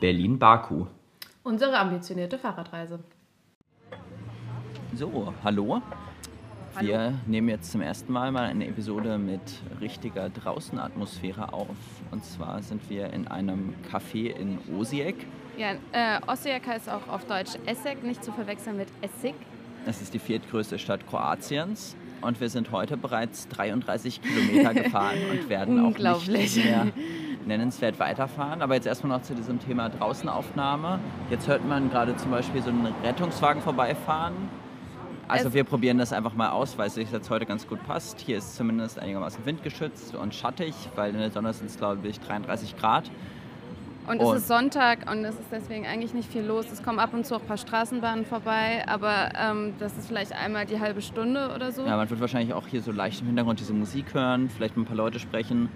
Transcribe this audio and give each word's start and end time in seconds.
Berlin-Baku. 0.00 0.86
Unsere 1.42 1.78
ambitionierte 1.78 2.38
Fahrradreise. 2.38 3.00
So, 4.94 5.32
hallo. 5.42 5.82
Hallo. 6.74 6.86
Wir 6.86 7.14
nehmen 7.26 7.48
jetzt 7.48 7.72
zum 7.72 7.80
ersten 7.80 8.12
Mal 8.12 8.30
mal 8.30 8.44
eine 8.44 8.68
Episode 8.68 9.18
mit 9.18 9.40
richtiger 9.80 10.28
Draußenatmosphäre 10.28 11.52
auf. 11.52 11.76
Und 12.10 12.24
zwar 12.24 12.62
sind 12.62 12.88
wir 12.88 13.12
in 13.12 13.26
einem 13.26 13.74
Café 13.90 14.30
in 14.30 14.58
Osijek. 14.78 15.26
Ja, 15.56 15.72
äh, 15.92 16.20
Osijek 16.26 16.66
heißt 16.66 16.88
auch 16.88 17.08
auf 17.08 17.24
Deutsch 17.24 17.58
Essek, 17.66 18.04
nicht 18.04 18.22
zu 18.22 18.30
verwechseln 18.30 18.76
mit 18.76 18.88
Essig. 19.00 19.34
Das 19.86 20.00
ist 20.00 20.14
die 20.14 20.18
viertgrößte 20.20 20.78
Stadt 20.78 21.06
Kroatiens. 21.08 21.96
Und 22.20 22.40
wir 22.40 22.48
sind 22.48 22.70
heute 22.72 22.96
bereits 22.96 23.48
33 23.48 24.20
Kilometer 24.22 24.74
gefahren 24.74 25.18
und 25.30 25.48
werden 25.48 25.84
auch 25.84 26.26
nicht 26.26 26.56
mehr 26.56 26.88
nennenswert 27.48 27.98
weiterfahren. 27.98 28.62
Aber 28.62 28.74
jetzt 28.74 28.86
erstmal 28.86 29.18
noch 29.18 29.24
zu 29.24 29.34
diesem 29.34 29.58
Thema 29.58 29.88
Draußenaufnahme. 29.88 31.00
Jetzt 31.30 31.48
hört 31.48 31.66
man 31.66 31.90
gerade 31.90 32.14
zum 32.16 32.30
Beispiel 32.30 32.62
so 32.62 32.70
einen 32.70 32.86
Rettungswagen 33.02 33.60
vorbeifahren. 33.62 34.34
Also 35.26 35.48
Es- 35.48 35.54
wir 35.54 35.64
probieren 35.64 35.98
das 35.98 36.12
einfach 36.12 36.34
mal 36.34 36.50
aus, 36.50 36.78
weil 36.78 36.86
es 36.86 36.94
sich 36.94 37.10
jetzt 37.10 37.28
heute 37.28 37.44
ganz 37.44 37.66
gut 37.66 37.82
passt. 37.86 38.20
Hier 38.20 38.38
ist 38.38 38.54
zumindest 38.56 38.98
einigermaßen 38.98 39.44
windgeschützt 39.44 40.14
und 40.14 40.34
schattig, 40.34 40.74
weil 40.94 41.12
in 41.12 41.18
der 41.20 41.30
Sonne 41.30 41.52
sind 41.52 41.66
es 41.68 41.76
glaube 41.76 42.06
ich 42.08 42.20
33 42.20 42.76
Grad. 42.78 43.10
Und 44.06 44.22
es 44.22 44.26
Und- 44.26 44.36
ist 44.38 44.48
Sonntag 44.48 45.10
und 45.10 45.22
es 45.26 45.34
ist 45.34 45.48
deswegen 45.52 45.86
eigentlich 45.86 46.14
nicht 46.14 46.32
viel 46.32 46.40
los. 46.42 46.64
Es 46.72 46.82
kommen 46.82 46.98
ab 46.98 47.12
und 47.12 47.26
zu 47.26 47.34
auch 47.36 47.40
ein 47.42 47.46
paar 47.46 47.58
Straßenbahnen 47.58 48.24
vorbei, 48.24 48.82
aber 48.86 49.28
ähm, 49.38 49.74
das 49.78 49.98
ist 49.98 50.06
vielleicht 50.06 50.32
einmal 50.32 50.64
die 50.64 50.80
halbe 50.80 51.02
Stunde 51.02 51.50
oder 51.54 51.72
so. 51.72 51.84
Ja, 51.84 51.94
man 51.98 52.08
wird 52.08 52.18
wahrscheinlich 52.18 52.54
auch 52.54 52.66
hier 52.66 52.80
so 52.80 52.90
leicht 52.90 53.20
im 53.20 53.26
Hintergrund 53.26 53.60
diese 53.60 53.74
Musik 53.74 54.14
hören, 54.14 54.48
vielleicht 54.48 54.78
mit 54.78 54.86
ein 54.86 54.88
paar 54.88 54.96
Leute 54.96 55.18
sprechen. 55.18 55.68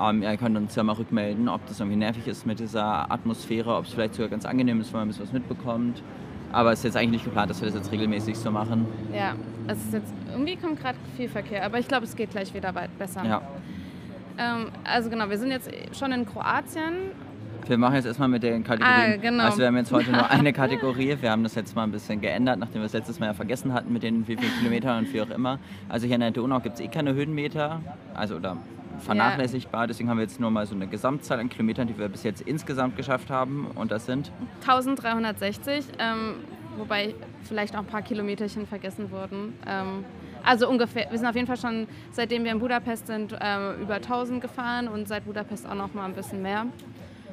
Ähm, 0.00 0.22
ihr 0.22 0.36
könnt 0.36 0.56
uns 0.56 0.74
ja 0.74 0.82
mal 0.82 0.92
rückmelden, 0.94 1.48
ob 1.48 1.66
das 1.66 1.80
irgendwie 1.80 1.96
nervig 1.96 2.26
ist 2.26 2.46
mit 2.46 2.58
dieser 2.58 3.10
Atmosphäre, 3.10 3.74
ob 3.74 3.84
es 3.84 3.92
vielleicht 3.92 4.14
sogar 4.14 4.28
ganz 4.28 4.44
angenehm 4.44 4.80
ist, 4.80 4.92
wenn 4.92 5.00
man 5.00 5.06
ein 5.06 5.08
bisschen 5.08 5.26
was 5.26 5.32
mitbekommt. 5.32 6.02
Aber 6.52 6.72
es 6.72 6.80
ist 6.80 6.84
jetzt 6.84 6.96
eigentlich 6.96 7.10
nicht 7.10 7.24
geplant, 7.24 7.50
dass 7.50 7.60
wir 7.60 7.66
das 7.66 7.76
jetzt 7.76 7.92
regelmäßig 7.92 8.36
so 8.36 8.50
machen. 8.50 8.86
Ja, 9.12 9.34
es 9.66 9.78
ist 9.78 9.92
jetzt 9.92 10.14
irgendwie 10.30 10.56
kommt 10.56 10.80
gerade 10.80 10.98
viel 11.16 11.28
Verkehr, 11.28 11.64
aber 11.64 11.78
ich 11.78 11.88
glaube, 11.88 12.04
es 12.04 12.14
geht 12.14 12.30
gleich 12.30 12.54
wieder 12.54 12.74
weit 12.74 12.96
besser. 12.98 13.24
Ja. 13.24 13.42
Ähm, 14.38 14.68
also 14.84 15.10
genau, 15.10 15.28
wir 15.28 15.38
sind 15.38 15.50
jetzt 15.50 15.70
schon 15.92 16.12
in 16.12 16.26
Kroatien. 16.26 17.10
Wir 17.66 17.78
machen 17.78 17.96
jetzt 17.96 18.06
erstmal 18.06 18.28
mit 18.28 18.44
den 18.44 18.62
Kategorien. 18.62 19.14
Ah, 19.14 19.16
genau. 19.16 19.44
Also 19.44 19.58
wir 19.58 19.66
haben 19.66 19.76
jetzt 19.76 19.90
heute 19.90 20.12
nur 20.12 20.30
eine 20.30 20.52
Kategorie. 20.54 21.16
Wir 21.20 21.32
haben 21.32 21.42
das 21.42 21.56
jetzt 21.56 21.74
mal 21.74 21.82
ein 21.82 21.90
bisschen 21.90 22.20
geändert, 22.20 22.60
nachdem 22.60 22.80
wir 22.80 22.86
es 22.86 22.92
letztes 22.92 23.18
Mal 23.18 23.26
ja 23.26 23.34
vergessen 23.34 23.72
hatten 23.72 23.92
mit 23.92 24.04
den 24.04 24.26
wie 24.28 24.36
vielen 24.36 24.52
Kilometern 24.58 24.98
und 25.04 25.12
wie 25.12 25.20
auch 25.20 25.30
immer. 25.30 25.58
Also 25.88 26.06
hier 26.06 26.14
in 26.14 26.20
der 26.20 26.30
Donau 26.30 26.60
gibt 26.60 26.76
es 26.76 26.80
eh 26.80 26.88
keine 26.88 27.14
Höhenmeter, 27.14 27.80
also 28.14 28.36
oder 28.36 28.56
vernachlässigbar. 28.98 29.86
Deswegen 29.86 30.08
haben 30.08 30.18
wir 30.18 30.22
jetzt 30.22 30.40
nur 30.40 30.50
mal 30.50 30.66
so 30.66 30.74
eine 30.74 30.86
Gesamtzahl 30.86 31.40
an 31.40 31.48
Kilometern, 31.48 31.86
die 31.86 31.98
wir 31.98 32.08
bis 32.08 32.22
jetzt 32.22 32.42
insgesamt 32.42 32.96
geschafft 32.96 33.30
haben. 33.30 33.66
Und 33.74 33.90
das 33.90 34.06
sind 34.06 34.30
1360, 34.60 35.84
ähm, 35.98 36.34
wobei 36.76 37.14
vielleicht 37.42 37.74
auch 37.74 37.80
ein 37.80 37.86
paar 37.86 38.02
Kilometerchen 38.02 38.66
vergessen 38.66 39.10
wurden. 39.10 39.54
Ähm, 39.66 40.04
also 40.44 40.68
ungefähr, 40.68 41.10
wir 41.10 41.18
sind 41.18 41.26
auf 41.26 41.34
jeden 41.34 41.46
Fall 41.46 41.56
schon, 41.56 41.88
seitdem 42.12 42.44
wir 42.44 42.52
in 42.52 42.60
Budapest 42.60 43.08
sind, 43.08 43.36
ähm, 43.40 43.80
über 43.80 43.96
1000 43.96 44.40
gefahren 44.40 44.86
und 44.86 45.08
seit 45.08 45.24
Budapest 45.24 45.68
auch 45.68 45.74
noch 45.74 45.92
mal 45.92 46.04
ein 46.04 46.14
bisschen 46.14 46.40
mehr. 46.40 46.66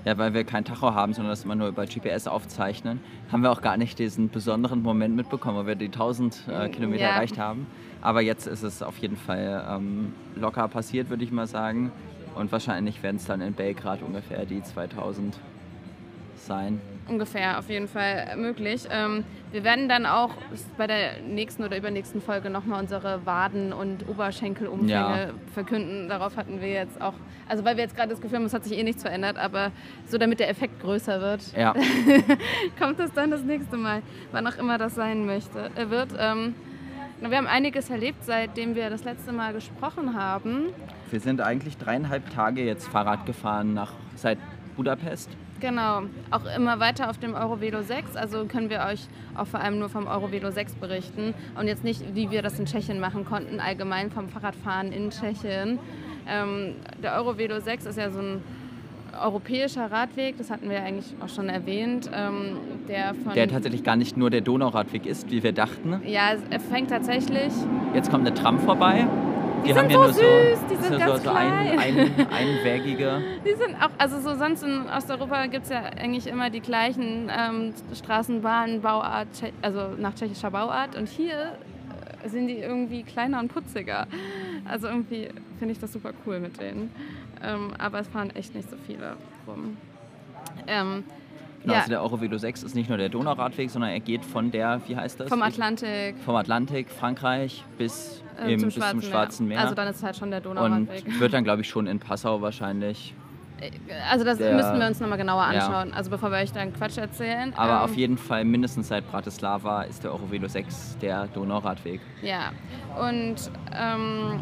Ja, 0.05 0.17
weil 0.17 0.33
wir 0.33 0.43
kein 0.43 0.65
Tacho 0.65 0.93
haben, 0.93 1.13
sondern 1.13 1.31
das 1.31 1.45
immer 1.45 1.55
nur 1.55 1.69
über 1.69 1.85
GPS 1.85 2.27
aufzeichnen, 2.27 2.99
haben 3.31 3.41
wir 3.41 3.51
auch 3.51 3.61
gar 3.61 3.77
nicht 3.77 3.99
diesen 3.99 4.29
besonderen 4.29 4.81
Moment 4.81 5.15
mitbekommen, 5.15 5.57
wo 5.57 5.65
wir 5.65 5.75
die 5.75 5.85
1000 5.85 6.43
äh, 6.49 6.67
Kilometer 6.69 7.03
Ja. 7.03 7.09
erreicht 7.11 7.37
haben. 7.37 7.67
Aber 8.01 8.21
jetzt 8.21 8.45
ist 8.47 8.63
es 8.63 8.83
auf 8.83 8.97
jeden 8.97 9.15
Fall 9.15 9.65
ähm, 9.69 10.11
locker 10.35 10.67
passiert, 10.67 11.09
würde 11.09 11.23
ich 11.23 11.31
mal 11.31 11.47
sagen. 11.47 11.91
Und 12.35 12.51
wahrscheinlich 12.51 13.01
werden 13.01 13.15
es 13.15 13.25
dann 13.25 13.39
in 13.41 13.53
Belgrad 13.53 14.01
ungefähr 14.01 14.45
die 14.45 14.61
2000 14.61 15.35
sein. 16.45 16.79
Ungefähr, 17.07 17.59
auf 17.59 17.69
jeden 17.69 17.87
Fall 17.89 18.35
möglich. 18.37 18.85
Ähm, 18.89 19.25
wir 19.51 19.63
werden 19.65 19.89
dann 19.89 20.05
auch 20.05 20.31
bei 20.77 20.87
der 20.87 21.19
nächsten 21.27 21.63
oder 21.63 21.77
übernächsten 21.77 22.21
Folge 22.21 22.49
nochmal 22.49 22.79
unsere 22.81 23.25
Waden- 23.25 23.73
und 23.73 24.07
Oberschenkelumfänge 24.07 24.89
Ja. 24.89 25.27
verkünden. 25.53 26.07
Darauf 26.07 26.37
hatten 26.37 26.61
wir 26.61 26.69
jetzt 26.69 27.01
auch, 27.01 27.13
also 27.49 27.65
weil 27.65 27.75
wir 27.75 27.83
jetzt 27.83 27.95
gerade 27.95 28.09
das 28.09 28.21
Gefühl 28.21 28.37
haben, 28.37 28.45
es 28.45 28.53
hat 28.53 28.63
sich 28.63 28.77
eh 28.77 28.83
nichts 28.83 29.01
verändert, 29.01 29.37
aber 29.37 29.71
so 30.07 30.17
damit 30.17 30.39
der 30.39 30.49
Effekt 30.49 30.79
größer 30.81 31.19
wird, 31.19 31.41
Ja, 31.57 31.73
kommt 32.79 32.99
es 32.99 33.11
dann 33.13 33.31
das 33.31 33.43
nächste 33.43 33.75
Mal, 33.77 34.01
wann 34.31 34.47
auch 34.47 34.57
immer 34.57 34.77
das 34.77 34.95
sein 34.95 35.25
möchte, 35.25 35.69
äh, 35.75 35.89
wird. 35.89 36.09
Ähm, 36.17 36.55
wir 37.19 37.37
haben 37.37 37.47
einiges 37.47 37.89
erlebt, 37.89 38.23
seitdem 38.25 38.75
wir 38.75 38.89
das 38.89 39.03
letzte 39.05 39.31
Mal 39.31 39.53
gesprochen 39.53 40.15
haben. 40.15 40.67
wir 41.11 41.19
sind 41.19 41.41
eigentlich 41.41 41.77
dreieinhalb 41.77 42.29
Tage 42.33 42.63
jetzt 42.65 42.87
Fahrrad 42.87 43.25
gefahren 43.25 43.73
nach, 43.73 43.91
seit 44.15 44.37
Budapest. 44.75 45.29
Genau, 45.59 46.03
auch 46.31 46.45
immer 46.57 46.79
weiter 46.79 47.09
auf 47.09 47.17
dem 47.17 47.35
Eurovelo 47.35 47.81
6. 47.81 48.15
Also 48.15 48.45
können 48.45 48.69
wir 48.69 48.85
euch 48.89 49.07
auch 49.35 49.47
vor 49.47 49.59
allem 49.61 49.79
nur 49.79 49.89
vom 49.89 50.07
Eurovelo 50.07 50.51
6 50.51 50.75
berichten 50.75 51.33
und 51.59 51.67
jetzt 51.67 51.83
nicht, 51.83 52.15
wie 52.15 52.31
wir 52.31 52.41
das 52.41 52.59
in 52.59 52.65
Tschechien 52.65 52.99
machen 52.99 53.25
konnten, 53.25 53.59
allgemein 53.59 54.11
vom 54.11 54.29
Fahrradfahren 54.29 54.91
in 54.91 55.09
Tschechien. 55.09 55.79
Ähm, 56.27 56.75
der 57.01 57.15
Eurovelo 57.15 57.59
6 57.59 57.85
ist 57.85 57.97
ja 57.97 58.09
so 58.09 58.19
ein 58.19 58.41
europäischer 59.21 59.91
Radweg, 59.91 60.37
das 60.37 60.49
hatten 60.49 60.69
wir 60.69 60.81
eigentlich 60.81 61.13
auch 61.23 61.29
schon 61.29 61.49
erwähnt, 61.49 62.09
ähm, 62.13 62.57
der 62.87 63.13
von... 63.13 63.33
Der 63.33 63.47
tatsächlich 63.47 63.83
gar 63.83 63.95
nicht 63.95 64.17
nur 64.17 64.29
der 64.29 64.41
Donauradweg 64.41 65.05
ist, 65.05 65.29
wie 65.29 65.43
wir 65.43 65.51
dachten. 65.51 66.01
ja, 66.05 66.31
er 66.49 66.59
fängt 66.59 66.89
tatsächlich 66.89 67.53
Jetzt 67.93 68.09
kommt 68.09 68.25
eine 68.25 68.35
Tram 68.35 68.59
vorbei. 68.59 69.05
Die 69.63 69.67
Die 69.69 69.73
sind 69.73 69.77
haben 69.83 69.89
hier 69.89 69.97
so 69.97 70.03
nur 70.03 70.13
so, 70.13 70.21
süß, 70.21 70.59
die 70.71 70.75
sind 70.75 70.99
ganz 70.99 71.23
so, 71.23 71.23
so 71.23 71.29
ein, 71.35 71.77
klein. 71.77 71.79
ein, 71.79 72.27
einwägige. 72.31 73.21
Die 73.45 73.55
sind 73.55 73.75
auch, 73.81 73.89
also 73.97 74.19
so 74.19 74.35
sonst 74.37 74.61
in 74.63 74.83
Osteuropa 74.89 75.45
gibt 75.47 75.63
es 75.63 75.69
ja 75.71 75.83
eigentlich 75.83 76.27
immer 76.27 76.49
die 76.49 76.59
gleichen 76.59 77.29
ähm, 77.35 77.73
Straßenbahnen, 77.95 78.81
Bauart, 78.81 79.27
also 79.61 79.89
nach 79.97 80.13
tschechischer 80.15 80.51
Bauart. 80.51 80.95
Und 80.97 81.07
hier 81.07 81.53
äh, 82.23 82.29
sind 82.29 82.47
die 82.47 82.57
irgendwie 82.57 83.03
kleiner 83.03 83.39
und 83.39 83.53
putziger. 83.53 84.07
Also 84.69 84.87
irgendwie 84.87 85.29
finde 85.59 85.71
ich 85.73 85.79
das 85.79 85.93
super 85.93 86.11
cool 86.25 86.39
mit 86.39 86.59
denen. 86.59 86.91
Ähm, 87.41 87.71
aber 87.77 87.99
es 87.99 88.07
fahren 88.09 88.31
echt 88.35 88.53
nicht 88.55 88.69
so 88.69 88.75
viele 88.85 89.15
rum. 89.47 89.77
Ähm, 90.67 91.03
Genau, 91.61 91.75
ja, 91.75 91.79
Also 91.79 91.91
der 91.91 92.01
Eurovelo 92.01 92.37
6 92.37 92.63
ist 92.63 92.75
nicht 92.75 92.89
nur 92.89 92.97
der 92.97 93.07
Donauradweg, 93.07 93.69
sondern 93.69 93.91
er 93.91 94.01
geht 94.01 94.25
von 94.25 94.51
der, 94.51 94.81
wie 94.87 94.97
heißt 94.97 95.19
das? 95.21 95.29
vom 95.29 95.41
Atlantik 95.41 96.15
vom 96.25 96.35
Atlantik, 96.35 96.89
Frankreich 96.89 97.63
bis, 97.77 98.21
äh, 98.41 98.51
eben, 98.51 98.59
zum, 98.59 98.67
bis 98.67 98.75
Schwarzen 98.75 99.01
zum 99.01 99.09
Schwarzen 99.09 99.47
Meer. 99.47 99.59
Also 99.61 99.75
dann 99.75 99.87
ist 99.87 99.97
es 99.97 100.03
halt 100.03 100.15
schon 100.15 100.29
der 100.31 100.39
und 100.39 100.45
Donauradweg. 100.57 101.19
wird 101.19 101.33
dann, 101.33 101.43
glaube 101.43 101.61
ich, 101.61 101.69
schon 101.69 101.87
in 101.87 101.99
Passau 101.99 102.41
wahrscheinlich. 102.41 103.13
Also 104.11 104.25
das 104.25 104.37
der- 104.39 104.55
müssten 104.55 104.77
wir 104.79 104.87
uns 104.87 104.99
nochmal 104.99 105.17
genauer 105.17 105.43
Ja. 105.53 105.65
anschauen, 105.67 105.93
also 105.93 106.09
bevor 106.09 106.29
wir 106.31 106.37
euch 106.39 106.51
dann 106.51 106.73
Quatsch 106.73 106.97
erzählen. 106.97 107.53
Aber 107.55 107.71
Ähm, 107.71 107.77
auf 107.79 107.95
jeden 107.95 108.17
Fall 108.17 108.43
mindestens 108.43 108.89
seit 108.89 109.09
Bratislava 109.09 109.83
ist 109.83 110.03
der 110.03 110.11
Eurovelo 110.11 110.47
6 110.49 110.97
der 111.01 111.27
Donauradweg. 111.27 112.01
Ja, 112.21 112.51
und 112.99 113.35
ähm, 113.73 114.39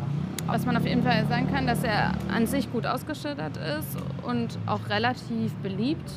was 0.47 0.66
man 0.66 0.75
auf 0.75 0.85
jeden 0.88 1.03
Fall 1.03 1.25
sagen 1.28 1.51
kann, 1.53 1.68
dass 1.68 1.84
er 1.84 2.13
an 2.34 2.47
sich 2.47 2.72
gut 2.72 2.88
ausgeschildert 2.88 3.57
ist 3.57 3.96
und 4.24 4.57
auch 4.66 4.90
relativ 4.90 5.53
beliebt. 5.62 6.09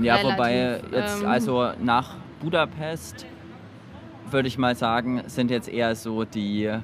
Ja, 0.00 0.14
Relativ, 0.14 0.38
wobei 0.38 0.80
jetzt 0.92 1.22
ähm, 1.22 1.28
also 1.28 1.72
nach 1.82 2.14
Budapest 2.40 3.26
würde 4.30 4.48
ich 4.48 4.56
mal 4.56 4.74
sagen, 4.76 5.22
sind 5.26 5.50
jetzt 5.50 5.68
eher 5.68 5.94
so 5.94 6.24
die, 6.24 6.64
äh, 6.64 6.78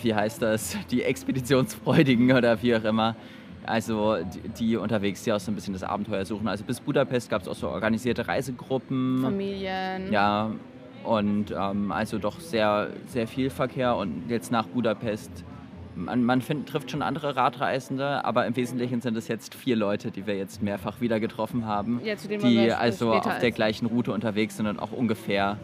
wie 0.00 0.14
heißt 0.14 0.42
das, 0.42 0.76
die 0.90 1.02
Expeditionsfreudigen 1.02 2.32
oder 2.32 2.60
wie 2.62 2.74
auch 2.76 2.84
immer. 2.84 3.16
Also 3.64 4.16
die, 4.16 4.48
die 4.48 4.76
unterwegs, 4.76 5.22
die 5.22 5.32
auch 5.32 5.40
so 5.40 5.52
ein 5.52 5.54
bisschen 5.54 5.72
das 5.72 5.84
Abenteuer 5.84 6.24
suchen. 6.24 6.48
Also 6.48 6.64
bis 6.64 6.80
Budapest 6.80 7.30
gab 7.30 7.42
es 7.42 7.48
auch 7.48 7.54
so 7.54 7.68
organisierte 7.68 8.26
Reisegruppen. 8.26 9.20
Familien. 9.22 10.12
Ja, 10.12 10.50
und 11.04 11.54
ähm, 11.56 11.92
also 11.92 12.18
doch 12.18 12.40
sehr, 12.40 12.90
sehr 13.06 13.26
viel 13.26 13.50
Verkehr. 13.50 13.96
Und 13.96 14.24
jetzt 14.28 14.50
nach 14.50 14.66
Budapest, 14.66 15.30
man, 15.94 16.24
man 16.24 16.42
find, 16.42 16.68
trifft 16.68 16.90
schon 16.90 17.02
andere 17.02 17.36
Radreisende, 17.36 18.24
aber 18.24 18.46
im 18.46 18.56
Wesentlichen 18.56 19.00
sind 19.00 19.16
es 19.16 19.28
jetzt 19.28 19.54
vier 19.54 19.76
Leute, 19.76 20.10
die 20.10 20.26
wir 20.26 20.36
jetzt 20.36 20.62
mehrfach 20.62 21.00
wieder 21.00 21.20
getroffen 21.20 21.66
haben, 21.66 22.00
Ja, 22.04 22.16
zu 22.16 22.28
wollen 22.30 22.40
die 22.40 22.72
also 22.72 23.12
auf 23.12 23.38
der 23.38 23.50
gleichen 23.52 23.86
Route 23.86 24.12
unterwegs 24.12 24.56
sind 24.56 24.66
und 24.66 24.78
auch 24.78 24.92
ungefähr 24.92 25.58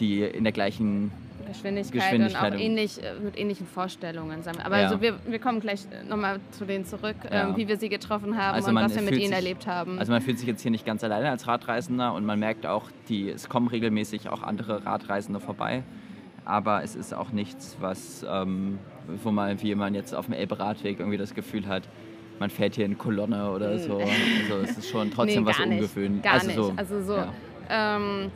die 0.00 0.22
in 0.22 0.44
der 0.44 0.52
gleichen 0.52 1.12
Geschwindigkeit, 1.54 2.02
Geschwindigkeit 2.02 2.52
und 2.52 2.58
auch 2.58 2.62
ähnlich, 2.62 3.02
äh, 3.02 3.14
mit 3.22 3.38
ähnlichen 3.38 3.66
Vorstellungen. 3.66 4.40
Aber 4.64 4.78
Ja. 4.78 4.84
also 4.88 5.00
wir, 5.00 5.14
wir 5.26 5.38
kommen 5.38 5.60
gleich 5.60 5.80
nochmal 6.08 6.40
zu 6.50 6.64
denen 6.64 6.84
zurück, 6.84 7.16
Ja. 7.30 7.48
ähm, 7.48 7.56
wie 7.56 7.66
wir 7.68 7.76
sie 7.78 7.88
getroffen 7.88 8.36
haben 8.36 8.54
Also 8.54 8.70
und 8.70 8.76
was 8.76 8.94
wir 8.94 9.02
mit 9.02 9.12
ihnen 9.14 9.26
sich- 9.28 9.32
erlebt 9.32 9.66
haben. 9.66 9.98
Also 9.98 10.12
man 10.12 10.20
fühlt 10.22 10.38
sich 10.38 10.48
jetzt 10.48 10.62
hier 10.62 10.70
nicht 10.70 10.84
ganz 10.84 11.02
alleine 11.04 11.30
als 11.30 11.46
Radreisender 11.46 12.12
und 12.14 12.24
man 12.26 12.38
merkt 12.38 12.66
auch, 12.66 12.90
die, 13.08 13.30
es 13.30 13.48
kommen 13.48 13.68
regelmäßig 13.68 14.28
auch 14.28 14.42
andere 14.42 14.84
Radreisende 14.84 15.40
vorbei. 15.40 15.82
Aber 16.46 16.82
es 16.82 16.94
ist 16.94 17.14
auch 17.14 17.30
nichts, 17.32 17.76
was, 17.80 18.24
ähm, 18.28 18.78
wo 19.22 19.30
man, 19.30 19.62
wie 19.62 19.74
man 19.74 19.94
jetzt 19.94 20.14
auf 20.14 20.26
dem 20.26 20.34
Elbe-Radweg 20.34 20.98
irgendwie 20.98 21.16
das 21.16 21.34
Gefühl 21.34 21.66
hat, 21.66 21.84
man 22.38 22.50
fährt 22.50 22.74
hier 22.74 22.84
in 22.84 22.98
Kolonne 22.98 23.50
oder 23.50 23.78
so. 23.78 23.96
Also 23.98 24.56
es 24.62 24.76
ist 24.78 24.90
schon 24.90 25.10
trotzdem 25.14 25.44
nee, 25.44 25.48
was 25.48 25.58
nicht, 25.60 25.68
ungewöhnlich. 25.68 26.22
Gar 26.22 26.34
also 26.34 26.46
nicht. 26.48 26.56
So, 26.56 26.72
also 26.76 27.02
so. 27.02 27.16
ja. 27.16 27.32
Ähm, 27.70 28.30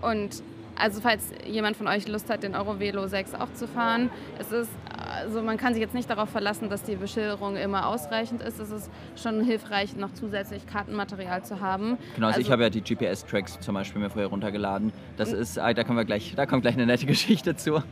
und 0.00 0.42
also 0.76 1.00
falls 1.00 1.30
jemand 1.46 1.76
von 1.76 1.86
euch 1.86 2.08
Lust 2.08 2.30
hat, 2.30 2.42
den 2.42 2.54
Eurovelo 2.54 3.06
6 3.06 3.34
auch 3.34 3.52
zu 3.54 3.66
fahren, 3.68 4.10
es 4.38 4.52
ist 4.52 4.70
also 5.14 5.42
man 5.42 5.56
kann 5.56 5.74
sich 5.74 5.82
jetzt 5.82 5.94
nicht 5.94 6.08
darauf 6.10 6.28
verlassen, 6.30 6.68
dass 6.68 6.82
die 6.82 6.96
Beschilderung 6.96 7.56
immer 7.56 7.86
ausreichend 7.86 8.42
ist. 8.42 8.58
Es 8.58 8.70
ist 8.70 8.90
schon 9.16 9.42
hilfreich, 9.42 9.96
noch 9.96 10.12
zusätzlich 10.12 10.66
Kartenmaterial 10.66 11.44
zu 11.44 11.60
haben. 11.60 11.98
Genau, 12.14 12.28
also, 12.28 12.38
also 12.38 12.40
ich 12.40 12.50
habe 12.50 12.62
ja 12.62 12.70
die 12.70 12.82
GPS-Tracks 12.82 13.60
zum 13.60 13.74
Beispiel 13.74 14.00
mir 14.00 14.10
vorher 14.10 14.28
runtergeladen. 14.28 14.92
Das 15.16 15.32
ist, 15.32 15.56
äh, 15.56 15.74
da 15.74 15.84
kommen 15.84 15.98
wir 15.98 16.04
gleich, 16.04 16.34
da 16.36 16.46
kommt 16.46 16.62
gleich 16.62 16.74
eine 16.74 16.86
nette 16.86 17.06
Geschichte 17.14 17.56
zu. 17.56 17.82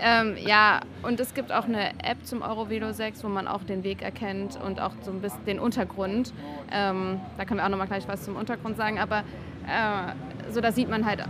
Ähm, 0.00 0.36
ja, 0.44 0.80
und 1.02 1.20
es 1.20 1.34
gibt 1.34 1.52
auch 1.52 1.64
eine 1.64 1.90
App 2.04 2.24
zum 2.24 2.42
Eurovelo 2.42 2.92
6, 2.92 3.24
wo 3.24 3.28
man 3.28 3.48
auch 3.48 3.62
den 3.62 3.84
Weg 3.84 4.02
erkennt 4.02 4.58
und 4.64 4.80
auch 4.80 4.92
so 5.02 5.10
ein 5.10 5.20
bisschen 5.20 5.44
den 5.46 5.58
Untergrund. 5.58 6.32
Ähm, 6.70 7.20
da 7.36 7.44
können 7.44 7.60
wir 7.60 7.64
auch 7.64 7.70
noch 7.70 7.78
mal 7.78 7.86
gleich 7.86 8.06
was 8.08 8.24
zum 8.24 8.36
Untergrund 8.36 8.76
sagen, 8.76 8.98
aber 8.98 9.24
äh, 9.66 10.52
so 10.52 10.60
da 10.60 10.72
sieht 10.72 10.88
man 10.88 11.04
halt, 11.04 11.22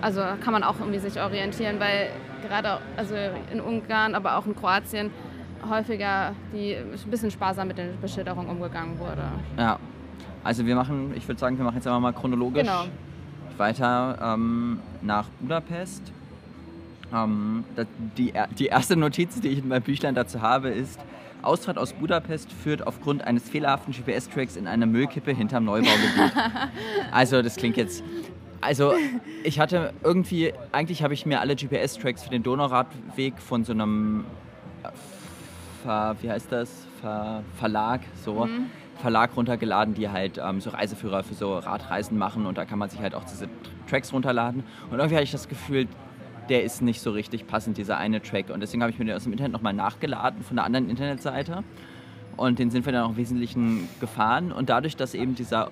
also 0.00 0.20
kann 0.42 0.52
man 0.52 0.62
auch 0.62 0.78
irgendwie 0.80 0.98
sich 0.98 1.20
orientieren, 1.20 1.78
weil 1.80 2.10
gerade 2.46 2.78
also 2.96 3.14
in 3.52 3.60
Ungarn, 3.60 4.14
aber 4.14 4.36
auch 4.36 4.46
in 4.46 4.54
Kroatien 4.56 5.10
häufiger 5.68 6.32
die 6.52 6.74
ein 6.76 7.10
bisschen 7.10 7.30
sparsam 7.30 7.68
mit 7.68 7.78
der 7.78 7.88
Beschilderung 8.00 8.48
umgegangen 8.48 8.98
wurde. 8.98 9.22
Ja, 9.58 9.78
also 10.42 10.66
wir 10.66 10.74
machen, 10.76 11.12
ich 11.16 11.26
würde 11.26 11.40
sagen, 11.40 11.56
wir 11.56 11.64
machen 11.64 11.76
jetzt 11.76 11.86
einfach 11.86 12.00
mal 12.00 12.12
chronologisch 12.12 12.62
Genau. 12.62 12.84
weiter 13.56 14.18
ähm, 14.22 14.80
nach 15.00 15.26
Budapest. 15.40 16.12
Ähm, 17.14 17.64
die, 18.18 18.32
die 18.58 18.66
erste 18.66 18.96
Notiz, 18.96 19.40
die 19.40 19.48
ich 19.48 19.58
in 19.60 19.68
meinem 19.68 19.82
Büchlein 19.82 20.14
dazu 20.14 20.42
habe, 20.42 20.68
ist, 20.68 20.98
Ausfahrt 21.46 21.78
aus 21.78 21.92
Budapest 21.92 22.52
führt 22.52 22.86
aufgrund 22.86 23.22
eines 23.22 23.48
fehlerhaften 23.48 23.92
GPS-Tracks 23.92 24.56
in 24.56 24.66
eine 24.66 24.86
Müllkippe 24.86 25.32
hinterm 25.32 25.64
Neubaugebiet. 25.64 26.32
also 27.12 27.42
das 27.42 27.56
klingt 27.56 27.76
jetzt... 27.76 28.02
Also 28.60 28.94
ich 29.42 29.60
hatte 29.60 29.92
irgendwie, 30.02 30.54
eigentlich 30.72 31.02
habe 31.02 31.12
ich 31.12 31.26
mir 31.26 31.40
alle 31.40 31.54
GPS-Tracks 31.54 32.22
für 32.22 32.30
den 32.30 32.42
Donauradweg 32.42 33.38
von 33.38 33.62
so 33.62 33.72
einem 33.72 34.24
Ver, 35.82 36.16
wie 36.22 36.30
heißt 36.30 36.50
das? 36.50 36.70
Ver, 37.02 37.42
Verlag, 37.58 38.00
so. 38.24 38.48
Verlag 39.00 39.36
runtergeladen, 39.36 39.92
die 39.92 40.08
halt 40.08 40.40
ähm, 40.42 40.60
so 40.60 40.70
Reiseführer 40.70 41.22
für 41.22 41.34
so 41.34 41.58
Radreisen 41.58 42.16
machen 42.16 42.46
und 42.46 42.56
da 42.56 42.64
kann 42.64 42.78
man 42.78 42.88
sich 42.88 43.00
halt 43.00 43.14
auch 43.14 43.24
diese 43.24 43.48
Tracks 43.88 44.12
runterladen. 44.12 44.64
Und 44.90 44.98
irgendwie 44.98 45.16
hatte 45.16 45.24
ich 45.24 45.32
das 45.32 45.48
Gefühl, 45.48 45.88
der 46.48 46.64
ist 46.64 46.82
nicht 46.82 47.00
so 47.00 47.10
richtig 47.10 47.46
passend, 47.46 47.78
dieser 47.78 47.98
eine 47.98 48.20
Track. 48.22 48.50
Und 48.50 48.60
deswegen 48.60 48.82
habe 48.82 48.92
ich 48.92 48.98
mir 48.98 49.04
den 49.04 49.16
aus 49.16 49.24
dem 49.24 49.32
Internet 49.32 49.52
nochmal 49.52 49.72
nachgeladen 49.72 50.42
von 50.42 50.58
einer 50.58 50.66
anderen 50.66 50.88
Internetseite. 50.90 51.64
Und 52.36 52.58
den 52.58 52.70
sind 52.70 52.84
wir 52.86 52.92
dann 52.92 53.04
auch 53.04 53.10
im 53.10 53.16
Wesentlichen 53.16 53.88
gefahren. 54.00 54.52
Und 54.52 54.68
dadurch, 54.68 54.96
dass 54.96 55.14
eben 55.14 55.34
dieser 55.34 55.70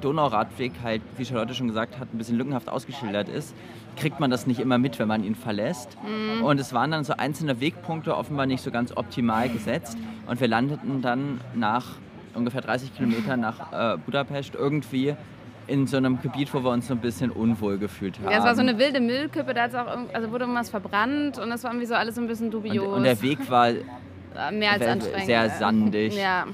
Donauradweg 0.00 0.72
halt, 0.82 1.02
wie 1.16 1.24
Charlotte 1.24 1.54
schon 1.54 1.68
gesagt 1.68 1.98
hat, 1.98 2.12
ein 2.12 2.18
bisschen 2.18 2.36
lückenhaft 2.36 2.68
ausgeschildert 2.68 3.28
ist, 3.28 3.54
kriegt 3.96 4.20
man 4.20 4.30
das 4.30 4.46
nicht 4.46 4.60
immer 4.60 4.76
mit, 4.76 4.98
wenn 4.98 5.08
man 5.08 5.24
ihn 5.24 5.34
verlässt. 5.34 5.96
Und 6.42 6.60
es 6.60 6.72
waren 6.72 6.90
dann 6.90 7.04
so 7.04 7.14
einzelne 7.14 7.60
Wegpunkte 7.60 8.16
offenbar 8.16 8.46
nicht 8.46 8.62
so 8.62 8.70
ganz 8.70 8.96
optimal 8.96 9.48
gesetzt. 9.48 9.96
Und 10.26 10.40
wir 10.40 10.48
landeten 10.48 11.00
dann 11.00 11.40
nach 11.54 11.96
ungefähr 12.34 12.60
30 12.60 12.94
Kilometern 12.96 13.40
nach 13.40 13.72
äh, 13.72 13.96
Budapest 13.98 14.54
irgendwie 14.54 15.14
in 15.66 15.86
so 15.86 15.96
einem 15.96 16.20
Gebiet, 16.20 16.52
wo 16.52 16.62
wir 16.62 16.70
uns 16.70 16.86
so 16.88 16.94
ein 16.94 17.00
bisschen 17.00 17.30
unwohl 17.30 17.78
gefühlt 17.78 18.18
haben. 18.18 18.30
Ja, 18.30 18.38
es 18.38 18.44
war 18.44 18.54
so 18.54 18.60
eine 18.60 18.78
wilde 18.78 19.00
Müllkippe, 19.00 19.54
da 19.54 19.66
auch, 19.66 20.14
also 20.14 20.30
wurde 20.30 20.44
irgendwas 20.44 20.68
verbrannt 20.70 21.38
und 21.38 21.48
das 21.50 21.64
war 21.64 21.70
irgendwie 21.70 21.86
so 21.86 21.94
alles 21.94 22.14
so 22.16 22.20
ein 22.20 22.26
bisschen 22.26 22.50
dubios. 22.50 22.86
und, 22.86 22.92
und 22.94 23.04
der 23.04 23.20
Weg 23.22 23.38
war 23.50 23.70
mehr 24.52 24.72
als 24.72 24.80
sehr- 24.82 24.92
anstrengend. 24.92 25.26
sehr 25.26 25.50
sandig. 25.50 26.16
Ja, 26.16 26.44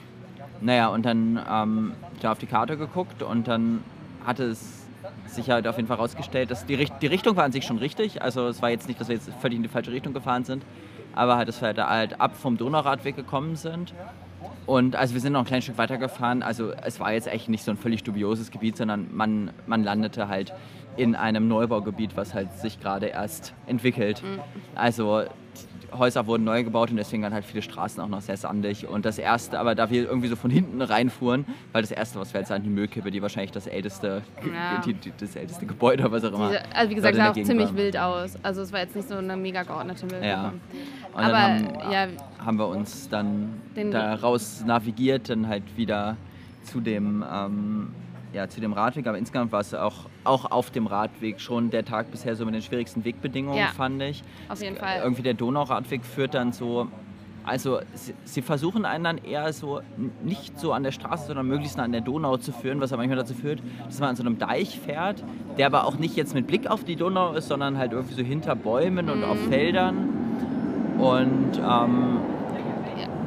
Naja, 0.61 0.89
und 0.89 1.05
dann 1.07 1.41
ähm, 1.51 1.93
da 2.21 2.33
auf 2.33 2.39
die 2.39 2.47
Karte 2.47 2.77
geguckt 2.77 3.23
und 3.23 3.49
dann 3.49 3.83
hatte 4.27 4.45
es 4.45 4.87
sich 5.27 5.49
halt 5.51 5.67
auf 5.67 5.77
jeden 5.77 5.89
Fall 5.89 5.97
rausgestellt, 5.97 6.51
dass 6.51 6.67
die, 6.67 6.77
die 7.01 7.07
Richtung 7.07 7.37
war 7.37 7.45
an 7.45 7.53
sich 7.53 7.65
schon 7.65 7.79
richtig. 7.79 8.21
Also 8.23 8.47
es 8.49 8.61
war 8.63 8.71
jetzt 8.71 8.87
nicht, 8.89 9.01
dass 9.01 9.09
wir 9.09 9.15
jetzt 9.17 9.31
völlig 9.41 9.57
in 9.57 9.63
die 9.63 9.69
falsche 9.69 9.93
Richtung 9.93 10.13
gefahren 10.13 10.45
sind, 10.45 10.63
aber 11.15 11.37
halt, 11.37 11.49
dass 11.49 11.61
wir 11.63 11.69
halt 11.77 12.21
ab 12.21 12.37
vom 12.37 12.57
Donauradweg 12.57 13.17
gekommen 13.17 13.57
sind. 13.57 13.95
Und 14.71 14.95
also 14.95 15.15
wir 15.15 15.21
sind 15.21 15.33
noch 15.33 15.41
ein 15.41 15.47
kleines 15.47 15.65
Stück 15.65 15.79
weiter 15.79 15.99
gefahren. 15.99 16.45
Also 16.45 16.71
es 16.71 17.01
war 17.01 17.13
jetzt 17.13 17.27
echt 17.27 17.49
nicht 17.49 17.65
so 17.65 17.73
ein 17.73 17.77
völlig 17.77 18.05
dubioses 18.05 18.53
Gebiet, 18.53 18.77
sondern 18.77 19.09
man, 19.13 19.51
man 19.67 19.83
landete 19.83 20.29
halt 20.29 20.55
in 20.97 21.17
einem 21.17 21.49
Neubaugebiet, 21.49 22.17
was 22.17 22.35
halt 22.35 22.53
sich 22.53 22.79
gerade 22.79 23.07
erst 23.07 23.53
entwickelt. 23.67 24.23
Also 24.77 25.25
die 25.50 25.50
Häuser 25.97 26.27
wurden 26.27 26.45
neu 26.45 26.63
gebaut 26.65 26.91
und 26.91 26.97
deswegen 26.97 27.23
waren 27.23 27.33
halt 27.35 27.45
viele 27.45 27.63
Straßen 27.63 28.03
auch 28.03 28.09
noch 28.09 28.21
sehr 28.21 28.37
sandig. 28.37 28.87
Und 28.89 29.05
das 29.05 29.19
erste, 29.19 29.59
aber 29.59 29.75
da 29.75 29.91
wir 29.91 30.05
irgendwie 30.09 30.29
so 30.29 30.37
von 30.37 30.51
hinten 30.51 30.81
reinfuhren, 30.83 31.45
weil 31.73 31.83
das 31.83 31.91
erste, 31.91 32.19
was 32.21 32.33
wir 32.33 32.41
jetzt 32.41 32.49
sahen, 32.49 32.63
die 32.63 32.69
Müllkippe, 32.71 33.11
die 33.11 33.21
wahrscheinlich 33.23 33.53
das 33.53 33.67
älteste, 33.67 34.23
Ja. 34.47 34.81
die, 34.87 34.95
die, 34.95 35.13
das 35.19 35.37
älteste 35.37 35.67
Gebäude, 35.67 36.11
was 36.11 36.25
auch 36.25 36.33
immer. 36.33 36.49
diese, 36.51 36.75
also 36.75 36.91
wie 36.91 36.95
gesagt, 36.95 37.17
sah 37.17 37.31
auch 37.31 37.35
ziemlich 37.35 37.69
war. 37.69 37.77
wild 37.77 37.97
aus. 37.99 38.37
Also 38.43 38.63
es 38.63 38.73
war 38.73 38.81
jetzt 38.81 38.97
nicht 38.97 39.09
so 39.09 39.17
eine 39.17 39.37
mega 39.37 39.63
geordnete 39.63 40.07
Müllkippe. 40.07 40.27
Ja. 40.27 40.53
Und 41.13 41.19
Aber 41.25 41.39
haben, 41.41 41.69
ja, 41.91 42.07
haben 42.45 42.59
wir 42.59 42.69
uns 42.69 43.09
dann 43.09 43.55
Den- 43.77 43.91
daraus 43.91 44.65
navigiert, 44.65 45.29
dann 45.29 45.49
halt 45.49 45.65
wieder 45.77 46.17
zu 46.63 46.81
dem, 46.81 47.25
ähm, 47.33 47.89
ja, 48.33 48.49
zu 48.49 48.61
dem 48.61 48.73
Radweg. 48.73 49.07
Aber 49.07 49.19
insgesamt 49.19 49.53
war 49.53 49.61
es 49.61 49.75
auch, 49.75 50.07
auch 50.25 50.51
auf 50.51 50.71
dem 50.71 50.87
Radweg 50.87 51.41
schon 51.41 51.71
der 51.71 51.85
Tag 51.85 52.11
bisher 52.11 52.37
so 52.37 52.45
mit 52.45 52.55
den 52.55 52.63
schwierigsten 52.63 53.05
Wegbedingungen, 53.05 53.59
Ja. 53.59 53.69
fand 53.69 54.01
ich. 54.03 54.23
auf 54.49 54.61
jeden 54.63 54.77
Fall. 54.77 55.01
Irgendwie 55.03 55.23
der 55.23 55.35
Donauradweg 55.35 56.05
führt 56.05 56.35
dann 56.35 56.53
so. 56.53 56.89
Also 57.43 57.81
sie, 57.95 58.15
sie 58.25 58.43
versuchen 58.43 58.85
einen 58.85 59.03
dann 59.03 59.19
eher 59.19 59.51
so 59.55 59.81
nicht 60.23 60.59
so 60.61 60.73
an 60.75 60.83
der 60.83 60.93
Straße, 60.93 61.27
sondern 61.29 61.47
möglichst 61.49 61.79
an 61.81 61.91
der 61.91 62.03
Donau 62.03 62.37
zu 62.37 62.53
führen, 62.53 62.81
was 62.83 62.93
aber 62.93 63.01
manchmal 63.01 63.17
dazu 63.19 63.33
führt, 63.33 63.61
dass 63.87 63.99
man 63.99 64.11
an 64.11 64.17
so 64.17 64.23
einem 64.23 64.39
Deich 64.39 64.79
fährt, 64.79 65.25
der 65.57 65.67
aber 65.67 65.87
auch 65.87 65.97
nicht 65.99 66.17
jetzt 66.17 66.35
mit 66.35 66.47
Blick 66.47 66.67
auf 66.69 66.85
die 66.85 66.97
Donau 66.97 67.33
ist, 67.33 67.49
sondern 67.49 67.79
halt 67.79 67.93
irgendwie 67.93 68.13
so 68.15 68.23
hinter 68.23 68.55
Bäumen 68.55 69.09
und 69.09 69.25
auf 69.25 69.39
Mhm. 69.47 69.51
Feldern. 69.51 69.97
Und 70.99 71.59
ähm, 71.59 72.19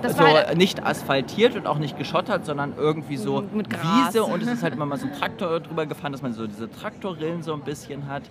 Das 0.04 0.18
so 0.18 0.24
halt, 0.24 0.58
nicht 0.58 0.84
asphaltiert 0.86 1.56
und 1.56 1.66
auch 1.68 1.78
nicht 1.80 1.98
geschottert, 1.98 2.46
sondern 2.46 2.74
irgendwie 2.78 3.18
so 3.18 3.44
Mit. 3.54 3.68
Wiese 3.72 4.24
und 4.24 4.42
es 4.44 4.50
ist 4.54 4.64
halt 4.64 4.74
immer 4.76 4.86
mal 4.86 4.98
so 4.98 5.08
ein 5.08 5.14
Traktor 5.14 5.60
drüber 5.60 5.86
gefahren, 5.86 6.12
dass 6.12 6.22
man 6.22 6.34
so 6.34 6.46
diese 6.48 6.70
Traktorrillen 6.70 7.42
so 7.44 7.54
ein 7.54 7.62
bisschen 7.62 8.08
hat. 8.08 8.24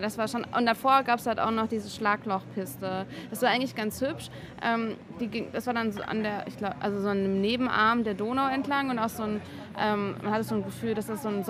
das 0.00 0.16
war 0.16 0.28
schon. 0.28 0.44
Und 0.56 0.64
davor 0.66 1.02
gab 1.02 1.18
es 1.18 1.26
halt 1.26 1.38
auch 1.38 1.50
noch 1.50 1.66
diese 1.68 1.90
Schlaglochpiste. 1.90 3.04
Das 3.28 3.42
war 3.42 3.50
eigentlich 3.50 3.74
ganz 3.76 4.00
hübsch. 4.00 4.30
Ähm, 4.62 4.96
die 5.20 5.26
ging, 5.28 5.46
das 5.52 5.66
war 5.66 5.74
dann 5.74 5.92
so 5.92 6.00
an 6.02 6.22
der, 6.22 6.46
ich 6.46 6.56
glaube, 6.56 6.76
also 6.80 7.00
so 7.02 7.08
einem 7.08 7.40
Nebenarm 7.42 8.02
der 8.04 8.14
Donau 8.14 8.48
entlang 8.48 8.88
und 8.90 8.98
auch 8.98 9.10
so 9.10 9.24
ein, 9.24 9.40
ähm, 9.78 10.14
man 10.22 10.32
hatte 10.32 10.44
so 10.44 10.54
ein 10.54 10.64
Gefühl, 10.64 10.94
dass 10.94 11.06
das 11.08 11.22
so 11.22 11.28
ein 11.28 11.44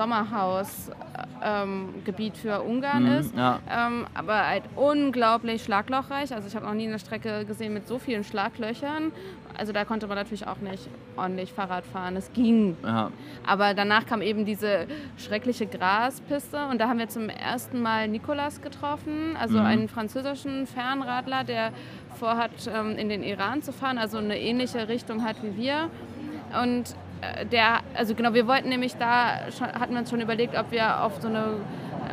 Sommerhausgebiet 1.41 2.37
für 2.37 2.61
Ungarn 2.63 3.05
Mhm, 3.05 3.13
ist. 3.21 3.35
ja. 3.37 3.59
Ähm, 3.71 4.07
aber 4.15 4.47
halt 4.47 4.65
unglaublich 4.77 5.63
schlaglochreich. 5.65 6.35
Also 6.35 6.49
ich 6.49 6.57
habe 6.57 6.67
noch 6.67 6.75
nie 6.75 6.87
eine 6.89 6.99
Strecke 6.99 7.45
gesehen 7.45 7.73
mit 7.73 7.87
so 7.89 7.99
vielen 7.99 8.25
Schlaglöchern. 8.25 9.13
Also 9.61 9.73
da 9.75 9.85
konnte 9.85 10.07
man 10.07 10.17
natürlich 10.17 10.47
auch 10.47 10.57
nicht 10.57 10.89
ordentlich 11.17 11.53
Fahrrad 11.53 11.85
fahren. 11.85 12.17
Es 12.17 12.33
ging. 12.33 12.79
Ja. 12.83 13.11
Aber 13.47 13.75
danach 13.75 14.07
kam 14.07 14.23
eben 14.23 14.47
diese 14.47 14.87
schreckliche 15.19 15.67
Graspiste 15.67 16.67
und 16.71 16.81
da 16.81 16.89
haben 16.89 16.99
wir 16.99 17.09
zum 17.11 17.29
ersten 17.29 17.83
Mal 17.83 18.09
Nicolas 18.09 18.63
getroffen, 18.63 19.37
also 19.39 19.59
Mhm. 19.59 19.67
einen 19.67 19.89
französischen 19.91 20.67
Fernradler, 20.67 21.45
der 21.45 21.73
vorhat, 22.19 22.51
ähm, 22.75 22.97
in 22.97 23.11
den 23.11 23.23
Iran 23.23 23.61
zu 23.61 23.73
fahren, 23.75 23.99
also 23.99 24.17
eine 24.17 24.39
ähnliche 24.41 24.89
Richtung 24.89 25.25
hat 25.25 25.37
wie 25.43 25.55
wir. 25.59 25.91
Und 26.63 26.95
äh, 27.21 27.45
der, 27.45 27.81
also 27.95 28.15
genau, 28.15 28.33
wir 28.33 28.47
wollten 28.47 28.71
nämlich 28.71 28.97
da, 28.97 29.51
schon, 29.57 29.67
hatten 29.69 29.93
wir 29.93 30.01
uns 30.01 30.09
schon 30.09 30.23
überlegt, 30.23 30.57
ob 30.59 30.71
wir 30.71 31.03
auf 31.05 31.21
so 31.21 31.29
eine 31.29 31.45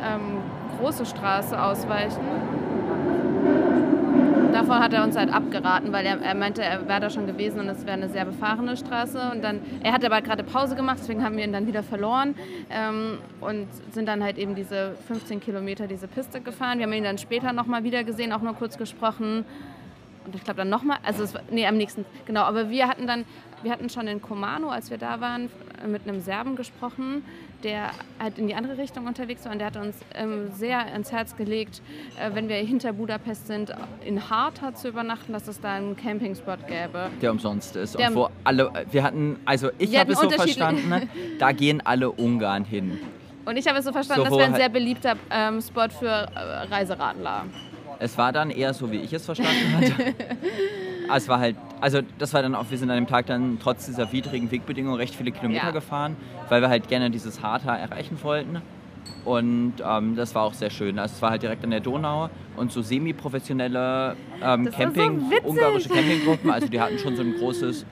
ähm, 0.06 0.42
große 0.78 1.06
Straße 1.06 1.60
ausweichen. 1.60 2.20
Davor 4.58 4.80
hat 4.80 4.92
er 4.92 5.04
uns 5.04 5.16
halt 5.16 5.32
abgeraten, 5.32 5.92
weil 5.92 6.04
er, 6.04 6.20
er 6.20 6.34
meinte, 6.34 6.64
er 6.64 6.88
wäre 6.88 6.98
da 6.98 7.10
schon 7.10 7.28
gewesen 7.28 7.60
und 7.60 7.68
es 7.68 7.86
wäre 7.86 7.92
eine 7.92 8.08
sehr 8.08 8.24
befahrene 8.24 8.76
Straße. 8.76 9.30
Und 9.30 9.44
dann, 9.44 9.60
er 9.84 9.92
hatte 9.92 10.06
aber 10.06 10.20
gerade 10.20 10.42
Pause 10.42 10.74
gemacht, 10.74 10.98
deswegen 11.00 11.22
haben 11.22 11.36
wir 11.36 11.44
ihn 11.44 11.52
dann 11.52 11.68
wieder 11.68 11.84
verloren 11.84 12.34
ähm, 12.68 13.18
und 13.40 13.68
sind 13.92 14.06
dann 14.06 14.20
halt 14.20 14.36
eben 14.36 14.56
diese 14.56 14.96
15 15.06 15.38
Kilometer 15.38 15.86
diese 15.86 16.08
Piste 16.08 16.40
gefahren. 16.40 16.78
Wir 16.78 16.86
haben 16.86 16.92
ihn 16.92 17.04
dann 17.04 17.18
später 17.18 17.52
nochmal 17.52 17.84
wieder 17.84 18.02
gesehen, 18.02 18.32
auch 18.32 18.42
nur 18.42 18.54
kurz 18.54 18.76
gesprochen. 18.76 19.44
Und 20.26 20.34
ich 20.34 20.42
glaube 20.42 20.58
dann 20.58 20.70
nochmal, 20.70 20.98
also 21.04 21.22
es 21.22 21.34
nee, 21.52 21.64
am 21.64 21.76
nächsten, 21.76 22.04
genau, 22.26 22.42
aber 22.42 22.68
wir 22.68 22.88
hatten 22.88 23.06
dann, 23.06 23.26
wir 23.62 23.70
hatten 23.70 23.88
schon 23.88 24.08
in 24.08 24.20
Komano, 24.20 24.70
als 24.70 24.90
wir 24.90 24.98
da 24.98 25.20
waren, 25.20 25.50
mit 25.86 26.02
einem 26.08 26.20
Serben 26.20 26.56
gesprochen, 26.56 27.22
der 27.64 27.90
halt 28.18 28.38
in 28.38 28.46
die 28.46 28.54
andere 28.54 28.78
Richtung 28.78 29.06
unterwegs 29.06 29.44
war 29.44 29.52
und 29.52 29.58
der 29.58 29.68
hat 29.68 29.76
uns 29.76 29.96
ähm, 30.14 30.50
sehr 30.52 30.78
ans 30.86 31.10
Herz 31.12 31.36
gelegt, 31.36 31.82
äh, 32.20 32.30
wenn 32.34 32.48
wir 32.48 32.56
hinter 32.56 32.92
Budapest 32.92 33.46
sind, 33.46 33.72
in 34.04 34.30
Harta 34.30 34.74
zu 34.74 34.88
übernachten, 34.88 35.32
dass 35.32 35.48
es 35.48 35.60
da 35.60 35.74
einen 35.74 35.96
Campingspot 35.96 36.66
gäbe. 36.66 37.10
der 37.20 37.30
umsonst 37.32 37.76
ist. 37.76 37.98
Der- 37.98 38.08
und 38.08 38.14
wo 38.16 38.28
alle, 38.44 38.70
wir 38.90 39.02
hatten, 39.02 39.38
also 39.44 39.70
ich 39.78 39.98
habe 39.98 40.12
es 40.12 40.20
so 40.20 40.30
verstanden, 40.30 40.88
ne, 40.88 41.08
da 41.38 41.52
gehen 41.52 41.80
alle 41.84 42.10
Ungarn 42.10 42.64
hin. 42.64 42.98
Und 43.44 43.56
ich 43.56 43.66
habe 43.66 43.78
es 43.78 43.84
so 43.84 43.92
verstanden, 43.92 44.24
das 44.24 44.28
Sowohl 44.30 44.40
wäre 44.40 44.48
ein 44.48 44.52
halt- 44.52 44.62
sehr 44.62 44.68
beliebter 44.68 45.16
ähm, 45.30 45.60
Spot 45.60 45.88
für 45.88 46.06
äh, 46.06 46.38
Reiseradler. 46.70 47.46
Es 47.98 48.16
war 48.16 48.30
dann 48.32 48.50
eher 48.50 48.72
so, 48.74 48.90
wie 48.92 48.98
ich 48.98 49.12
es 49.12 49.24
verstanden 49.24 49.76
hatte. 49.76 50.14
Es 51.10 51.26
war 51.26 51.40
halt, 51.40 51.56
also 51.80 52.00
das 52.18 52.34
war 52.34 52.42
dann 52.42 52.54
auch, 52.54 52.66
wir 52.70 52.78
sind 52.78 52.90
an 52.90 52.96
dem 52.96 53.06
Tag 53.06 53.26
dann 53.26 53.58
trotz 53.62 53.86
dieser 53.86 54.12
widrigen 54.12 54.50
Wegbedingungen 54.50 54.96
recht 54.96 55.14
viele 55.14 55.30
Kilometer 55.32 55.66
Ja. 55.66 55.70
gefahren, 55.70 56.16
weil 56.48 56.60
wir 56.62 56.68
halt 56.68 56.88
gerne 56.88 57.10
dieses 57.10 57.42
Harta 57.42 57.76
erreichen 57.76 58.18
wollten. 58.22 58.60
Und 59.24 59.74
ähm, 59.84 60.16
das 60.16 60.34
war 60.34 60.42
auch 60.44 60.54
sehr 60.54 60.70
schön. 60.70 60.98
Also 60.98 61.14
es 61.16 61.22
war 61.22 61.30
halt 61.30 61.42
direkt 61.42 61.64
an 61.64 61.70
der 61.70 61.80
Donau 61.80 62.30
und 62.56 62.72
so 62.72 62.82
semi-professionelle 62.82 64.16
ähm, 64.42 64.64
so 64.66 64.70
Camping, 64.70 65.30
witzig. 65.30 65.44
ungarische 65.44 65.88
Campinggruppen. 65.88 66.50
Also 66.50 66.68
die 66.68 66.80
hatten 66.80 66.98
schon 66.98 67.16
so 67.16 67.22
ein 67.22 67.34
großes, 67.34 67.84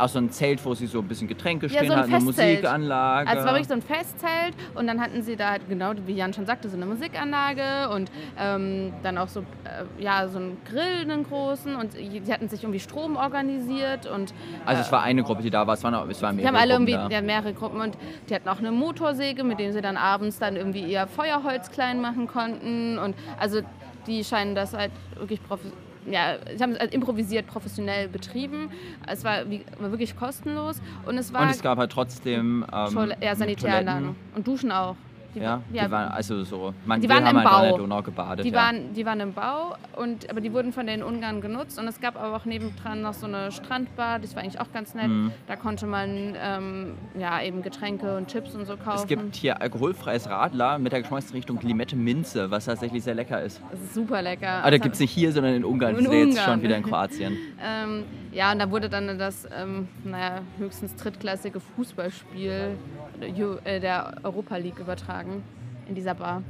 auch 0.00 0.08
so 0.08 0.18
ein 0.18 0.30
Zelt, 0.30 0.64
wo 0.64 0.74
sie 0.74 0.86
so 0.86 0.98
ein 1.00 1.08
bisschen 1.08 1.28
Getränke 1.28 1.66
Ja, 1.66 1.72
stehen 1.78 1.86
so 1.88 1.92
ein 1.94 1.98
hatten, 2.00 2.14
eine. 2.14 2.24
Musikanlage. 2.24 3.28
Also 3.28 3.40
es 3.40 3.46
war 3.46 3.52
wirklich 3.54 3.68
so 3.68 3.74
ein 3.74 3.82
Festzelt 3.82 4.54
und 4.74 4.86
dann 4.86 5.00
hatten 5.00 5.22
sie 5.22 5.36
da 5.36 5.50
halt, 5.50 5.68
genau 5.68 5.92
wie 6.06 6.14
Jan 6.14 6.32
schon 6.32 6.46
sagte, 6.46 6.68
so 6.68 6.76
eine 6.76 6.86
Musikanlage 6.86 7.88
und 7.94 8.10
ähm, 8.38 8.92
dann 9.02 9.18
auch 9.18 9.28
so, 9.28 9.40
äh, 9.40 10.02
ja, 10.02 10.28
so 10.28 10.38
einen 10.38 10.56
Grill, 10.64 11.02
einen 11.02 11.24
großen 11.24 11.74
und 11.76 11.92
sie 11.92 12.32
hatten 12.32 12.48
sich 12.48 12.62
irgendwie 12.62 12.80
Strom 12.80 13.16
organisiert 13.16 14.06
und 14.06 14.32
also 14.66 14.82
es 14.82 14.92
war 14.92 15.02
eine 15.02 15.22
Gruppe, 15.22 15.42
die 15.42 15.50
da 15.50 15.66
war. 15.66 15.74
Es 15.74 15.84
waren, 15.84 15.94
auch- 15.94 16.08
es 16.08 16.20
waren 16.22 16.36
die 16.36 16.42
mehrere 16.42 16.56
haben 16.56 16.62
alle 16.62 16.74
Gruppen 16.76 16.88
irgendwie 16.88 17.14
ja, 17.14 17.20
mehrere 17.22 17.52
Gruppen 17.52 17.80
und 17.80 17.96
die 18.28 18.34
hatten 18.34 18.48
auch 18.48 18.58
eine 18.58 18.72
Motorsäge, 18.72 19.44
mit 19.44 19.58
dem 19.58 19.72
sie 19.72 19.80
dann 19.80 19.96
abends 19.96 20.38
dann 20.38 20.56
irgendwie 20.56 20.82
ihr 20.84 21.06
Feuerholz 21.06 21.70
klein 21.70 22.00
machen 22.00 22.26
konnten 22.26 22.98
und 22.98 23.14
also 23.38 23.60
die 24.06 24.24
scheinen 24.24 24.54
das 24.54 24.72
halt 24.74 24.92
wirklich 25.16 25.42
professionell 25.46 25.76
ja, 26.06 26.36
sie 26.56 26.62
haben 26.62 26.72
es 26.72 26.78
halt 26.78 26.94
improvisiert 26.94 27.46
professionell 27.46 28.08
betrieben. 28.08 28.70
Es 29.06 29.24
war, 29.24 29.48
wie, 29.50 29.64
war 29.78 29.90
wirklich 29.90 30.16
kostenlos 30.16 30.80
und 31.06 31.18
es 31.18 31.32
war 31.32 31.42
Und 31.42 31.50
es 31.50 31.62
gab 31.62 31.78
halt 31.78 31.92
trotzdem 31.92 32.64
ähm, 32.72 32.92
Toil 32.92 33.16
ja, 33.20 33.34
Sanitäranlagen 33.34 34.16
und 34.34 34.46
Duschen 34.46 34.72
auch. 34.72 34.96
Die, 35.34 35.40
Ja, 35.40 35.60
ja, 35.72 35.84
die 35.86 35.90
waren 35.90 36.08
also 36.08 36.44
so. 36.44 36.74
Man 36.84 37.00
Die 37.00 37.08
waren 37.08 37.18
im 37.18 37.24
halt 37.26 37.36
an 37.36 37.42
der 37.62 37.70
Bau. 37.70 37.78
Donau 37.78 38.02
gebadet. 38.02 38.44
die, 38.44 38.50
ja. 38.50 38.56
waren, 38.56 38.92
die 38.94 39.06
waren 39.06 39.20
im 39.20 39.32
Bau, 39.32 39.76
und, 39.96 40.28
aber 40.30 40.40
die 40.40 40.52
wurden 40.52 40.72
von 40.72 40.86
den 40.86 41.02
Ungarn 41.02 41.40
genutzt. 41.40 41.78
Und 41.78 41.86
es 41.88 42.00
gab 42.00 42.16
aber 42.20 42.36
auch 42.36 42.44
nebendran 42.44 43.02
noch 43.02 43.14
so 43.14 43.26
eine 43.26 43.52
Strandbar, 43.52 44.18
das 44.18 44.34
war 44.34 44.42
eigentlich 44.42 44.60
auch 44.60 44.72
ganz 44.72 44.94
nett. 44.94 45.08
Mhm. 45.08 45.32
Da 45.46 45.56
konnte 45.56 45.86
man 45.86 46.34
ähm, 46.42 46.94
ja, 47.18 47.40
eben 47.42 47.62
Getränke 47.62 48.16
und 48.16 48.28
Chips 48.28 48.54
und 48.54 48.66
so 48.66 48.76
kaufen. 48.76 49.00
es 49.02 49.06
gibt 49.06 49.36
hier 49.36 49.60
alkoholfreies 49.60 50.28
Radler 50.28 50.78
mit 50.78 50.92
der 50.92 51.00
Geschmacksrichtung 51.02 51.60
Limette 51.62 51.96
Minze, 51.96 52.50
was 52.50 52.64
tatsächlich 52.64 53.04
sehr 53.04 53.14
lecker 53.14 53.42
ist. 53.42 53.60
das 53.70 53.80
ist 53.80 53.94
super 53.94 54.20
lecker. 54.22 54.48
Aber 54.62 54.70
da 54.70 54.78
Das 54.78 54.80
Ah, 54.80 54.82
gibt 54.84 54.94
es 54.94 55.00
nicht 55.00 55.10
hier, 55.12 55.30
sondern 55.32 55.54
in 55.54 55.64
Ungarn. 55.64 55.96
In 55.96 56.04
Wir 56.04 56.10
sind 56.10 56.28
jetzt 56.32 56.42
schon 56.44 56.62
wieder 56.62 56.76
in 56.76 56.82
Kroatien. 56.82 57.36
Ähm, 57.62 58.04
ja, 58.32 58.52
und 58.52 58.58
da 58.58 58.70
wurde 58.70 58.88
dann 58.88 59.18
das, 59.18 59.46
ähm, 59.54 59.88
naja, 60.02 60.40
höchstens 60.56 60.96
drittklassige 60.96 61.60
Fußballspiel 61.60 62.76
der 63.20 63.58
äh, 63.64 63.80
der 63.80 64.14
Europa 64.22 64.56
League 64.56 64.78
übertragen 64.78 65.42
in 65.88 65.94
dieser 65.94 66.14
Bar. 66.14 66.42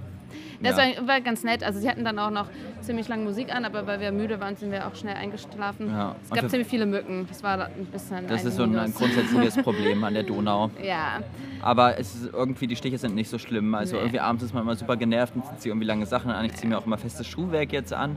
Das 0.63 0.77
Ja. 0.77 0.85
war, 1.01 1.09
war 1.09 1.21
ganz 1.21 1.43
nett. 1.43 1.65
Also 1.65 1.81
sie 1.81 1.89
hatten 1.89 2.05
dann 2.05 2.17
auch 2.21 2.31
noch 2.31 2.47
ziemlich 2.83 3.09
lange 3.09 3.25
Musik 3.25 3.53
an, 3.53 3.65
aber 3.65 3.85
weil 3.89 3.99
wir 3.99 4.13
müde 4.13 4.39
waren, 4.41 4.55
sind 4.55 4.71
wir 4.71 4.87
auch 4.87 4.95
schnell 4.95 5.17
eingeschlafen. 5.17 5.89
Ja. 5.89 6.15
Es 6.23 6.31
gab 6.31 6.49
ziemlich 6.49 6.69
viele 6.69 6.87
Mücken. 6.87 7.27
Das 7.29 7.43
war 7.43 7.65
ein 7.67 7.87
bisschen 7.87 8.29
Das 8.29 8.43
ein 8.43 8.47
ist 8.49 8.57
so 8.57 8.63
ein, 8.63 8.79
ein 8.79 8.95
grundsätzliches 8.95 9.57
Problem 9.65 10.05
an 10.05 10.15
der 10.15 10.23
Donau. 10.23 10.71
Ja, 10.85 11.21
Aber 11.63 11.99
es 11.99 12.15
ist 12.15 12.33
irgendwie, 12.33 12.69
die 12.69 12.77
Stiche 12.77 12.97
sind 12.99 13.15
nicht 13.17 13.29
so 13.29 13.39
schlimm. 13.39 13.75
Also 13.75 13.97
Nee. 13.97 14.03
irgendwie 14.03 14.21
abends 14.21 14.45
ist 14.45 14.55
man 14.55 14.63
immer 14.63 14.77
super 14.77 14.97
genervt 14.97 15.35
und 15.35 15.43
zieht 15.59 15.67
irgendwie 15.73 15.87
lange 15.87 16.07
Sachen 16.07 16.31
an. 16.31 16.45
Ich 16.45 16.55
ziehe 16.55 16.69
mir 16.69 16.79
auch 16.79 16.87
immer 16.87 16.99
festes 16.99 17.27
Schuhwerk 17.27 17.73
jetzt 17.73 17.93
an. 17.93 18.15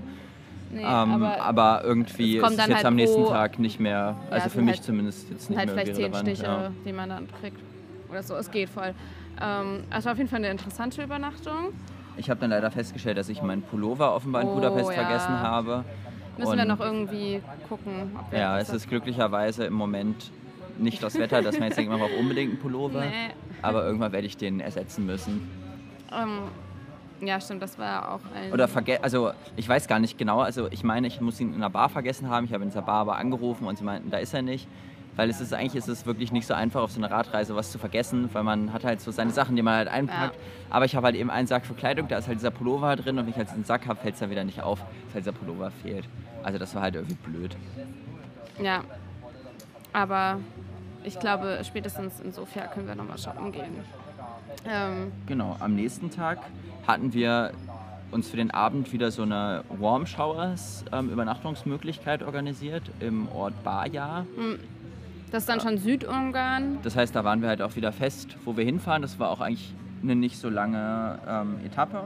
nee, 0.71 0.81
ähm, 0.81 0.85
aber, 0.85 1.41
aber, 1.41 1.81
irgendwie 1.83 2.37
ist 2.37 2.43
es 2.43 2.57
jetzt 2.57 2.73
halt 2.75 2.85
am 2.85 2.95
nächsten 2.95 3.25
Tag 3.25 3.57
nicht 3.59 3.79
mehr, 3.79 4.15
also 4.29 4.47
es 4.47 4.53
für 4.53 4.61
mich 4.61 4.75
halt- 4.75 4.83
zumindest 4.83 5.29
jetzt 5.31 5.49
nicht 5.49 5.57
halt 5.57 5.67
mehr 5.73 5.75
vielleicht 5.85 5.95
zehn 5.95 6.05
relevant. 6.13 6.27
Stiche, 6.29 6.43
Ja. 6.45 6.71
die 6.85 6.93
man 6.93 7.09
dann 7.09 7.27
kriegt. 7.41 7.57
Oder 8.13 8.21
so, 8.21 8.35
es 8.35 8.51
geht 8.51 8.69
voll. 8.69 8.93
Ähm, 9.41 9.85
also 9.89 10.11
auf 10.11 10.17
jeden 10.17 10.29
Fall 10.29 10.37
eine 10.37 10.51
interessante 10.51 11.01
Übernachtung. 11.03 11.73
Ich 12.15 12.29
habe 12.29 12.39
dann 12.39 12.51
leider 12.51 12.69
festgestellt, 12.69 13.17
dass 13.17 13.27
ich 13.27 13.41
meinen 13.41 13.63
Pullover 13.63 14.13
offenbar 14.13 14.43
in 14.43 14.49
Oh, 14.49 14.53
Budapest 14.53 14.91
ja. 14.91 14.95
vergessen 15.03 15.39
habe. 15.39 15.83
Müssen 16.37 16.53
wir 16.55 16.61
Und- 16.61 16.67
noch 16.67 16.79
irgendwie 16.79 17.41
gucken, 17.67 18.15
ob 18.19 18.31
wir 18.31 18.37
Ja, 18.37 18.59
es 18.59 18.69
ist 18.69 18.87
glücklicherweise 18.87 19.65
im 19.65 19.73
Moment 19.73 20.29
nicht 20.77 21.01
das 21.01 21.17
Wetter, 21.17 21.41
dass 21.41 21.57
man 21.57 21.69
jetzt 21.69 21.77
denkt, 21.77 21.89
man 21.89 21.99
braucht 21.99 22.13
unbedingt 22.19 22.51
einen 22.51 22.59
Pullover. 22.61 23.01
Nee. 23.01 23.31
Aber 23.63 23.83
irgendwann 23.83 24.11
werde 24.11 24.27
ich 24.27 24.37
den 24.37 24.59
ersetzen 24.59 25.07
müssen. 25.07 25.49
Ähm, 26.15 27.27
ja, 27.27 27.41
stimmt, 27.41 27.63
das 27.63 27.79
war 27.79 28.13
auch 28.13 28.19
ein. 28.35 28.53
Oder 28.53 28.67
verge 28.67 29.03
also 29.03 29.31
ich 29.55 29.67
weiß 29.67 29.87
gar 29.87 29.97
nicht 29.97 30.19
genau, 30.19 30.41
also 30.41 30.67
ich 30.69 30.83
meine, 30.83 31.07
ich 31.07 31.19
muss 31.19 31.39
ihn 31.39 31.49
in 31.49 31.55
einer 31.55 31.71
Bar 31.71 31.89
vergessen 31.89 32.29
haben. 32.29 32.45
Ich 32.45 32.53
habe 32.53 32.63
in 32.63 32.69
dieser 32.69 32.83
Bar 32.83 32.97
aber 33.01 33.15
angerufen 33.17 33.65
und 33.65 33.75
sie 33.79 33.83
meinten, 33.83 34.11
da 34.11 34.17
ist 34.19 34.35
er 34.35 34.43
nicht. 34.43 34.67
Weil 35.15 35.29
es 35.29 35.39
ist 35.41 35.53
eigentlich 35.53 35.75
ist 35.75 35.87
es 35.87 36.05
wirklich 36.05 36.31
nicht 36.31 36.47
so 36.47 36.53
einfach 36.53 36.81
auf 36.81 36.91
so 36.91 36.99
einer 36.99 37.11
Radreise 37.11 37.55
was 37.55 37.71
zu 37.71 37.77
vergessen, 37.77 38.29
weil 38.33 38.43
man 38.43 38.73
hat 38.73 38.83
halt 38.83 38.99
so 38.99 39.11
seine 39.11 39.31
Sachen, 39.31 39.55
die 39.55 39.61
man 39.61 39.75
halt 39.75 39.87
einpackt. 39.87 40.37
Aber 40.69 40.85
ich 40.85 40.95
habe 40.95 41.05
halt 41.05 41.15
eben 41.15 41.29
einen 41.29 41.45
Sack 41.47 41.65
für 41.65 41.75
Kleidung, 41.75 42.07
da 42.07 42.17
ist 42.17 42.27
halt 42.27 42.39
dieser 42.39 42.49
Pullover 42.51 42.95
drin 42.95 43.17
und 43.19 43.25
wenn 43.25 43.31
ich 43.31 43.37
halt 43.37 43.49
diesen 43.49 43.63
Sack 43.63 43.87
habe, 43.87 43.99
fällt 43.99 44.15
es 44.15 44.19
dann 44.21 44.31
wieder 44.31 44.43
nicht 44.43 44.61
auf, 44.63 44.79
dass 44.79 45.13
halt 45.13 45.25
dieser 45.25 45.31
Pullover 45.33 45.69
fehlt. 45.69 46.05
Also 46.41 46.57
das 46.57 46.73
war 46.73 46.81
halt 46.81 46.95
irgendwie 46.95 47.15
blöd. 47.15 47.55
Ja. 48.61 48.83
Aber 49.93 50.39
ich 51.03 51.19
glaube, 51.19 51.59
spätestens 51.63 52.19
in 52.19 52.31
Sofia 52.31 52.65
können 52.67 52.87
wir 52.87 52.95
nochmal 52.95 53.17
shoppen 53.19 53.51
gehen. 53.51 53.75
Ähm, 54.65 55.11
Genau, 55.27 55.55
am 55.59 55.75
nächsten 55.75 56.09
Tag 56.09 56.39
hatten 56.87 57.13
wir 57.13 57.51
uns 58.11 58.29
für 58.29 58.37
den 58.37 58.51
Abend 58.51 58.93
wieder 58.93 59.11
so 59.11 59.23
eine 59.23 59.63
Warm 59.69 60.05
Showers 60.05 60.85
ähm, 60.91 61.09
Übernachtungsmöglichkeit 61.09 62.23
organisiert 62.23 62.83
im 62.99 63.27
Ort 63.29 63.63
Baja. 63.63 64.25
Das 65.33 65.43
ist 65.43 65.49
dann 65.49 65.61
schon 65.61 65.79
Südungarn. 65.79 66.77
Das 66.83 66.95
heißt, 66.95 67.15
da 67.15 67.23
waren 67.23 67.41
wir 67.41 67.49
halt 67.49 67.63
auch 67.63 67.75
wieder 67.75 67.91
fest, 67.91 68.37
wo 68.45 68.55
wir 68.55 68.63
hinfahren. 68.63 69.01
Das 69.01 69.17
war 69.17 69.31
auch 69.31 69.41
eigentlich 69.41 69.73
eine 70.03 70.15
nicht 70.15 70.37
so 70.37 70.47
lange 70.47 71.17
ähm, 71.27 71.55
Etappe. 71.65 72.03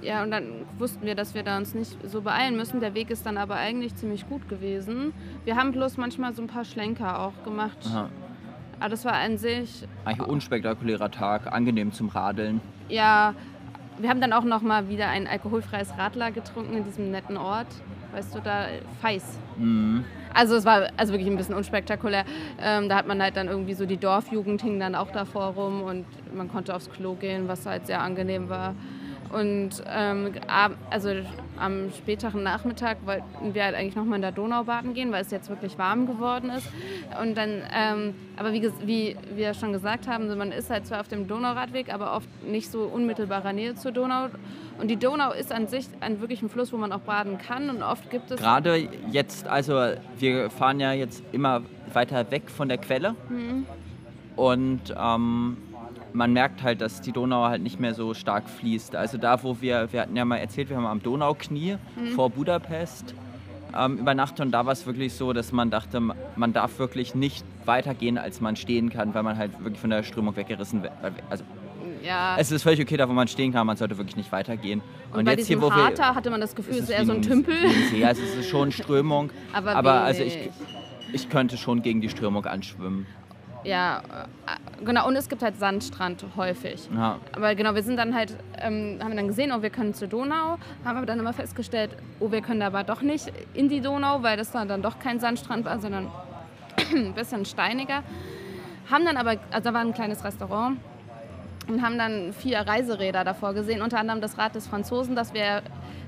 Ja, 0.00 0.22
und 0.22 0.30
dann 0.30 0.64
wussten 0.78 1.04
wir, 1.04 1.14
dass 1.14 1.34
wir 1.34 1.42
da 1.42 1.58
uns 1.58 1.74
nicht 1.74 1.98
so 2.08 2.22
beeilen 2.22 2.56
müssen. 2.56 2.80
Der 2.80 2.94
Weg 2.94 3.10
ist 3.10 3.26
dann 3.26 3.36
aber 3.36 3.56
eigentlich 3.56 3.94
ziemlich 3.96 4.26
gut 4.26 4.48
gewesen. 4.48 5.12
Wir 5.44 5.56
haben 5.56 5.72
bloß 5.72 5.98
manchmal 5.98 6.32
so 6.32 6.40
ein 6.40 6.48
paar 6.48 6.64
Schlenker 6.64 7.20
auch 7.20 7.44
gemacht. 7.44 7.76
Aha. 7.90 8.08
Aber 8.80 8.88
das 8.88 9.04
war 9.04 9.12
an 9.12 9.36
sich, 9.36 9.86
Eigentlich 10.06 10.20
ein 10.26 10.30
unspektakulärer 10.30 11.10
Tag, 11.10 11.52
angenehm 11.52 11.92
zum 11.92 12.08
Radeln. 12.08 12.62
ja, 12.88 13.34
wir 13.98 14.08
haben 14.08 14.20
dann 14.22 14.32
auch 14.32 14.44
noch 14.44 14.62
mal 14.62 14.88
wieder 14.88 15.08
ein 15.08 15.26
alkoholfreies 15.26 15.96
Radler 15.98 16.32
getrunken 16.32 16.74
in 16.78 16.84
diesem 16.84 17.10
netten 17.10 17.36
Ort. 17.36 17.68
Weißt 18.12 18.34
du, 18.34 18.40
da, 18.40 18.66
Feis. 19.00 19.38
Mhm. 19.58 20.04
Also 20.34 20.56
es 20.56 20.64
war 20.64 20.88
also 20.96 21.12
wirklich 21.12 21.30
ein 21.30 21.36
bisschen 21.36 21.54
unspektakulär. 21.54 22.24
Ähm, 22.60 22.88
da 22.88 22.96
hat 22.96 23.06
man 23.06 23.22
halt 23.22 23.36
dann 23.36 23.46
irgendwie 23.48 23.74
so 23.74 23.86
die 23.86 23.96
Dorfjugend 23.96 24.62
hing 24.62 24.80
dann 24.80 24.96
auch 24.96 25.10
davor 25.12 25.54
rum 25.54 25.82
und 25.82 26.06
man 26.34 26.50
konnte 26.50 26.74
aufs 26.74 26.90
Klo 26.90 27.14
gehen, 27.14 27.46
was 27.46 27.64
halt 27.66 27.86
sehr 27.86 28.00
angenehm 28.00 28.48
war. 28.48 28.74
Und 29.34 29.82
ähm, 29.88 30.32
also 30.90 31.10
am 31.58 31.90
späteren 31.90 32.44
Nachmittag 32.44 32.98
wollten 33.04 33.52
wir 33.54 33.64
halt 33.64 33.74
eigentlich 33.74 33.96
nochmal 33.96 34.16
in 34.16 34.22
der 34.22 34.30
Donau 34.30 34.62
baden 34.64 34.94
gehen, 34.94 35.10
weil 35.10 35.22
es 35.22 35.30
jetzt 35.32 35.48
wirklich 35.48 35.76
warm 35.76 36.06
geworden 36.06 36.50
ist. 36.50 36.68
Und 37.20 37.36
dann, 37.36 37.62
ähm, 37.74 38.14
aber 38.36 38.52
wie, 38.52 38.70
wie 38.84 39.16
wir 39.34 39.54
schon 39.54 39.72
gesagt 39.72 40.06
haben, 40.06 40.28
man 40.38 40.52
ist 40.52 40.70
halt 40.70 40.86
zwar 40.86 41.00
auf 41.00 41.08
dem 41.08 41.26
Donauradweg, 41.26 41.92
aber 41.92 42.14
oft 42.14 42.28
nicht 42.44 42.70
so 42.70 42.82
unmittelbarer 42.82 43.52
Nähe 43.52 43.74
zur 43.74 43.90
Donau. 43.90 44.28
Und 44.80 44.88
die 44.88 44.96
Donau 44.96 45.32
ist 45.32 45.52
an 45.52 45.66
sich 45.66 45.86
ein 46.00 46.20
wirklich 46.20 46.40
ein 46.42 46.48
Fluss, 46.48 46.72
wo 46.72 46.76
man 46.76 46.92
auch 46.92 47.00
baden 47.00 47.38
kann. 47.38 47.70
Und 47.70 47.82
oft 47.82 48.10
gibt 48.10 48.30
es 48.30 48.40
Gerade 48.40 48.88
jetzt, 49.10 49.48
also 49.48 49.94
wir 50.18 50.48
fahren 50.50 50.78
ja 50.78 50.92
jetzt 50.92 51.24
immer 51.32 51.62
weiter 51.92 52.30
weg 52.30 52.50
von 52.50 52.68
der 52.68 52.78
Quelle. 52.78 53.16
Und 54.36 54.94
ähm, 54.96 55.56
man 56.14 56.32
merkt 56.32 56.62
halt, 56.62 56.80
dass 56.80 57.00
die 57.00 57.12
Donau 57.12 57.44
halt 57.44 57.62
nicht 57.62 57.80
mehr 57.80 57.92
so 57.92 58.14
stark 58.14 58.48
fließt. 58.48 58.94
Also 58.96 59.18
da, 59.18 59.42
wo 59.42 59.60
wir, 59.60 59.92
wir 59.92 60.00
hatten 60.00 60.16
ja 60.16 60.24
mal 60.24 60.36
erzählt, 60.36 60.70
wir 60.70 60.76
haben 60.76 60.86
am 60.86 61.02
Donauknie 61.02 61.76
vor 62.14 62.30
Budapest 62.30 63.14
ähm, 63.76 63.98
übernachtet 63.98 64.40
und 64.40 64.52
da 64.52 64.64
war 64.64 64.72
es 64.72 64.86
wirklich 64.86 65.12
so, 65.12 65.32
dass 65.32 65.50
man 65.50 65.70
dachte, 65.70 66.00
man 66.00 66.52
darf 66.52 66.78
wirklich 66.78 67.14
nicht 67.16 67.44
weitergehen, 67.64 68.16
als 68.16 68.40
man 68.40 68.54
stehen 68.54 68.90
kann, 68.90 69.12
weil 69.14 69.24
man 69.24 69.36
halt 69.36 69.52
wirklich 69.62 69.80
von 69.80 69.90
der 69.90 70.04
Strömung 70.04 70.36
weggerissen 70.36 70.82
wird. 70.82 70.92
Also 71.28 71.44
ja, 72.04 72.36
es 72.38 72.52
ist 72.52 72.62
völlig 72.62 72.80
okay, 72.80 72.96
da 72.96 73.08
wo 73.08 73.12
man 73.12 73.28
stehen 73.28 73.52
kann, 73.52 73.66
man 73.66 73.76
sollte 73.76 73.96
wirklich 73.96 74.16
nicht 74.16 74.30
weitergehen. 74.30 74.82
Und, 75.12 75.24
bei 75.24 75.36
diesem 75.36 75.62
Harter 75.62 76.14
hatte 76.14 76.30
man 76.30 76.40
das 76.40 76.54
Gefühl, 76.54 76.74
es 76.74 76.80
ist 76.82 76.90
eher 76.90 77.06
so 77.06 77.12
ein 77.12 77.22
Tümpel. 77.22 77.56
See. 77.90 78.04
Also 78.04 78.22
es 78.22 78.36
ist 78.36 78.48
schon 78.48 78.72
Strömung, 78.72 79.30
Aber 79.52 79.74
aber, 79.74 79.92
also 80.02 80.22
ich, 80.22 80.50
ich 81.12 81.28
könnte 81.28 81.56
schon 81.56 81.82
gegen 81.82 82.00
die 82.00 82.08
Strömung 82.10 82.44
anschwimmen. 82.44 83.06
Ja, 83.64 84.02
äh, 84.46 84.84
genau. 84.84 85.08
Und 85.08 85.16
es 85.16 85.28
gibt 85.28 85.42
halt 85.42 85.58
Sandstrand 85.58 86.24
häufig. 86.36 86.88
Ja. 86.94 87.18
Aber 87.32 87.54
genau, 87.54 87.74
wir 87.74 87.82
sind 87.82 87.96
dann 87.96 88.14
halt, 88.14 88.36
ähm, 88.58 88.98
haben 89.00 89.10
wir 89.10 89.16
dann 89.16 89.28
gesehen, 89.28 89.52
oh, 89.52 89.62
wir 89.62 89.70
können 89.70 89.94
zur 89.94 90.08
Donau, 90.08 90.58
haben 90.84 90.96
aber 90.96 91.06
dann 91.06 91.18
immer 91.18 91.32
festgestellt, 91.32 91.90
oh, 92.20 92.30
wir 92.30 92.42
können 92.42 92.62
aber 92.62 92.84
doch 92.84 93.00
nicht 93.02 93.32
in 93.54 93.68
die 93.68 93.80
Donau, 93.80 94.22
weil 94.22 94.36
das 94.36 94.50
dann, 94.52 94.68
dann 94.68 94.82
doch 94.82 94.98
kein 94.98 95.18
Sandstrand 95.18 95.64
war, 95.64 95.80
sondern 95.80 96.10
ein 96.92 97.12
bisschen 97.14 97.44
steiniger. 97.46 98.02
Haben 98.90 99.06
dann 99.06 99.16
aber, 99.16 99.36
also 99.50 99.70
da 99.70 99.74
war 99.74 99.80
ein 99.80 99.94
kleines 99.94 100.24
Restaurant 100.24 100.78
und 101.66 101.82
haben 101.82 101.96
dann 101.96 102.34
vier 102.34 102.60
Reiseräder 102.60 103.24
davor 103.24 103.54
gesehen, 103.54 103.80
unter 103.80 103.98
anderem 103.98 104.20
das 104.20 104.36
Rad 104.36 104.54
des 104.54 104.66
Franzosen, 104.66 105.16
das 105.16 105.32
wir, 105.32 105.62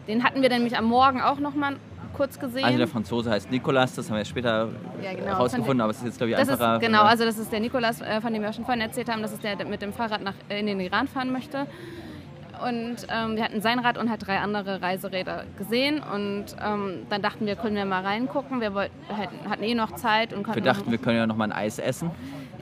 den 0.07 0.23
hatten 0.23 0.43
wir 0.43 0.51
nämlich 0.51 0.77
am 0.77 0.85
Morgen 0.85 1.23
auch 1.23 1.39
noch 1.39 1.55
mal 1.55 1.77
kurz 2.17 2.39
gesehen. 2.39 2.65
Also 2.65 2.79
der 2.79 2.89
Franzose 2.89 3.31
heißt 3.31 3.51
Nicolas, 3.51 3.95
das 3.95 4.11
haben 4.11 4.17
wir 4.17 4.25
später 4.25 4.69
Ja, 5.03 5.13
genau. 5.13 5.27
herausgefunden, 5.27 5.81
aber 5.81 5.91
es 5.91 5.99
ist 5.99 6.05
jetzt 6.05 6.17
glaube 6.19 6.31
ich 6.33 6.37
Das 6.39 6.49
einfacher. 6.49 6.75
ist, 6.77 6.81
genau, 6.81 7.03
also 7.03 7.25
das 7.25 7.39
ist 7.39 7.53
der 7.53 7.61
Nikolas, 7.61 8.01
äh, 8.01 8.21
von 8.21 8.33
dem 8.33 8.43
wir 8.43 8.53
schon 8.53 8.65
vorhin 8.65 8.81
erzählt 8.83 9.11
haben, 9.11 9.23
das 9.23 9.33
ist 9.33 9.43
der, 9.45 9.57
der 9.57 9.67
mit 9.67 9.83
dem 9.83 9.93
Fahrrad 9.93 10.23
nach, 10.23 10.35
in 10.49 10.67
den 10.67 10.81
Iran 10.81 11.09
fahren 11.09 11.33
möchte. 11.33 11.67
Und 12.67 12.97
ähm, 13.11 13.37
wir 13.37 13.45
hatten 13.45 13.61
sein 13.61 13.79
Rad 13.79 13.99
und 13.99 14.09
halt 14.09 14.27
drei 14.27 14.39
andere 14.39 14.81
Reiseräder 14.81 15.45
gesehen. 15.59 16.01
Und 16.03 16.47
ähm, 16.65 17.03
dann 17.11 17.21
dachten 17.21 17.45
wir, 17.45 17.55
können 17.55 17.77
wir 17.77 17.85
mal 17.85 18.03
reingucken. 18.03 18.63
Wir 18.63 18.73
wollten, 18.73 18.95
hatten, 19.15 19.51
hatten 19.51 19.63
eh 19.63 19.75
noch 19.75 19.93
Zeit 19.95 20.33
und 20.33 20.39
wir 20.39 20.45
konnten 20.47 20.65
dachten, 20.65 20.85
noch, 20.87 20.91
wir 20.91 20.99
können 20.99 21.19
ja 21.19 21.27
noch 21.27 21.37
mal 21.37 21.45
ein 21.45 21.53
Eis 21.53 21.79
essen. 21.79 22.11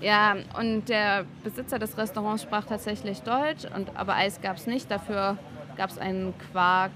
Ja, 0.00 0.34
und 0.58 0.88
der 0.88 1.24
Besitzer 1.44 1.78
des 1.78 1.96
Restaurants 1.96 2.42
sprach 2.42 2.64
tatsächlich 2.64 3.22
Deutsch, 3.22 3.66
und, 3.74 3.88
aber 3.94 4.16
Eis 4.16 4.40
gab 4.42 4.56
es 4.56 4.66
nicht. 4.66 4.90
Dafür 4.90 5.38
gab 5.76 5.90
es 5.90 5.98
einen 5.98 6.34
Quark 6.52 6.92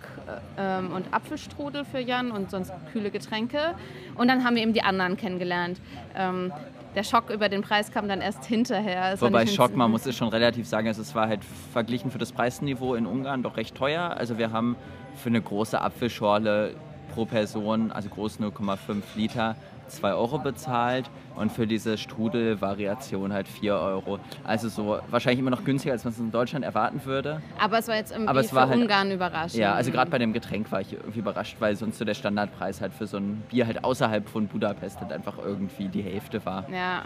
äh, 0.56 0.78
ähm, 0.78 0.92
und 0.92 1.12
Apfelstrudel 1.12 1.85
für 1.85 1.99
Jan 1.99 2.30
und 2.30 2.50
sonst 2.50 2.73
kühle 2.92 3.11
Getränke. 3.11 3.75
Und 4.14 4.28
dann 4.28 4.44
haben 4.44 4.56
wir 4.56 4.62
eben 4.62 4.73
die 4.73 4.82
anderen 4.82 5.16
kennengelernt. 5.16 5.80
Ähm, 6.16 6.52
der 6.94 7.04
Schock 7.04 7.30
über 7.30 7.49
den 7.49 7.62
Preis 7.62 7.92
kam 7.92 8.08
dann 8.08 8.20
erst 8.20 8.44
hinterher. 8.44 9.12
Es 9.12 9.20
Wobei 9.20 9.47
Schock, 9.47 9.76
man 9.76 9.90
muss 9.90 10.06
es 10.06 10.16
schon 10.16 10.28
relativ 10.28 10.66
sagen, 10.66 10.88
also 10.88 11.02
es 11.02 11.14
war 11.14 11.28
halt 11.28 11.40
verglichen 11.73 12.11
für 12.11 12.18
das 12.18 12.32
Preisniveau 12.32 12.94
in 12.94 13.06
Ungarn 13.06 13.42
doch 13.42 13.56
recht 13.56 13.75
teuer. 13.75 14.16
Also 14.16 14.38
wir 14.38 14.52
haben 14.52 14.76
für 15.16 15.28
eine 15.28 15.40
große 15.40 15.80
Apfelschorle 15.80 16.75
pro 17.14 17.25
Person, 17.25 17.92
also 17.92 18.08
groß 18.08 18.40
0,5 18.40 19.02
Liter, 19.16 19.56
2 19.88 20.12
Euro 20.14 20.38
bezahlt 20.38 21.11
und 21.37 21.52
für 21.52 21.66
diese 21.66 21.99
Strudelvariation 21.99 23.33
halt 23.33 23.49
4 23.49 23.75
Euro. 23.75 24.18
Also 24.45 24.68
so 24.68 24.99
wahrscheinlich 25.11 25.40
immer 25.40 25.50
noch 25.50 25.64
günstiger, 25.64 25.92
als 25.92 26.04
man 26.04 26.12
es 26.12 26.18
in 26.18 26.30
Deutschland 26.30 26.64
erwarten 26.64 27.04
würde. 27.04 27.42
Aber 27.61 27.78
es 27.78 27.88
war 27.88 27.97
jetzt 27.97 28.12
irgendwie 28.12 28.28
Aber 28.28 28.40
es 28.40 28.54
war 28.54 28.68
halt, 28.68 28.80
Ungarn 28.80 29.11
überraschend. 29.11 29.61
Ja, 29.61 29.75
also 29.75 29.90
gerade 29.90 30.11
bei 30.11 30.18
dem 30.18 30.33
Getränk 30.33 30.71
war 30.73 30.80
ich 30.80 30.92
irgendwie 30.92 31.21
überrascht, 31.21 31.57
weil 31.61 31.76
sonst 31.76 31.99
so 31.99 32.04
der 32.04 32.14
Standardpreis 32.14 32.80
halt 32.80 32.92
für 32.92 33.07
so 33.07 33.16
ein 33.18 33.42
Bier 33.49 33.66
halt 33.66 33.85
außerhalb 33.85 34.28
von 34.28 34.47
Budapest 34.47 35.00
halt 35.00 35.12
einfach 35.12 35.38
irgendwie 35.38 35.88
die 35.88 36.02
Hälfte 36.02 36.45
war. 36.45 36.68
Ja. 36.71 37.02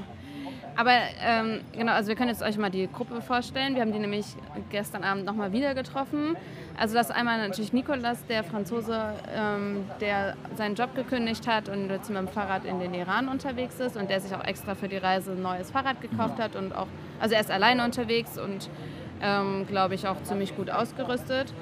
Aber 0.75 0.93
ähm, 1.21 1.61
genau, 1.73 1.93
also 1.93 2.09
wir 2.09 2.17
können 2.17 2.31
jetzt 2.31 2.43
euch 2.43 2.57
mal 2.57 2.71
die 2.71 2.89
Gruppe 2.91 3.21
vorstellen. 3.21 3.75
Wir 3.75 3.83
haben 3.83 3.93
die 3.93 3.99
nämlich 3.99 4.27
gestern 4.71 5.05
Abend 5.05 5.25
nochmal 5.25 5.53
wieder 5.53 5.75
getroffen. 5.75 6.37
Also 6.79 6.95
das 6.95 7.11
ist 7.11 7.15
einmal 7.15 7.39
natürlich 7.47 7.73
Nikolas, 7.73 8.25
der 8.27 8.43
Franzose, 8.43 9.13
ähm, 9.37 9.85
der 10.01 10.35
seinen 10.57 10.75
Job 10.75 10.95
gekündigt 10.95 11.47
hat 11.47 11.69
und 11.69 11.91
jetzt 11.91 12.09
mit 12.09 12.19
dem 12.19 12.29
Fahrrad 12.29 12.65
in 12.65 12.81
den 12.81 12.95
Iran 12.95 13.29
unterwegs 13.29 13.79
ist 13.81 13.97
und 13.97 14.09
der 14.09 14.21
sich 14.21 14.35
auch 14.35 14.45
extra 14.45 14.75
für 14.75 14.89
die 14.89 14.97
Reise 14.97 15.33
ein 15.33 15.43
neues 15.43 15.71
Fahrrad 15.71 16.01
gekauft 16.01 16.39
hat 16.39 16.57
und 16.57 16.75
auch, 16.75 16.89
also 17.21 17.35
er 17.35 17.43
ist 17.43 17.51
alleine 17.51 17.85
unterwegs 17.85 18.39
und 18.39 18.71
ähm, 19.23 19.67
glaube 19.67 19.95
ich 19.95 20.09
auch 20.09 20.23
ziemlich 20.23 20.57
gut 20.57 20.71
ausgerüstet. 20.71 21.53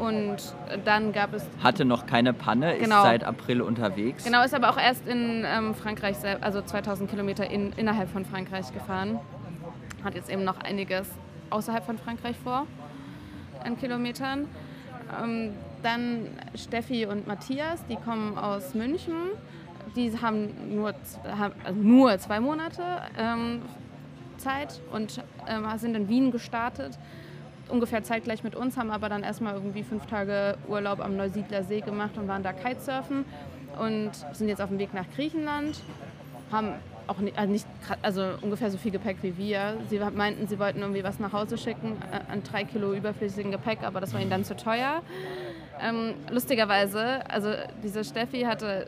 Und 0.00 0.36
dann 0.84 1.12
gab 1.12 1.34
es. 1.34 1.46
Hatte 1.62 1.84
noch 1.84 2.06
keine 2.06 2.32
Panne, 2.32 2.78
genau. 2.78 2.96
ist 2.96 3.02
seit 3.02 3.24
April 3.24 3.60
unterwegs. 3.62 4.24
Genau, 4.24 4.42
ist 4.42 4.54
aber 4.54 4.70
auch 4.70 4.78
erst 4.78 5.06
in 5.06 5.44
ähm, 5.46 5.74
Frankreich, 5.74 6.16
also 6.40 6.62
2000 6.62 7.10
Kilometer 7.10 7.48
in, 7.50 7.72
innerhalb 7.72 8.08
von 8.08 8.24
Frankreich 8.24 8.72
gefahren. 8.72 9.18
Hat 10.04 10.14
jetzt 10.14 10.30
eben 10.30 10.44
noch 10.44 10.60
einiges 10.60 11.08
außerhalb 11.50 11.84
von 11.84 11.98
Frankreich 11.98 12.36
vor 12.42 12.66
an 13.64 13.78
Kilometern. 13.78 14.46
Ähm, 15.22 15.54
dann 15.82 16.26
Steffi 16.54 17.06
und 17.06 17.26
Matthias, 17.26 17.84
die 17.86 17.96
kommen 17.96 18.36
aus 18.36 18.74
München. 18.74 19.14
Die 19.96 20.12
haben 20.20 20.74
nur, 20.74 20.94
haben, 21.26 21.54
also 21.64 21.80
nur 21.80 22.18
zwei 22.18 22.40
Monate 22.40 22.82
ähm, 23.18 23.62
Zeit 24.36 24.80
und 24.92 25.22
ähm, 25.48 25.66
sind 25.78 25.96
in 25.96 26.08
Wien 26.08 26.30
gestartet 26.30 26.98
ungefähr 27.68 28.02
zeitgleich 28.02 28.44
mit 28.44 28.54
uns, 28.54 28.76
haben 28.76 28.90
aber 28.90 29.08
dann 29.08 29.22
erstmal 29.22 29.54
irgendwie 29.54 29.82
fünf 29.82 30.06
Tage 30.06 30.56
Urlaub 30.68 31.00
am 31.00 31.16
Neusiedler 31.16 31.62
See 31.64 31.80
gemacht 31.80 32.16
und 32.16 32.28
waren 32.28 32.42
da 32.42 32.52
Kitesurfen 32.52 33.24
und 33.80 34.10
sind 34.32 34.48
jetzt 34.48 34.60
auf 34.60 34.68
dem 34.68 34.78
Weg 34.78 34.94
nach 34.94 35.06
Griechenland. 35.14 35.80
Haben 36.50 36.74
auch 37.06 37.18
nicht, 37.18 37.38
also, 37.38 37.52
nicht, 37.52 37.66
also 38.02 38.22
ungefähr 38.42 38.70
so 38.70 38.78
viel 38.78 38.92
Gepäck 38.92 39.18
wie 39.22 39.36
wir. 39.36 39.76
Sie 39.88 39.98
meinten, 39.98 40.46
sie 40.46 40.58
wollten 40.58 40.80
irgendwie 40.80 41.04
was 41.04 41.18
nach 41.18 41.32
Hause 41.32 41.58
schicken 41.58 41.96
äh, 42.12 42.32
an 42.32 42.42
drei 42.42 42.64
Kilo 42.64 42.92
überflüssigen 42.92 43.50
Gepäck, 43.50 43.82
aber 43.82 44.00
das 44.00 44.12
war 44.12 44.20
ihnen 44.20 44.30
dann 44.30 44.44
zu 44.44 44.56
teuer. 44.56 45.02
Ähm, 45.80 46.14
lustigerweise, 46.30 47.20
also 47.30 47.52
diese 47.82 48.04
Steffi 48.04 48.42
hatte 48.42 48.86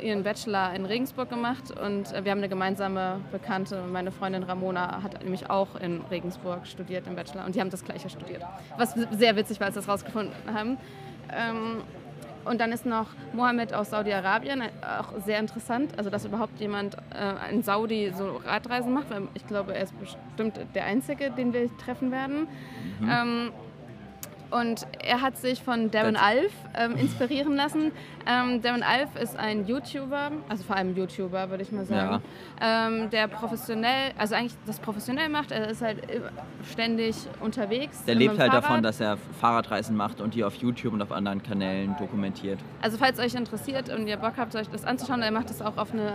ihren 0.00 0.22
Bachelor 0.22 0.72
in 0.74 0.84
Regensburg 0.86 1.28
gemacht 1.28 1.70
und 1.70 2.12
wir 2.12 2.30
haben 2.30 2.38
eine 2.38 2.48
gemeinsame 2.48 3.20
Bekannte, 3.32 3.82
meine 3.90 4.12
Freundin 4.12 4.42
Ramona 4.42 5.02
hat 5.02 5.22
nämlich 5.22 5.50
auch 5.50 5.76
in 5.76 6.02
Regensburg 6.10 6.66
studiert 6.66 7.06
im 7.06 7.16
Bachelor 7.16 7.44
und 7.44 7.54
die 7.54 7.60
haben 7.60 7.70
das 7.70 7.84
gleiche 7.84 8.08
studiert. 8.08 8.42
Was 8.76 8.94
sehr 9.12 9.36
witzig 9.36 9.60
war, 9.60 9.66
als 9.66 9.76
wir 9.76 9.82
das 9.82 9.88
rausgefunden 9.88 10.34
haben. 10.52 10.78
Ähm, 11.32 11.82
und 12.44 12.60
dann 12.60 12.72
ist 12.72 12.86
noch 12.86 13.08
Mohammed 13.34 13.74
aus 13.74 13.90
Saudi-Arabien, 13.90 14.62
äh, 14.62 14.70
auch 15.00 15.12
sehr 15.24 15.38
interessant, 15.38 15.92
also 15.98 16.08
dass 16.08 16.24
überhaupt 16.24 16.58
jemand 16.60 16.96
äh, 17.14 17.52
in 17.52 17.62
Saudi 17.62 18.12
so 18.16 18.40
Radreisen 18.44 18.92
macht, 18.92 19.10
weil 19.10 19.28
ich 19.34 19.46
glaube, 19.46 19.74
er 19.74 19.82
ist 19.82 19.94
bestimmt 19.98 20.58
der 20.74 20.84
Einzige, 20.84 21.30
den 21.30 21.52
wir 21.52 21.68
treffen 21.76 22.10
werden. 22.10 22.48
Mhm. 23.00 23.10
Ähm, 23.10 23.50
und 24.50 24.86
er 25.00 25.20
hat 25.20 25.36
sich 25.36 25.62
von 25.62 25.90
Darren 25.90 26.16
Alf 26.16 26.52
ähm, 26.74 26.96
inspirieren 26.96 27.56
lassen. 27.56 27.92
Ähm, 28.26 28.62
Darren 28.62 28.82
Alf 28.82 29.16
ist 29.16 29.36
ein 29.36 29.66
YouTuber, 29.66 30.32
also 30.48 30.64
vor 30.64 30.76
allem 30.76 30.96
YouTuber, 30.96 31.50
würde 31.50 31.62
ich 31.62 31.72
mal 31.72 31.84
sagen, 31.84 32.22
ja. 32.60 32.88
ähm, 32.88 33.10
der 33.10 33.28
professionell, 33.28 34.12
also 34.18 34.34
eigentlich 34.34 34.54
das 34.66 34.78
professionell 34.78 35.28
macht. 35.28 35.50
Er 35.50 35.68
ist 35.68 35.82
halt 35.82 35.98
ständig 36.70 37.16
unterwegs. 37.40 38.04
Der 38.04 38.14
lebt 38.14 38.38
halt 38.38 38.50
Fahrrad. 38.50 38.64
davon, 38.64 38.82
dass 38.82 39.00
er 39.00 39.16
Fahrradreisen 39.40 39.96
macht 39.96 40.20
und 40.20 40.34
die 40.34 40.44
auf 40.44 40.54
YouTube 40.56 40.92
und 40.92 41.02
auf 41.02 41.12
anderen 41.12 41.42
Kanälen 41.42 41.96
dokumentiert. 41.98 42.58
Also 42.82 42.98
falls 42.98 43.18
euch 43.18 43.34
interessiert 43.34 43.88
und 43.88 44.06
ihr 44.06 44.16
Bock 44.16 44.34
habt, 44.36 44.54
euch 44.56 44.68
das 44.68 44.84
anzuschauen, 44.84 45.22
er 45.22 45.30
macht 45.30 45.50
das 45.50 45.62
auch 45.62 45.76
auf 45.76 45.92
eine 45.92 46.12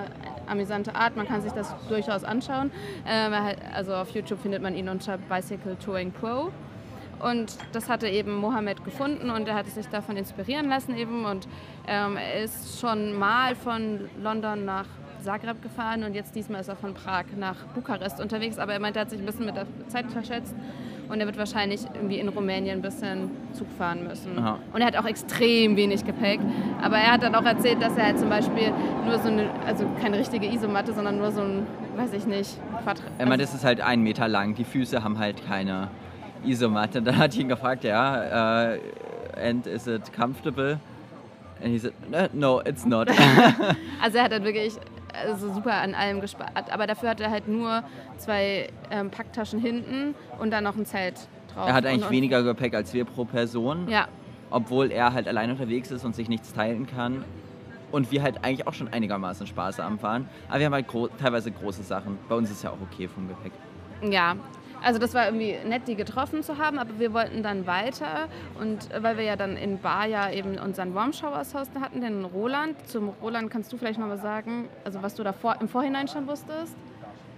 amüsante 0.48 0.96
Art. 0.96 1.16
Man 1.16 1.28
kann 1.28 1.42
sich 1.42 1.52
das 1.52 1.74
durchaus 1.88 2.24
anschauen. 2.24 2.72
Ähm, 3.08 3.34
also 3.74 3.96
auf 3.96 4.10
YouTube 4.12 4.40
findet 4.42 4.62
man 4.62 4.76
ihn 4.76 4.90
unter 4.90 5.18
Bicycle 5.18 5.76
Touring 5.76 6.12
Pro. 6.12 6.52
Und 7.30 7.56
das 7.72 7.90
hatte 7.90 8.08
eben 8.08 8.36
Mohammed 8.36 8.84
gefunden 8.84 9.30
und 9.30 9.48
er 9.48 9.56
hatte 9.56 9.70
sich 9.70 9.88
davon 9.88 10.18
inspirieren 10.18 10.68
lassen 10.68 10.96
eben. 10.98 11.26
Und 11.26 11.48
ähm, 11.88 12.18
er 12.18 12.44
ist 12.44 12.80
schon 12.80 13.18
mal 13.18 13.56
von 13.56 14.10
London 14.22 14.66
nach 14.66 14.86
Zagreb 15.24 15.62
gefahren 15.62 16.04
und 16.04 16.14
jetzt 16.14 16.36
diesmal 16.36 16.62
ist 16.62 16.68
er 16.68 16.76
von 16.76 16.94
Prag 16.94 17.26
nach 17.38 17.56
Bukarest 17.74 18.20
unterwegs. 18.20 18.60
Aber 18.60 18.74
er 18.74 18.80
meinte, 18.80 19.00
er 19.00 19.06
hat 19.06 19.10
sich 19.10 19.20
ein 19.20 19.26
bisschen 19.26 19.46
mit 19.46 19.56
der 19.56 19.66
Zeit 19.88 20.12
verschätzt 20.12 20.54
und 21.10 21.20
er 21.20 21.26
wird 21.26 21.38
wahrscheinlich 21.38 21.82
irgendwie 21.94 22.20
in 22.20 22.28
Rumänien 22.28 22.80
ein 22.80 22.82
bisschen 22.82 23.32
Zug 23.54 23.68
fahren 23.78 24.06
müssen. 24.06 24.38
Aha. 24.38 24.60
Und 24.74 24.82
er 24.82 24.88
hat 24.88 24.98
auch 24.98 25.06
extrem 25.06 25.78
wenig 25.78 26.06
Gepäck. 26.06 26.40
Aber 26.82 26.98
er 26.98 27.14
hat 27.14 27.24
dann 27.24 27.36
auch 27.36 27.46
erzählt, 27.46 27.82
dass 27.82 27.96
er 27.98 28.08
halt 28.08 28.20
zum 28.20 28.30
Beispiel 28.30 28.74
nur 29.06 29.18
so 29.20 29.30
eine, 29.30 29.50
also 29.66 29.86
keine 30.02 30.18
richtige 30.18 30.48
Isomatte, 30.48 30.94
sondern 30.94 31.18
nur 31.18 31.32
so 31.32 31.42
ein, 31.42 31.68
weiß 31.96 32.14
ich 32.14 32.26
nicht, 32.26 32.58
Quadrat. 32.84 33.12
Er 33.18 33.26
meint, 33.26 33.42
es 33.42 33.54
ist 33.54 33.64
halt 33.64 33.80
ein 33.80 34.02
Meter 34.02 34.28
lang. 34.28 34.56
Die 34.56 34.66
Füße 34.66 35.04
haben 35.04 35.20
halt 35.20 35.46
keine 35.46 35.90
Isomatte. 36.46 37.02
Dann 37.02 37.18
hat 37.18 37.34
ich 37.34 37.40
ihn 37.40 37.50
gefragt, 37.50 37.84
ja, 37.84 38.76
uh, 38.76 38.80
and 39.40 39.68
is 39.68 39.88
it 39.88 40.12
comfortable? 40.14 40.80
And 41.62 41.72
he 41.72 41.80
said, 41.80 41.94
no, 42.34 42.62
it's 42.62 42.86
not. 42.86 43.10
also 44.02 44.18
er 44.18 44.24
hat 44.24 44.32
dann 44.32 44.44
wirklich 44.44 44.74
also 45.14 45.54
super 45.54 45.74
an 45.74 45.96
allem 45.96 46.22
gespart, 46.22 46.72
aber 46.72 46.88
dafür 46.88 47.10
hat 47.10 47.22
er 47.22 47.30
halt 47.30 47.48
nur 47.48 47.84
zwei 48.18 48.70
ähm, 48.92 49.10
Packtaschen 49.12 49.60
hinten 49.60 50.16
und 50.40 50.52
dann 50.52 50.64
noch 50.64 50.76
ein 50.76 50.86
Zelt 50.86 51.28
drauf. 51.54 51.68
Er 51.68 51.74
hat 51.74 51.86
eigentlich 51.86 52.02
und, 52.02 52.08
und 52.08 52.12
weniger 52.12 52.44
Gepäck 52.44 52.74
als 52.74 52.94
wir 52.94 53.06
pro 53.06 53.26
Person. 53.26 53.88
Ja. 53.88 54.08
Obwohl 54.50 54.92
er 54.92 55.14
halt 55.14 55.28
allein 55.28 55.50
unterwegs 55.50 55.92
ist 55.92 56.06
und 56.06 56.16
sich 56.16 56.30
nichts 56.30 56.54
teilen 56.54 56.86
kann. 56.88 57.24
Und 57.92 58.12
wir 58.12 58.24
halt 58.24 58.44
eigentlich 58.44 58.68
auch 58.68 58.74
schon 58.74 58.88
einigermaßen 58.88 59.46
Spaß 59.46 59.80
am 59.80 60.00
Fahren. 60.00 60.28
Aber 60.50 60.60
wir 60.60 60.66
haben 60.66 60.74
halt 60.74 60.88
gro 60.88 61.08
teilweise 61.08 61.52
große 61.52 61.84
Sachen. 61.84 62.18
Bei 62.28 62.36
uns 62.36 62.50
ist 62.50 62.64
ja 62.64 62.72
auch 62.72 62.82
okay 62.82 63.08
vom 63.08 63.28
Gepäck. 63.28 63.52
Ja, 64.02 64.36
also 64.84 65.00
das 65.00 65.14
war 65.14 65.26
irgendwie 65.26 65.56
nett, 65.66 65.88
die 65.88 65.96
getroffen 65.96 66.44
zu 66.44 66.58
haben, 66.58 66.78
aber 66.78 67.00
wir 67.00 67.14
wollten 67.14 67.42
dann 67.42 67.66
weiter 67.66 68.28
und 68.60 68.90
weil 69.02 69.18
wir 69.18 69.24
ja 69.24 69.36
dann 69.36 69.56
in 69.56 69.80
Bar 69.80 70.08
ja 70.08 70.30
eben 70.30 70.58
unseren 70.58 70.94
Warm 70.94 71.14
Showers 71.14 71.56
hatten, 71.56 72.02
den 72.02 72.26
Roland. 72.26 72.76
Zum 72.88 73.10
Roland 73.22 73.50
kannst 73.50 73.72
du 73.72 73.78
vielleicht 73.78 74.00
noch 74.00 74.08
mal 74.08 74.18
sagen, 74.18 74.68
also 74.84 75.02
was 75.02 75.16
du 75.16 75.24
da 75.24 75.34
vor, 75.34 75.56
im 75.62 75.70
Vorhinein 75.70 76.08
schon 76.08 76.28
wusstest? 76.28 76.76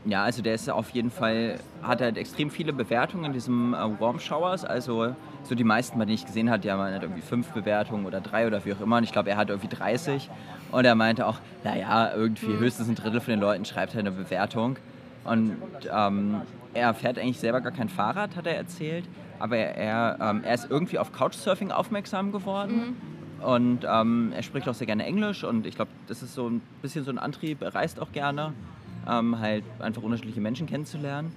Ja, 0.05 0.23
also 0.23 0.43
der 0.43 0.53
ist 0.53 0.69
auf 0.69 0.91
jeden 0.91 1.09
Fall, 1.09 1.59
hat 1.81 1.99
halt 1.99 2.17
extrem 2.17 2.51
viele 2.51 2.73
Bewertungen 2.73 3.25
in 3.25 3.33
diesem 3.33 3.73
äh, 3.73 3.99
Warm 3.99 4.19
Showers. 4.19 4.63
Also 4.63 5.15
so 5.41 5.55
die 5.55 5.63
meisten, 5.63 5.97
bei 5.97 6.05
denen 6.05 6.15
ich 6.15 6.25
gesehen 6.27 6.49
habe, 6.51 6.59
die 6.59 6.71
haben 6.71 6.79
halt 6.79 7.01
irgendwie 7.01 7.23
fünf 7.23 7.47
Bewertungen 7.49 8.05
oder 8.05 8.21
drei 8.21 8.45
oder 8.45 8.63
wie 8.65 8.73
auch 8.73 8.81
immer. 8.81 8.97
Und 8.97 9.03
ich 9.03 9.11
glaube, 9.11 9.31
er 9.31 9.37
hat 9.37 9.49
irgendwie 9.49 9.67
30. 9.67 10.29
Und 10.71 10.85
er 10.85 10.93
meinte 10.93 11.25
auch, 11.25 11.39
naja, 11.63 12.11
irgendwie 12.13 12.47
hm. 12.47 12.59
höchstens 12.59 12.87
ein 12.87 12.95
Drittel 12.95 13.19
von 13.19 13.31
den 13.31 13.39
Leuten 13.39 13.65
schreibt 13.65 13.95
halt 13.95 14.05
eine 14.05 14.15
Bewertung. 14.15 14.77
Und 15.25 15.57
ähm, 15.91 16.41
er 16.73 16.93
fährt 16.93 17.17
eigentlich 17.17 17.39
selber 17.39 17.61
gar 17.61 17.71
kein 17.71 17.89
Fahrrad, 17.89 18.35
hat 18.35 18.45
er 18.45 18.55
erzählt, 18.55 19.05
aber 19.39 19.57
er, 19.57 20.17
ähm, 20.21 20.43
er 20.43 20.53
ist 20.53 20.69
irgendwie 20.69 20.99
auf 20.99 21.11
Couchsurfing 21.11 21.71
aufmerksam 21.71 22.31
geworden. 22.31 22.95
Mhm. 23.41 23.45
Und 23.45 23.85
ähm, 23.87 24.31
er 24.35 24.43
spricht 24.43 24.67
auch 24.69 24.73
sehr 24.73 24.87
gerne 24.87 25.05
Englisch 25.05 25.43
und 25.43 25.65
ich 25.65 25.75
glaube, 25.75 25.91
das 26.07 26.23
ist 26.23 26.33
so 26.33 26.47
ein 26.47 26.61
bisschen 26.81 27.03
so 27.03 27.11
ein 27.11 27.19
Antrieb. 27.19 27.61
Er 27.61 27.75
reist 27.75 27.99
auch 27.99 28.11
gerne, 28.11 28.53
ähm, 29.09 29.39
halt 29.39 29.63
einfach 29.79 30.01
unterschiedliche 30.01 30.41
Menschen 30.41 30.67
kennenzulernen. 30.67 31.35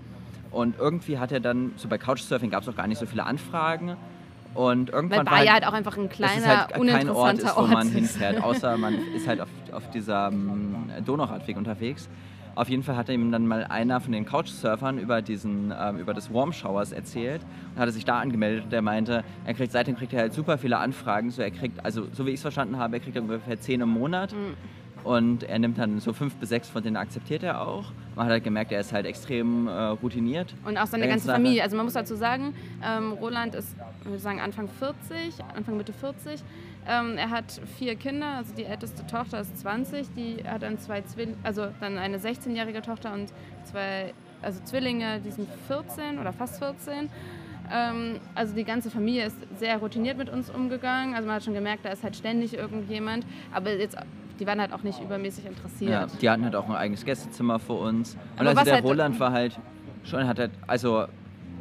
Und 0.51 0.79
irgendwie 0.79 1.18
hat 1.18 1.33
er 1.33 1.40
dann, 1.40 1.72
so 1.77 1.88
bei 1.88 1.98
Couchsurfing 1.98 2.51
gab 2.51 2.62
es 2.62 2.68
auch 2.68 2.77
gar 2.77 2.87
nicht 2.87 2.98
so 2.98 3.07
viele 3.07 3.24
Anfragen. 3.24 3.96
Und 4.55 4.90
irgendwann 4.90 5.18
Weil 5.18 5.24
Bayer 5.24 5.38
halt, 5.38 5.51
halt 5.51 5.66
auch 5.66 5.72
einfach 5.72 5.96
ein 5.98 6.09
kleiner, 6.09 6.68
halt 6.68 6.88
kein 6.88 7.11
Ort 7.11 7.38
ist, 7.38 7.57
wo 7.57 7.66
man 7.66 7.88
hinfährt, 7.88 8.42
außer 8.42 8.79
man 8.79 8.94
ist 9.14 9.29
halt 9.29 9.40
auf, 9.40 9.48
auf 9.72 9.90
diesem 9.90 10.90
Donauradweg 11.05 11.57
unterwegs. 11.57 12.09
Auf 12.58 12.68
jeden 12.68 12.82
Fall 12.82 12.96
hat 12.96 13.08
ihm 13.08 13.30
dann 13.30 13.46
mal 13.46 13.62
einer 13.62 14.00
von 14.00 14.10
den 14.10 14.24
Couchsurfern 14.24 14.98
über, 14.98 15.22
diesen, 15.22 15.72
ähm, 15.80 15.98
über 15.98 16.12
das 16.12 16.34
Warm 16.34 16.52
Showers 16.52 16.90
erzählt 16.90 17.40
und 17.72 17.80
hatte 17.80 17.92
sich 17.92 18.04
da 18.04 18.18
angemeldet 18.18 18.64
und 18.64 18.72
der 18.72 18.82
meinte, 18.82 19.22
er 19.44 19.54
kriegt 19.54 19.70
seitdem 19.70 19.94
kriegt 19.94 20.12
er 20.12 20.22
halt 20.22 20.32
super 20.32 20.58
viele 20.58 20.76
Anfragen. 20.78 21.30
So 21.30 21.40
er 21.40 21.52
kriegt, 21.52 21.84
also 21.84 22.08
so 22.12 22.26
wie 22.26 22.30
ich 22.30 22.36
es 22.36 22.42
verstanden 22.42 22.76
habe, 22.76 22.96
er 22.96 23.00
kriegt 23.00 23.16
ungefähr 23.16 23.60
zehn 23.60 23.80
im 23.80 23.90
Monat. 23.90 24.32
Mhm. 24.32 24.56
und 25.04 25.44
er 25.44 25.60
nimmt 25.60 25.78
dann 25.78 26.00
so 26.00 26.12
fünf 26.12 26.34
bis 26.34 26.48
sechs 26.48 26.68
von 26.68 26.82
denen 26.82 26.96
akzeptiert 26.96 27.44
er 27.44 27.60
auch. 27.60 27.92
Man 28.16 28.26
hat 28.26 28.32
halt 28.32 28.42
gemerkt, 28.44 28.72
er 28.72 28.80
ist 28.80 28.92
halt 28.92 29.06
extrem 29.06 29.68
äh, 29.68 29.70
routiniert. 29.70 30.52
Und 30.64 30.76
auch 30.76 30.86
seine 30.88 31.06
ganze 31.06 31.30
Familie. 31.30 31.62
Also 31.62 31.76
man 31.76 31.86
muss 31.86 31.94
dazu 31.94 32.16
sagen, 32.16 32.54
ähm, 32.84 33.12
Roland 33.12 33.54
ist, 33.54 33.76
ich 34.00 34.06
würde 34.06 34.18
sagen, 34.18 34.40
Anfang 34.40 34.68
40, 34.68 35.44
Anfang 35.54 35.76
Mitte 35.76 35.92
40. 35.92 36.42
Ähm, 36.88 37.18
er 37.18 37.31
hat 37.31 37.61
vier 37.79 37.96
Kinder, 37.96 38.27
also 38.38 38.55
die 38.55 38.64
älteste 38.64 39.07
Tochter 39.07 39.40
ist 39.40 39.59
20, 39.59 40.14
die 40.14 40.42
hat 40.44 40.62
dann 40.62 40.79
zwei 40.79 41.03
Zwillinge, 41.03 41.37
also 41.42 41.68
dann 41.81 41.98
eine 41.98 42.18
16-jährige 42.18 42.81
Tochter 42.81 43.12
und 43.12 43.31
zwei, 43.64 44.14
also 44.40 44.61
Zwillinge, 44.64 45.20
die 45.20 45.31
sind 45.31 45.48
14 45.66 46.18
oder 46.18 46.33
fast 46.33 46.59
14. 46.59 47.11
Ähm, 47.70 48.20
also 48.35 48.55
die 48.55 48.64
ganze 48.64 48.90
Familie 48.90 49.27
ist 49.27 49.37
sehr 49.59 49.77
routiniert 49.77 50.16
mit 50.16 50.31
uns 50.31 50.48
umgegangen. 50.48 51.14
Also 51.14 51.27
man 51.27 51.37
hat 51.37 51.44
schon 51.44 51.55
gemerkt, 51.55 51.85
da 51.85 51.90
ist 51.90 52.03
halt 52.03 52.16
ständig 52.16 52.55
irgendjemand. 52.55 53.27
Aber 53.53 53.70
jetzt 53.74 53.98
die 54.38 54.46
waren 54.46 54.61
halt 54.61 54.72
auch 54.72 54.83
nicht 54.83 55.01
übermäßig 55.01 55.46
interessiert. 55.46 55.90
Ja, 55.90 56.07
die 56.07 56.31
hatten 56.31 56.44
halt 56.44 56.55
auch 56.55 56.68
ein 56.68 56.77
eigenes 56.77 57.05
Gästezimmer 57.05 57.59
für 57.59 57.72
uns. 57.74 58.14
Und 58.14 58.46
Aber 58.46 58.51
also 58.51 58.64
der 58.64 58.74
halt 58.74 58.85
Roland 58.85 59.18
war 59.20 59.33
halt 59.33 59.59
schon, 60.05 60.27
hat 60.27 60.38
halt, 60.38 60.53
also 60.66 61.07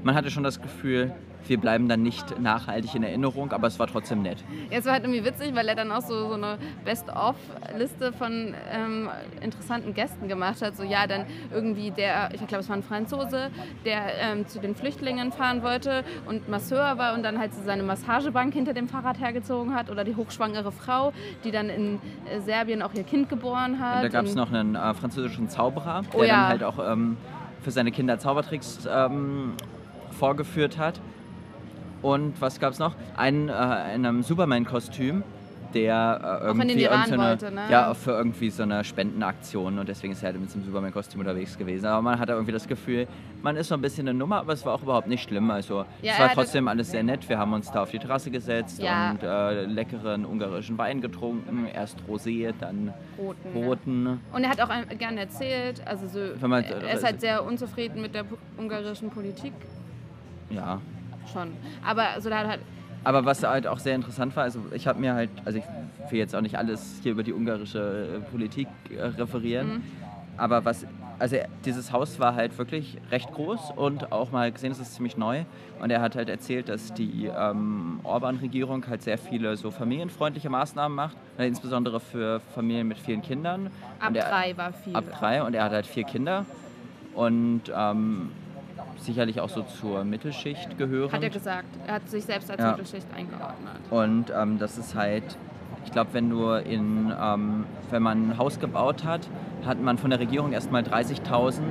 man 0.08 0.15
hatte 0.15 0.32
schon 0.32 0.43
das 0.43 0.62
Gefühl, 0.62 1.12
wir 1.48 1.60
bleiben 1.60 1.89
dann 1.89 2.02
nicht 2.02 2.39
nachhaltig 2.39 2.96
in 2.96 3.04
Erinnerung, 3.04 3.52
aber 3.52 3.67
es 3.67 3.78
war 3.78 3.88
trotzdem 3.88 4.22
nett. 4.22 4.41
Ja, 4.72 4.78
es 4.78 4.86
war 4.86 4.93
halt 4.93 5.04
irgendwie 5.04 5.26
witzig, 5.26 5.54
weil 5.54 5.67
er 5.67 5.76
dann 5.76 5.91
auch 5.91 6.02
so, 6.02 6.30
so 6.30 6.34
eine 6.34 6.58
Best-of-Liste 6.86 8.13
von 8.13 8.56
ähm, 8.72 9.10
interessanten 9.41 9.93
Gästen 9.93 10.30
gemacht 10.30 10.62
hat. 10.62 10.78
So, 10.78 10.84
ja, 10.84 11.08
dann 11.08 11.26
irgendwie 11.54 11.91
der, 11.91 12.30
ich 12.34 12.46
glaube, 12.48 12.62
es 12.62 12.70
war 12.70 12.78
ein 12.78 12.84
Franzose, 12.84 13.50
der 13.84 14.02
ähm, 14.17 14.48
zu 14.48 14.60
den 14.60 14.76
Flüchtlingen 14.76 15.34
fahren 15.34 15.62
wollte 15.62 16.06
und 16.26 16.48
Masseur 16.48 16.98
war 16.98 17.13
und 17.13 17.24
dann 17.24 17.38
halt 17.38 17.52
seine 17.54 17.84
Massagebank 17.84 18.54
hinter 18.54 18.74
dem 18.74 18.88
Fahrrad 18.88 19.20
hergezogen 19.20 19.76
hat 19.76 19.89
oder 19.89 20.06
die 20.06 20.15
hochschwangere 20.15 20.72
Frau, 20.72 21.12
die 21.43 21.52
dann 21.52 21.70
in 21.70 21.96
äh, 22.32 22.39
Serbien 22.39 22.82
auch 22.82 22.93
ihr 22.93 23.04
Kind 23.04 23.28
geboren 23.28 23.82
hat. 23.82 23.98
Und 23.98 24.13
da 24.13 24.20
gab 24.20 24.26
es 24.26 24.36
noch 24.36 24.54
einen 24.54 24.76
äh, 24.76 24.93
französischen 24.93 25.50
Zauberer, 25.50 26.04
der 26.13 26.20
oh, 26.20 26.24
ja. 26.24 26.28
dann 26.30 26.48
halt 26.48 26.63
auch 26.63 26.80
ähm, 26.80 27.17
für 27.62 27.72
seine 27.72 27.91
Kinder 27.91 28.17
Zaubertricks 28.17 28.88
ähm, 28.89 29.54
vorgeführt 30.17 30.77
hat. 30.77 30.99
Und 32.01 32.39
was 32.41 32.60
gab 32.60 32.73
es 32.73 32.80
noch? 32.80 32.95
Ein, 33.15 33.49
äh, 33.49 33.95
in 33.95 34.06
einem 34.06 34.23
Superman-Kostüm, 34.23 35.23
der 35.73 36.39
äh, 36.41 36.45
irgendwie 36.45 36.84
Iran 36.84 37.17
wollte, 37.17 37.51
ne? 37.51 37.65
ja, 37.69 37.93
für 37.93 38.12
irgendwie 38.12 38.49
so 38.49 38.63
eine 38.63 38.84
Spendenaktion 38.84 39.80
und 39.80 39.89
deswegen 39.89 40.13
ist 40.13 40.23
er 40.23 40.32
halt 40.32 40.39
mit 40.39 40.49
so 40.49 40.58
einem 40.58 40.65
Superman-Kostüm 40.65 41.19
unterwegs 41.19 41.58
gewesen. 41.58 41.86
Aber 41.86 42.01
man 42.01 42.19
hatte 42.19 42.34
irgendwie 42.34 42.51
das 42.51 42.67
Gefühl, 42.67 43.08
man 43.41 43.56
ist 43.56 43.67
so 43.67 43.75
ein 43.75 43.82
bisschen 43.82 44.08
eine 44.08 44.17
Nummer, 44.17 44.38
aber 44.38 44.53
es 44.53 44.65
war 44.65 44.73
auch 44.73 44.82
überhaupt 44.82 45.08
nicht 45.08 45.23
schlimm. 45.23 45.51
Also 45.51 45.86
ja, 46.01 46.13
es 46.13 46.19
war 46.19 46.34
trotzdem 46.34 46.67
alles 46.67 46.91
sehr 46.91 47.03
nett. 47.03 47.27
Wir 47.27 47.38
haben 47.38 47.53
uns 47.53 47.71
da 47.71 47.84
auf 47.84 47.91
die 47.91 47.99
Terrasse 47.99 48.32
gesetzt 48.32 48.82
ja. 48.82 49.12
und 49.12 49.23
äh, 49.23 49.65
leckeren 49.65 50.25
ungarischen 50.25 50.77
Wein 50.77 51.01
getrunken. 51.01 51.67
Erst 51.73 51.97
Rosé, 52.08 52.53
dann 52.60 52.93
roten. 53.17 53.49
roten. 53.53 54.19
Und 54.34 54.43
er 54.43 54.49
hat 54.49 54.62
auch 54.62 54.97
gerne 54.97 55.21
erzählt, 55.21 55.82
also 55.86 56.08
so, 56.08 56.47
man, 56.47 56.63
er 56.63 56.93
ist 56.93 57.03
halt 57.03 57.21
sehr 57.21 57.43
unzufrieden 57.43 58.01
mit 58.01 58.15
der 58.15 58.25
ungarischen 58.58 59.10
Politik. 59.10 59.53
Ja, 60.49 60.79
schon. 61.31 61.51
Aber 61.86 62.19
so 62.19 62.29
da 62.29 62.47
halt. 62.47 62.62
Aber 63.03 63.25
was 63.25 63.43
halt 63.43 63.67
auch 63.67 63.79
sehr 63.79 63.95
interessant 63.95 64.36
war, 64.36 64.43
also 64.43 64.60
ich 64.73 64.88
habe 64.88 64.99
mir 64.99 65.13
halt, 65.13 65.29
also 65.45 65.60
ich 65.60 66.12
will 66.12 66.19
jetzt 66.19 66.36
auch 66.36 66.41
nicht 66.41 66.57
alles 66.57 66.99
hier 67.03 67.13
über 67.13 67.23
die 67.23 67.33
ungarische 67.33 68.17
äh, 68.17 68.19
Politik 68.31 68.67
äh, 68.89 69.01
referieren, 69.01 69.67
mhm. 69.67 69.83
aber 70.36 70.65
was, 70.65 70.86
also 71.19 71.38
dieses 71.63 71.91
Haus 71.91 72.19
war 72.19 72.36
halt 72.36 72.57
wirklich 72.57 72.97
recht 73.12 73.31
groß 73.31 73.71
und 73.75 74.12
auch 74.12 74.31
mal 74.31 74.51
gesehen, 74.51 74.71
es 74.71 74.79
ist 74.79 74.95
ziemlich 74.95 75.17
neu. 75.17 75.45
Und 75.79 75.89
er 75.89 76.01
hat 76.01 76.15
halt 76.15 76.27
erzählt, 76.27 76.69
dass 76.69 76.93
die 76.93 77.29
ähm, 77.33 77.99
Orban-Regierung 78.03 78.86
halt 78.88 79.03
sehr 79.03 79.17
viele 79.17 79.55
so 79.57 79.71
familienfreundliche 79.71 80.49
Maßnahmen 80.49 80.95
macht, 80.95 81.17
äh, 81.38 81.47
insbesondere 81.47 81.99
für 81.99 82.39
Familien 82.53 82.88
mit 82.88 82.97
vielen 82.97 83.21
Kindern. 83.21 83.69
Ab 83.99 84.15
er, 84.15 84.29
drei 84.29 84.57
war 84.57 84.73
viel. 84.73 84.95
Ab 84.95 85.05
drei 85.17 85.43
und 85.43 85.53
er 85.53 85.63
hat 85.63 85.71
halt 85.71 85.86
vier 85.86 86.03
Kinder. 86.03 86.45
Und 87.13 87.63
ähm, 87.75 88.31
sicherlich 88.99 89.39
auch 89.39 89.49
so 89.49 89.62
zur 89.63 90.03
Mittelschicht 90.03 90.77
gehören. 90.77 91.12
Hat 91.12 91.23
er 91.23 91.29
gesagt. 91.29 91.67
Er 91.86 91.95
hat 91.95 92.10
sich 92.10 92.25
selbst 92.25 92.49
als 92.49 92.62
ja. 92.62 92.71
Mittelschicht 92.71 93.07
eingeordnet. 93.15 93.75
Und 93.89 94.25
ähm, 94.36 94.60
das 94.60 94.77
ist 94.77 94.95
halt, 94.95 95.23
ich 95.86 95.91
glaube, 95.91 96.10
wenn 96.13 96.29
du 96.29 96.51
in, 96.51 97.13
ähm, 97.19 97.65
wenn 97.89 98.03
man 98.03 98.29
ein 98.29 98.38
Haus 98.38 98.60
gebaut 98.60 99.03
hat, 99.03 99.27
hat 99.65 99.81
man 99.81 99.97
von 99.97 100.10
der 100.10 100.19
Regierung 100.19 100.53
erstmal 100.53 100.83
30.000, 100.83 101.62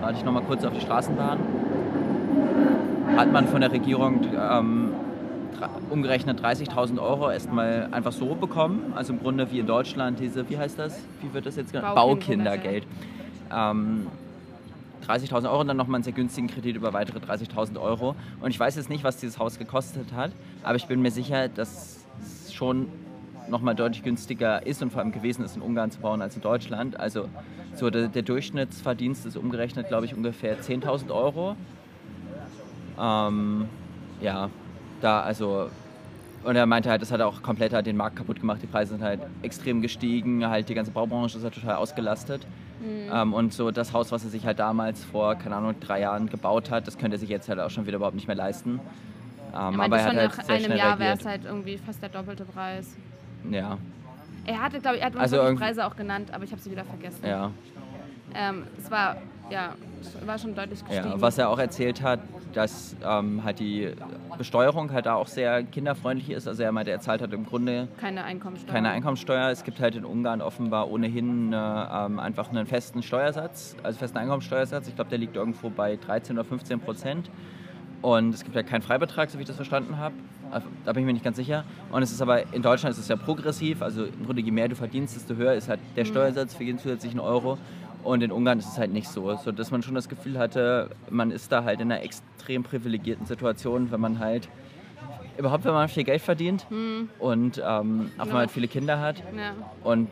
warte 0.00 0.18
ich 0.18 0.24
nochmal 0.24 0.42
kurz 0.42 0.64
auf 0.64 0.72
die 0.72 0.80
Straßenbahn, 0.80 1.38
hat 3.16 3.32
man 3.32 3.46
von 3.46 3.60
der 3.60 3.72
Regierung 3.72 4.26
ähm, 4.36 4.92
umgerechnet 5.90 6.40
30.000 6.40 7.00
Euro 7.00 7.30
erstmal 7.30 7.88
einfach 7.92 8.12
so 8.12 8.34
bekommen. 8.34 8.92
Also 8.94 9.12
im 9.12 9.20
Grunde 9.20 9.50
wie 9.50 9.60
in 9.60 9.66
Deutschland 9.66 10.20
diese, 10.20 10.48
wie 10.48 10.58
heißt 10.58 10.78
das? 10.78 11.00
Wie 11.22 11.32
wird 11.32 11.46
das 11.46 11.56
jetzt 11.56 11.72
genannt? 11.72 11.94
Baukindergeld. 11.94 12.86
Ähm, 13.54 14.06
30.000 15.06 15.50
Euro 15.50 15.60
und 15.60 15.68
dann 15.68 15.76
nochmal 15.76 15.96
einen 15.96 16.04
sehr 16.04 16.12
günstigen 16.12 16.46
Kredit 16.48 16.76
über 16.76 16.92
weitere 16.92 17.18
30.000 17.18 17.80
Euro. 17.80 18.14
Und 18.40 18.50
ich 18.50 18.58
weiß 18.58 18.76
jetzt 18.76 18.88
nicht, 18.88 19.04
was 19.04 19.18
dieses 19.18 19.38
Haus 19.38 19.58
gekostet 19.58 20.12
hat, 20.14 20.32
aber 20.62 20.76
ich 20.76 20.86
bin 20.86 21.02
mir 21.02 21.10
sicher, 21.10 21.48
dass 21.48 22.06
es 22.20 22.52
schon 22.52 22.88
nochmal 23.48 23.74
deutlich 23.74 24.02
günstiger 24.02 24.66
ist 24.66 24.82
und 24.82 24.90
vor 24.90 25.00
allem 25.00 25.12
gewesen 25.12 25.44
ist, 25.44 25.56
in 25.56 25.62
Ungarn 25.62 25.90
zu 25.90 26.00
bauen 26.00 26.22
als 26.22 26.34
in 26.36 26.42
Deutschland. 26.42 26.98
Also 26.98 27.28
so 27.74 27.90
der, 27.90 28.08
der 28.08 28.22
Durchschnittsverdienst 28.22 29.26
ist 29.26 29.36
umgerechnet, 29.36 29.88
glaube 29.88 30.06
ich, 30.06 30.14
ungefähr 30.14 30.60
10.000 30.60 31.10
Euro. 31.14 31.56
Ähm, 32.98 33.68
ja, 34.20 34.50
da 35.00 35.20
also 35.20 35.68
und 36.46 36.54
er 36.54 36.64
meinte 36.64 36.88
halt, 36.88 37.02
das 37.02 37.10
hat 37.10 37.20
auch 37.20 37.42
komplett 37.42 37.72
halt 37.72 37.86
den 37.86 37.96
Markt 37.96 38.14
kaputt 38.16 38.40
gemacht. 38.40 38.60
Die 38.62 38.68
Preise 38.68 38.92
sind 38.92 39.02
halt 39.02 39.20
extrem 39.42 39.82
gestiegen, 39.82 40.46
halt 40.46 40.68
die 40.68 40.74
ganze 40.74 40.92
Baubranche 40.92 41.38
ist 41.38 41.44
halt 41.44 41.54
total 41.54 41.74
ausgelastet. 41.74 42.46
Mhm. 42.80 43.10
Ähm, 43.12 43.34
und 43.34 43.52
so 43.52 43.70
das 43.70 43.92
Haus, 43.92 44.12
was 44.12 44.24
er 44.24 44.30
sich 44.30 44.44
halt 44.44 44.58
damals 44.58 45.04
vor, 45.04 45.34
keine 45.36 45.56
Ahnung, 45.56 45.74
drei 45.80 46.00
Jahren 46.00 46.28
gebaut 46.28 46.70
hat, 46.70 46.86
das 46.86 46.98
könnte 46.98 47.16
er 47.16 47.20
sich 47.20 47.28
jetzt 47.28 47.48
halt 47.48 47.58
auch 47.60 47.70
schon 47.70 47.86
wieder 47.86 47.96
überhaupt 47.96 48.16
nicht 48.16 48.26
mehr 48.26 48.36
leisten. 48.36 48.80
Ähm, 49.54 49.80
aber 49.80 49.98
er 49.98 50.04
hat 50.04 50.10
schon 50.10 50.20
halt 50.20 50.36
nach 50.36 50.48
einem 50.48 50.76
Jahr 50.76 50.98
wäre 50.98 51.16
es 51.16 51.24
halt 51.24 51.44
irgendwie 51.44 51.78
fast 51.78 52.02
der 52.02 52.10
doppelte 52.10 52.44
Preis. 52.44 52.96
Ja. 53.50 53.78
Er 54.44 54.62
hatte, 54.62 54.80
glaube 54.80 54.96
ich, 54.96 55.02
er 55.02 55.06
hat 55.06 55.14
uns 55.14 55.22
also 55.22 55.50
die 55.50 55.56
Preise 55.56 55.86
auch 55.86 55.96
genannt, 55.96 56.30
aber 56.32 56.44
ich 56.44 56.52
habe 56.52 56.60
sie 56.60 56.70
wieder 56.70 56.84
vergessen. 56.84 57.26
Ja. 57.26 57.50
Ähm, 58.34 58.64
es 58.78 58.90
war, 58.90 59.16
ja, 59.50 59.74
war 60.24 60.38
schon 60.38 60.54
deutlich 60.54 60.84
gestiegen. 60.84 61.10
Ja, 61.10 61.20
was 61.20 61.38
er 61.38 61.48
auch 61.48 61.58
erzählt 61.58 62.02
hat, 62.02 62.20
dass 62.56 62.96
ähm, 63.06 63.44
halt 63.44 63.58
die 63.60 63.90
Besteuerung 64.38 64.90
halt 64.90 65.04
da 65.04 65.14
auch 65.14 65.26
sehr 65.26 65.62
kinderfreundlich 65.62 66.30
ist. 66.30 66.48
Also 66.48 66.62
er 66.62 66.72
meinte, 66.72 66.90
er 66.90 67.00
zahlt 67.00 67.20
halt 67.20 67.34
im 67.34 67.44
Grunde 67.44 67.88
keine 68.00 68.24
Einkommensteuer. 68.24 68.72
Keine 68.72 68.88
Einkommensteuer. 68.90 69.50
Es 69.50 69.62
gibt 69.62 69.78
halt 69.78 69.94
in 69.94 70.06
Ungarn 70.06 70.40
offenbar 70.40 70.90
ohnehin 70.90 71.52
eine, 71.52 71.88
ähm, 71.92 72.18
einfach 72.18 72.48
einen 72.48 72.66
festen 72.66 73.02
Steuersatz, 73.02 73.76
also 73.82 73.98
festen 73.98 74.16
Einkommensteuersatz. 74.16 74.88
Ich 74.88 74.94
glaube, 74.94 75.10
der 75.10 75.18
liegt 75.18 75.36
irgendwo 75.36 75.68
bei 75.68 75.96
13 75.96 76.38
oder 76.38 76.46
15 76.46 76.80
Prozent. 76.80 77.30
Und 78.00 78.34
es 78.34 78.42
gibt 78.42 78.56
ja 78.56 78.62
keinen 78.62 78.82
Freibetrag, 78.82 79.28
so 79.30 79.38
wie 79.38 79.42
ich 79.42 79.48
das 79.48 79.56
verstanden 79.56 79.98
habe. 79.98 80.14
Also, 80.50 80.68
da 80.84 80.92
bin 80.92 81.02
ich 81.02 81.06
mir 81.06 81.12
nicht 81.12 81.24
ganz 81.24 81.36
sicher. 81.36 81.64
Und 81.90 82.02
es 82.02 82.12
ist 82.12 82.22
aber 82.22 82.54
in 82.54 82.62
Deutschland 82.62 82.94
ist 82.94 83.00
es 83.00 83.08
ja 83.08 83.16
progressiv. 83.16 83.82
Also 83.82 84.04
im 84.04 84.24
Grunde, 84.24 84.40
je 84.40 84.50
mehr 84.50 84.68
du 84.68 84.76
verdienst, 84.76 85.16
desto 85.16 85.34
höher 85.34 85.54
ist 85.54 85.68
halt 85.68 85.80
der 85.96 86.04
mhm. 86.04 86.08
Steuersatz 86.08 86.54
für 86.54 86.64
jeden 86.64 86.78
zusätzlichen 86.78 87.20
Euro. 87.20 87.58
Und 88.06 88.22
in 88.22 88.30
Ungarn 88.30 88.60
ist 88.60 88.68
es 88.68 88.78
halt 88.78 88.92
nicht 88.92 89.08
so, 89.08 89.34
so 89.34 89.50
dass 89.50 89.72
man 89.72 89.82
schon 89.82 89.96
das 89.96 90.08
Gefühl 90.08 90.38
hatte, 90.38 90.90
man 91.10 91.32
ist 91.32 91.50
da 91.50 91.64
halt 91.64 91.80
in 91.80 91.90
einer 91.90 92.04
extrem 92.04 92.62
privilegierten 92.62 93.26
Situation, 93.26 93.90
wenn 93.90 94.00
man 94.00 94.20
halt 94.20 94.48
überhaupt, 95.36 95.64
wenn 95.64 95.72
man 95.72 95.88
viel 95.88 96.04
Geld 96.04 96.22
verdient 96.22 96.66
hm. 96.70 97.10
und 97.18 97.58
ähm, 97.58 98.12
auch 98.16 98.26
wenn 98.26 98.32
man 98.32 98.38
halt 98.42 98.52
viele 98.52 98.68
Kinder 98.68 99.00
hat. 99.00 99.24
Ja. 99.36 99.54
Und 99.82 100.08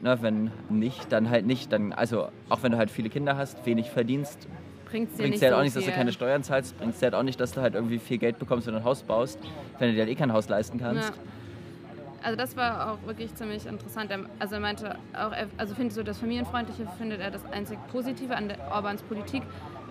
ne, 0.00 0.16
wenn 0.20 0.52
nicht, 0.68 1.10
dann 1.10 1.28
halt 1.28 1.44
nicht. 1.44 1.72
Dann, 1.72 1.92
also 1.92 2.28
auch 2.50 2.62
wenn 2.62 2.70
du 2.70 2.78
halt 2.78 2.92
viele 2.92 3.08
Kinder 3.08 3.36
hast, 3.36 3.66
wenig 3.66 3.90
verdienst, 3.90 4.46
bringt 4.88 5.10
es 5.10 5.16
dir 5.16 5.26
halt 5.26 5.40
so 5.40 5.54
auch 5.56 5.62
nicht, 5.64 5.74
dass 5.74 5.84
du 5.84 5.90
keine 5.90 6.12
Steuern 6.12 6.44
zahlst, 6.44 6.78
bringt 6.78 6.94
es 6.94 7.00
dir 7.00 7.06
halt 7.06 7.16
auch 7.16 7.24
nicht, 7.24 7.40
dass 7.40 7.50
du 7.50 7.62
halt 7.62 7.74
irgendwie 7.74 7.98
viel 7.98 8.18
Geld 8.18 8.38
bekommst, 8.38 8.68
wenn 8.68 8.74
du 8.74 8.78
ein 8.78 8.84
Haus 8.84 9.02
baust, 9.02 9.40
wenn 9.80 9.88
du 9.88 9.94
dir 9.94 10.02
halt 10.02 10.10
eh 10.10 10.14
kein 10.14 10.32
Haus 10.32 10.48
leisten 10.48 10.78
kannst. 10.78 11.08
Ja. 11.08 11.14
Also 12.24 12.38
das 12.38 12.56
war 12.56 12.90
auch 12.90 13.06
wirklich 13.06 13.34
ziemlich 13.34 13.66
interessant. 13.66 14.10
Also 14.38 14.54
er 14.54 14.60
meinte 14.60 14.96
auch, 15.12 15.32
also 15.58 15.74
findet 15.74 15.94
so 15.94 16.02
das 16.02 16.18
Familienfreundliche 16.18 16.86
findet 16.96 17.20
er 17.20 17.30
das 17.30 17.44
einzig 17.52 17.78
Positive 17.92 18.34
an 18.34 18.48
der 18.48 18.56
Orbans 18.72 19.02
Politik. 19.02 19.42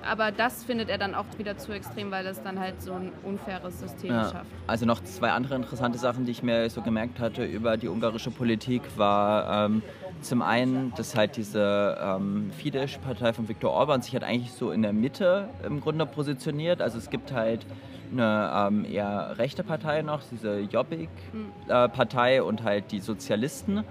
Aber 0.04 0.32
das 0.32 0.64
findet 0.64 0.90
er 0.90 0.98
dann 0.98 1.14
auch 1.14 1.26
wieder 1.38 1.58
zu 1.58 1.72
extrem, 1.72 2.10
weil 2.12 2.26
es 2.26 2.42
dann 2.42 2.60
halt 2.60 2.82
so 2.82 2.94
ein 2.94 3.12
unfaires 3.24 3.80
System 3.80 4.10
ja. 4.10 4.24
schafft. 4.24 4.52
Also 4.66 4.86
noch 4.86 5.02
zwei 5.04 5.30
andere 5.30 5.56
interessante 5.56 6.00
Sachen, 6.00 6.26
die 6.26 6.32
ich 6.32 6.44
mir 6.44 6.70
so 6.72 6.82
gemerkt 6.82 7.20
hatte 7.20 7.46
über 7.46 7.78
die 7.78 7.88
ungarische 7.88 8.32
Politik, 8.32 8.82
war 8.98 9.66
ähm, 9.68 9.84
zum 10.24 10.42
einen, 10.42 10.94
dass 10.96 11.16
halt 11.16 11.38
diese 11.38 11.98
ähm, 12.02 12.52
Fidesz-Partei 12.58 13.34
von 13.34 13.48
Viktor 13.48 13.72
Orban 13.72 14.02
sich 14.02 14.14
halt 14.14 14.24
eigentlich 14.24 14.54
so 14.54 14.72
in 14.72 14.82
der 14.82 14.94
Mitte 14.94 15.50
im 15.66 15.82
Grunde 15.82 16.06
positioniert. 16.06 16.82
Also 16.82 16.98
es 16.98 17.10
gibt 17.10 17.32
halt 17.32 17.66
eine 18.12 18.52
ähm, 18.56 18.86
eher 18.86 19.38
rechte 19.38 19.64
Partei 19.64 20.02
noch, 20.02 20.22
diese 20.32 20.60
Jobbik-Partei 20.60 22.38
äh, 22.38 22.40
und 22.42 22.64
halt 22.64 22.92
die 22.92 23.00
Sozialisten. 23.00 23.84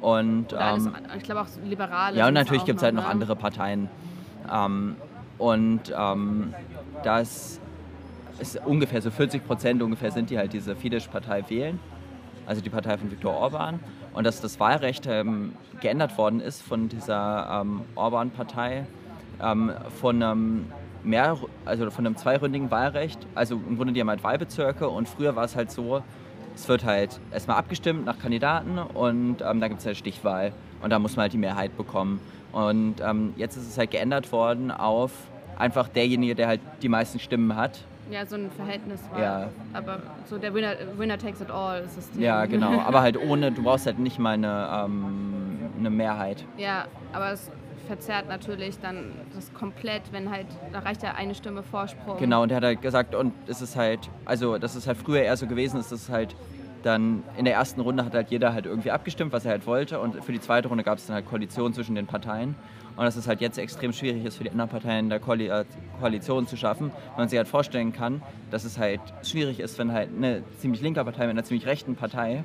Und, 0.00 0.54
ähm, 0.58 0.94
ich 1.16 1.24
glaube 1.24 1.42
auch 1.42 1.46
Liberale. 1.64 2.16
Ja, 2.16 2.28
und 2.28 2.34
natürlich 2.34 2.64
gibt 2.64 2.78
es 2.78 2.82
halt 2.82 2.94
noch 2.94 3.04
ne? 3.04 3.10
andere 3.10 3.36
Parteien. 3.36 3.88
Ähm, 4.50 4.96
und 5.38 5.92
ähm, 5.96 6.54
das 7.04 7.60
ist 8.40 8.60
ungefähr 8.64 9.02
so 9.02 9.10
40 9.10 9.46
Prozent 9.46 9.82
ungefähr 9.82 10.10
sind 10.10 10.30
die 10.30 10.38
halt 10.38 10.52
diese 10.52 10.74
Fidesz-Partei 10.74 11.44
wählen, 11.48 11.78
also 12.50 12.62
die 12.62 12.68
Partei 12.68 12.98
von 12.98 13.08
Viktor 13.12 13.32
Orban. 13.32 13.78
und 14.12 14.26
dass 14.26 14.40
das 14.40 14.58
Wahlrecht 14.58 15.06
ähm, 15.06 15.52
geändert 15.80 16.18
worden 16.18 16.40
ist 16.40 16.60
von 16.62 16.88
dieser 16.88 17.60
ähm, 17.62 17.82
Orban-Partei 17.94 18.86
ähm, 19.40 19.70
von 20.00 20.20
einem 20.20 20.64
mehr, 21.04 21.38
also 21.64 21.88
von 21.92 22.04
einem 22.04 22.16
zweiründigen 22.16 22.72
Wahlrecht. 22.72 23.20
Also 23.36 23.54
im 23.54 23.76
Grunde 23.76 23.92
die 23.92 24.00
haben 24.00 24.10
halt 24.10 24.24
Wahlbezirke 24.24 24.88
und 24.88 25.08
früher 25.08 25.36
war 25.36 25.44
es 25.44 25.54
halt 25.54 25.70
so, 25.70 26.02
es 26.56 26.68
wird 26.68 26.84
halt 26.84 27.20
erstmal 27.30 27.56
abgestimmt 27.56 28.04
nach 28.04 28.18
Kandidaten 28.18 28.78
und 28.78 29.42
ähm, 29.42 29.60
dann 29.60 29.68
gibt 29.68 29.78
es 29.78 29.86
halt 29.86 29.96
Stichwahl 29.96 30.52
und 30.82 30.90
da 30.90 30.98
muss 30.98 31.14
man 31.14 31.22
halt 31.22 31.32
die 31.32 31.38
Mehrheit 31.38 31.76
bekommen. 31.76 32.18
Und 32.50 32.96
ähm, 33.00 33.32
jetzt 33.36 33.56
ist 33.56 33.68
es 33.68 33.78
halt 33.78 33.92
geändert 33.92 34.32
worden 34.32 34.72
auf 34.72 35.12
einfach 35.56 35.86
derjenige, 35.86 36.34
der 36.34 36.48
halt 36.48 36.60
die 36.82 36.88
meisten 36.88 37.20
Stimmen 37.20 37.54
hat. 37.54 37.78
Ja, 38.10 38.26
so 38.26 38.36
ein 38.36 38.50
Verhältnis 38.50 39.00
war. 39.12 39.20
Ja. 39.20 39.48
Aber 39.72 40.00
so 40.26 40.38
der 40.38 40.52
Winner, 40.54 40.74
Winner 40.96 41.18
takes 41.18 41.40
it 41.40 41.50
all 41.50 41.82
ist. 41.82 42.16
Ja, 42.16 42.44
genau. 42.46 42.80
Aber 42.86 43.00
halt 43.00 43.16
ohne, 43.16 43.52
du 43.52 43.62
brauchst 43.62 43.86
halt 43.86 43.98
nicht 43.98 44.18
mal 44.18 44.34
eine, 44.34 44.68
ähm, 44.84 45.58
eine 45.78 45.90
Mehrheit. 45.90 46.44
Ja, 46.56 46.84
aber 47.12 47.32
es 47.32 47.50
verzerrt 47.86 48.28
natürlich 48.28 48.78
dann 48.78 49.12
das 49.34 49.52
komplett, 49.52 50.02
wenn 50.12 50.30
halt, 50.30 50.46
da 50.72 50.80
reicht 50.80 51.02
ja 51.02 51.14
eine 51.14 51.34
Stimme 51.34 51.62
Vorsprung. 51.62 52.18
Genau, 52.18 52.42
und 52.42 52.50
er 52.52 52.58
hat 52.58 52.64
halt 52.64 52.82
gesagt, 52.82 53.14
und 53.14 53.32
es 53.48 53.62
ist 53.62 53.76
halt, 53.76 54.10
also 54.24 54.58
das 54.58 54.76
ist 54.76 54.86
halt 54.86 54.98
früher 54.98 55.22
eher 55.22 55.36
so 55.36 55.46
gewesen, 55.46 55.80
ist 55.80 55.90
es 55.90 56.08
halt 56.08 56.36
dann 56.82 57.22
in 57.36 57.44
der 57.44 57.54
ersten 57.54 57.80
Runde 57.80 58.04
hat 58.04 58.14
halt 58.14 58.30
jeder 58.30 58.52
halt 58.52 58.66
irgendwie 58.66 58.90
abgestimmt, 58.90 59.32
was 59.32 59.44
er 59.44 59.52
halt 59.52 59.66
wollte. 59.66 60.00
Und 60.00 60.24
für 60.24 60.32
die 60.32 60.40
zweite 60.40 60.68
Runde 60.68 60.84
gab 60.84 60.98
es 60.98 61.06
dann 61.06 61.14
halt 61.14 61.26
Koalition 61.26 61.72
zwischen 61.74 61.94
den 61.94 62.06
Parteien. 62.06 62.54
Und 62.96 63.04
dass 63.04 63.16
es 63.16 63.26
halt 63.28 63.40
jetzt 63.40 63.58
extrem 63.58 63.92
schwierig 63.92 64.24
ist, 64.24 64.36
für 64.36 64.44
die 64.44 64.50
anderen 64.50 64.70
Parteien 64.70 65.08
da 65.08 65.16
äh, 65.16 65.64
Koalition 66.00 66.46
zu 66.46 66.56
schaffen. 66.56 66.90
Man 67.16 67.28
sich 67.28 67.36
halt 67.38 67.48
vorstellen 67.48 67.92
kann, 67.92 68.20
dass 68.50 68.64
es 68.64 68.78
halt 68.78 69.00
schwierig 69.22 69.60
ist, 69.60 69.78
wenn 69.78 69.92
halt 69.92 70.10
eine 70.14 70.42
ziemlich 70.58 70.82
linke 70.82 71.02
Partei 71.04 71.22
mit 71.22 71.30
einer 71.30 71.44
ziemlich 71.44 71.66
rechten 71.66 71.94
Partei 71.96 72.44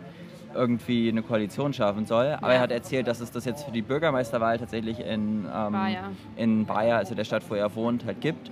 irgendwie 0.54 1.10
eine 1.10 1.21
Koalition 1.21 1.74
schaffen 1.74 2.06
soll. 2.06 2.28
Aber 2.38 2.48
Ja. 2.50 2.54
er 2.56 2.60
hat 2.62 2.71
erzählt, 2.71 3.08
dass 3.08 3.19
es 3.19 3.32
das 3.32 3.43
jetzt 3.45 3.63
für 3.65 3.71
die 3.71 3.82
Bürgermeisterwahl 3.82 4.58
tatsächlich 4.58 5.00
in, 5.00 5.45
ähm, 5.54 5.74
Bayer. 5.74 6.12
in 6.38 6.65
Bayer, 6.65 6.98
also 6.98 7.15
der 7.15 7.26
Stadt, 7.26 7.43
wo 7.50 7.56
er 7.56 7.76
wohnt, 7.76 8.06
halt 8.06 8.21
gibt. 8.21 8.52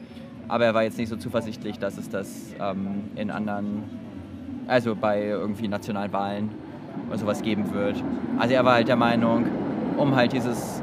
Aber 0.50 0.65
er 0.65 0.74
war 0.74 0.84
jetzt 0.84 0.98
nicht 0.98 1.08
so 1.10 1.15
zuversichtlich, 1.15 1.80
dass 1.80 1.98
es 1.98 2.10
das 2.10 2.54
ähm, 2.60 3.06
in 3.15 3.32
anderen, 3.32 3.84
also 4.67 4.95
bei 4.95 5.23
irgendwie 5.23 5.67
nationalen 5.67 6.12
Wahlen 6.13 6.49
oder 7.10 7.17
sowas 7.17 7.41
geben 7.41 7.73
wird. 7.73 8.04
Also 8.39 8.54
er 8.54 8.63
war 8.65 8.73
halt 8.76 8.88
der 8.88 8.95
Meinung, 8.95 9.45
um 9.97 10.15
halt 10.15 10.34
dieses 10.34 10.82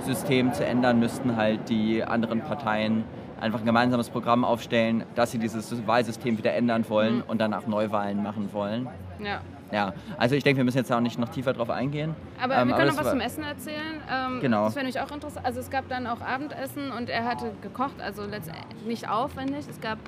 System 0.00 0.52
zu 0.52 0.64
ändern, 0.64 0.98
müssten 0.98 1.36
halt 1.36 1.68
die 1.68 2.02
anderen 2.02 2.40
Parteien 2.40 3.04
einfach 3.40 3.60
ein 3.60 3.66
gemeinsames 3.66 4.10
Programm 4.10 4.44
aufstellen, 4.44 5.04
dass 5.14 5.30
sie 5.30 5.38
dieses 5.38 5.86
Wahlsystem 5.86 6.36
wieder 6.38 6.52
ändern 6.54 6.84
wollen 6.88 7.16
Mhm. 7.16 7.22
und 7.28 7.40
danach 7.40 7.66
Neuwahlen 7.66 8.22
machen 8.22 8.50
wollen. 8.52 8.88
Ja. 9.22 9.40
Ja, 9.72 9.92
also 10.18 10.34
ich 10.34 10.42
denke, 10.42 10.56
wir 10.58 10.64
müssen 10.64 10.78
jetzt 10.78 10.90
auch 10.92 10.98
nicht 10.98 11.16
noch 11.16 11.28
tiefer 11.28 11.52
drauf 11.52 11.70
eingehen. 11.70 12.16
Aber 12.42 12.56
Ähm, 12.56 12.68
wir 12.68 12.74
können 12.74 12.88
das 12.88 12.96
noch 12.96 13.02
was 13.04 13.06
war- 13.06 13.12
zum 13.12 13.20
Essen 13.20 13.44
erzählen. 13.44 14.00
Ähm, 14.12 14.40
Genau. 14.40 14.64
Das 14.64 14.74
wäre 14.74 14.84
nämlich 14.84 15.00
auch 15.00 15.12
interessant. 15.14 15.46
Also 15.46 15.60
es 15.60 15.70
gab 15.70 15.88
dann 15.88 16.08
auch 16.08 16.20
Abendessen 16.20 16.90
und 16.90 17.08
er 17.08 17.24
hatte 17.24 17.52
gekocht, 17.62 17.94
also 18.04 18.22
letztendlich 18.24 18.64
nicht 18.84 19.08
aufwendig. 19.08 19.66
Es 19.70 19.80
gab 19.80 19.98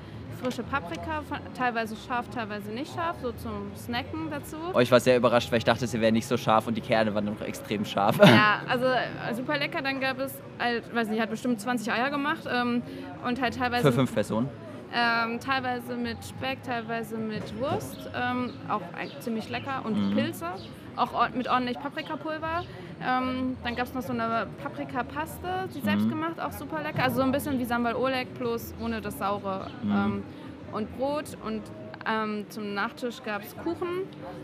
frische 0.43 0.63
Paprika, 0.63 1.21
teilweise 1.57 1.95
scharf, 1.95 2.27
teilweise 2.29 2.69
nicht 2.71 2.93
scharf, 2.93 3.15
so 3.21 3.31
zum 3.31 3.71
Snacken 3.75 4.29
dazu. 4.29 4.57
Oh, 4.73 4.79
ich 4.79 4.91
war 4.91 4.99
sehr 4.99 5.15
überrascht, 5.17 5.49
weil 5.51 5.59
ich 5.59 5.63
dachte, 5.63 5.87
sie 5.87 6.01
wäre 6.01 6.11
nicht 6.11 6.27
so 6.27 6.35
scharf 6.35 6.67
und 6.67 6.75
die 6.75 6.81
Kerne 6.81 7.15
waren 7.15 7.25
noch 7.25 7.39
extrem 7.41 7.85
scharf. 7.85 8.17
Ja, 8.17 8.61
also 8.67 8.85
äh, 8.85 9.33
super 9.33 9.57
lecker. 9.57 9.81
Dann 9.81 10.01
gab 10.01 10.19
es, 10.19 10.33
halt, 10.59 10.93
weiß 10.93 11.07
nicht, 11.07 11.21
hat 11.21 11.29
bestimmt 11.29 11.61
20 11.61 11.91
Eier 11.91 12.09
gemacht 12.09 12.43
ähm, 12.51 12.81
und 13.25 13.41
halt 13.41 13.57
teilweise 13.57 13.83
Für 13.89 13.93
fünf 13.93 14.13
Personen. 14.13 14.49
Ähm, 14.93 15.39
teilweise 15.39 15.95
mit 15.95 16.17
Speck, 16.23 16.61
teilweise 16.63 17.17
mit 17.17 17.57
Wurst, 17.59 18.09
ähm, 18.15 18.51
auch 18.69 18.81
ziemlich 19.21 19.49
lecker 19.49 19.81
und 19.85 20.09
Mhm. 20.11 20.15
Pilze, 20.15 20.45
auch 20.95 21.29
mit 21.29 21.47
ordentlich 21.49 21.79
Paprikapulver. 21.79 22.63
Ähm, 23.05 23.57
dann 23.63 23.75
gab 23.75 23.85
es 23.87 23.93
noch 23.93 24.01
so 24.01 24.13
eine 24.13 24.47
Paprikapaste, 24.61 25.67
die 25.73 25.79
Mhm. 25.79 25.83
selbst 25.83 26.09
gemacht, 26.09 26.39
auch 26.39 26.51
super 26.51 26.81
lecker. 26.81 27.03
Also 27.03 27.17
so 27.17 27.21
ein 27.23 27.31
bisschen 27.31 27.59
wie 27.59 27.65
Sambal 27.65 27.95
Oleg, 27.95 28.33
bloß 28.37 28.75
ohne 28.81 29.01
das 29.01 29.17
Saure. 29.17 29.67
Mhm. 29.83 29.91
Ähm, 29.91 30.23
und 30.71 30.97
Brot 30.97 31.37
und 31.45 31.61
ähm, 32.07 32.45
zum 32.49 32.73
Nachtisch 32.73 33.21
gab 33.23 33.43
es 33.43 33.55
Kuchen, 33.57 34.03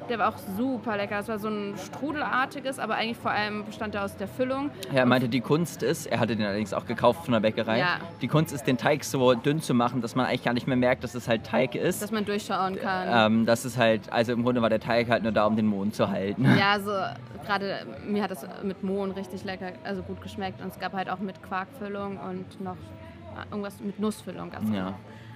der 0.10 0.20
war 0.20 0.30
auch 0.30 0.38
super 0.58 0.98
lecker. 0.98 1.20
Es 1.20 1.28
war 1.28 1.40
so 1.40 1.48
ein 1.50 1.76
Strudelartiges, 1.78 2.80
aber 2.80 2.96
eigentlich 2.96 3.18
vor 3.18 3.32
allem 3.32 3.66
bestand 3.66 3.96
er 3.96 4.04
aus 4.06 4.16
der 4.18 4.28
Füllung. 4.28 4.72
Ja, 4.92 5.00
er 5.00 5.06
meinte, 5.06 5.30
die 5.30 5.42
Kunst 5.42 5.84
ist, 5.84 6.08
er 6.08 6.20
hatte 6.20 6.36
den 6.36 6.46
allerdings 6.46 6.74
auch 6.74 6.86
gekauft 6.86 7.26
von 7.26 7.34
der 7.34 7.40
Bäckerei, 7.40 7.80
Ja. 7.80 7.98
die 8.22 8.28
Kunst 8.28 8.54
ist, 8.54 8.66
den 8.68 8.78
Teig 8.78 9.04
so 9.04 9.34
dünn 9.34 9.62
zu 9.62 9.74
machen, 9.74 10.02
dass 10.02 10.16
man 10.16 10.26
eigentlich 10.26 10.44
gar 10.44 10.54
nicht 10.54 10.68
mehr 10.68 10.78
merkt, 10.78 11.04
dass 11.04 11.16
es 11.16 11.28
halt 11.28 11.46
Teig 11.46 11.76
ist. 11.76 12.02
Dass 12.02 12.12
man 12.12 12.26
durchschauen 12.26 12.78
kann. 12.80 13.34
Ähm, 13.34 13.46
das 13.46 13.66
ist 13.66 13.78
halt, 13.78 14.12
also 14.12 14.32
im 14.34 14.44
Grunde 14.44 14.62
war 14.62 14.70
der 14.70 14.80
Teig 14.80 15.10
halt 15.10 15.24
nur 15.24 15.32
da, 15.32 15.46
um 15.46 15.56
den 15.56 15.68
Mond 15.68 15.96
zu 15.96 16.10
halten. 16.10 16.46
Ja, 16.58 16.72
also 16.74 16.92
gerade 17.46 17.86
mir 18.08 18.24
hat 18.24 18.32
das 18.32 18.46
mit 18.64 18.84
Mohn 18.84 19.12
richtig 19.12 19.44
lecker, 19.44 19.72
also 19.84 20.02
gut 20.04 20.22
geschmeckt. 20.22 20.62
Und 20.62 20.70
es 20.70 20.80
gab 20.80 20.94
halt 20.94 21.10
auch 21.10 21.20
mit 21.20 21.42
Quarkfüllung 21.44 22.18
und 22.18 22.62
noch 22.62 22.78
irgendwas 23.52 23.80
mit 23.80 24.00
Nussfüllung. 24.00 24.52
auch 24.54 24.74
Ja. 24.74 24.94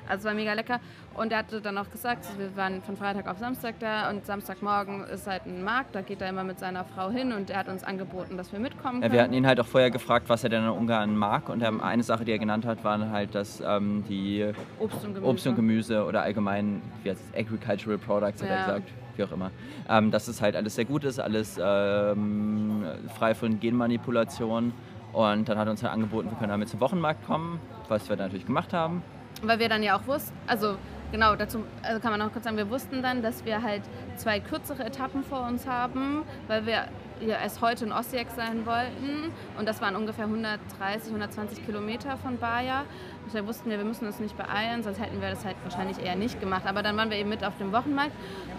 Also 0.07 0.19
es 0.21 0.25
war 0.25 0.33
mega 0.33 0.53
lecker. 0.53 0.79
Und 1.15 1.31
er 1.31 1.39
hatte 1.39 1.61
dann 1.61 1.77
auch 1.77 1.89
gesagt, 1.91 2.25
wir 2.37 2.55
waren 2.57 2.81
von 2.81 2.97
Freitag 2.97 3.27
auf 3.27 3.37
Samstag 3.37 3.75
da 3.79 4.09
und 4.09 4.25
Samstagmorgen 4.25 5.03
ist 5.05 5.27
halt 5.27 5.45
ein 5.45 5.63
Markt, 5.63 5.93
da 5.95 6.01
geht 6.01 6.21
er 6.21 6.29
immer 6.29 6.43
mit 6.43 6.59
seiner 6.59 6.83
Frau 6.85 7.09
hin 7.11 7.31
und 7.33 7.49
er 7.51 7.59
hat 7.59 7.67
uns 7.69 7.83
angeboten, 7.83 8.35
dass 8.35 8.51
wir 8.51 8.59
mitkommen 8.59 8.95
Ja, 8.95 9.01
können. 9.01 9.13
wir 9.13 9.21
hatten 9.21 9.33
ihn 9.33 9.45
halt 9.45 9.59
auch 9.59 9.67
vorher 9.67 9.91
gefragt, 9.91 10.27
was 10.29 10.43
er 10.43 10.49
denn 10.49 10.63
in 10.63 10.69
Ungarn 10.69 11.15
mag. 11.15 11.49
Und 11.49 11.61
ähm, 11.61 11.81
eine 11.81 12.01
Sache, 12.03 12.25
die 12.25 12.31
er 12.31 12.39
genannt 12.39 12.65
hat, 12.65 12.83
war 12.83 12.99
halt, 13.11 13.35
dass 13.35 13.61
ähm, 13.65 14.03
die 14.09 14.51
Obst 14.79 15.03
und 15.05 15.13
Gemüse. 15.13 15.29
Obst 15.31 15.47
und 15.47 15.55
Gemüse 15.55 16.05
oder 16.05 16.23
allgemein, 16.23 16.81
wie 17.03 17.11
heißt 17.11 17.21
es, 17.31 17.39
Agricultural 17.39 17.97
Products 17.99 18.41
hat 18.41 18.49
er 18.49 18.55
Ja. 18.55 18.65
gesagt, 18.65 18.89
wie 19.15 19.23
auch 19.23 19.31
immer. 19.31 19.51
Ähm, 19.89 20.09
dass 20.09 20.27
es 20.27 20.41
halt 20.41 20.55
alles 20.55 20.73
sehr 20.75 20.85
gut 20.85 21.03
ist, 21.03 21.19
alles 21.19 21.59
ähm, 21.63 22.85
frei 23.17 23.35
von 23.35 23.59
Genmanipulation. 23.59 24.73
Und 25.11 25.47
dann 25.47 25.57
hat 25.59 25.67
er 25.67 25.71
uns 25.71 25.83
halt 25.83 25.93
angeboten, 25.93 26.29
wir 26.31 26.37
können 26.37 26.49
damit 26.49 26.69
zum 26.69 26.79
Wochenmarkt 26.79 27.23
kommen, 27.27 27.59
was 27.87 28.09
wir 28.09 28.15
dann 28.15 28.27
natürlich 28.27 28.47
gemacht 28.47 28.73
haben. 28.73 29.03
Weil 29.41 29.59
wir 29.59 29.69
dann 29.69 29.83
ja 29.83 29.97
auch 29.97 30.07
wussten, 30.07 30.35
also 30.47 30.77
genau, 31.11 31.35
dazu 31.35 31.63
also 31.81 31.99
kann 31.99 32.11
man 32.11 32.19
noch 32.19 32.31
kurz 32.31 32.45
sagen, 32.45 32.57
wir 32.57 32.69
wussten 32.69 33.01
dann, 33.01 33.21
dass 33.21 33.45
wir 33.45 33.61
halt 33.61 33.83
zwei 34.17 34.39
kürzere 34.39 34.85
Etappen 34.85 35.23
vor 35.23 35.47
uns 35.47 35.67
haben, 35.67 36.23
weil 36.47 36.65
wir 36.65 36.87
ja 37.21 37.37
erst 37.41 37.61
heute 37.61 37.85
in 37.85 37.91
Osijek 37.91 38.27
sein 38.35 38.65
wollten 38.65 39.31
und 39.57 39.67
das 39.67 39.81
waren 39.81 39.95
ungefähr 39.95 40.25
130, 40.25 41.07
120 41.09 41.65
Kilometer 41.65 42.17
von 42.17 42.37
Baja. 42.37 42.83
Und 43.25 43.33
da 43.33 43.45
wussten 43.47 43.69
wir, 43.69 43.77
wir 43.77 43.85
müssen 43.85 44.05
uns 44.05 44.19
nicht 44.19 44.37
beeilen, 44.37 44.83
sonst 44.83 44.99
hätten 44.99 45.21
wir 45.21 45.29
das 45.29 45.45
halt 45.45 45.55
wahrscheinlich 45.63 46.03
eher 46.03 46.15
nicht 46.15 46.39
gemacht. 46.39 46.63
Aber 46.65 46.83
dann 46.83 46.97
waren 46.97 47.09
wir 47.09 47.17
eben 47.17 47.29
mit 47.29 47.43
auf 47.43 47.57
dem 47.57 47.71
Wochenmarkt 47.71 48.11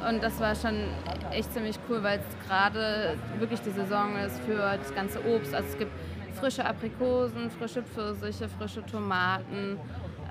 und 0.09 0.23
das 0.23 0.41
war 0.41 0.55
schon 0.55 0.89
echt 1.31 1.53
ziemlich 1.53 1.79
cool, 1.89 2.03
weil 2.03 2.21
es 2.21 2.49
gerade 2.49 3.17
wirklich 3.39 3.61
die 3.61 3.71
Saison 3.71 4.17
ist 4.17 4.41
für 4.41 4.79
das 4.79 4.95
ganze 4.95 5.19
Obst. 5.27 5.55
Also 5.55 5.69
es 5.69 5.79
gibt 5.79 5.93
frische 6.35 6.65
Aprikosen, 6.65 7.51
frische 7.51 7.83
Pfirsiche, 7.83 8.49
frische 8.49 8.85
Tomaten 8.87 9.79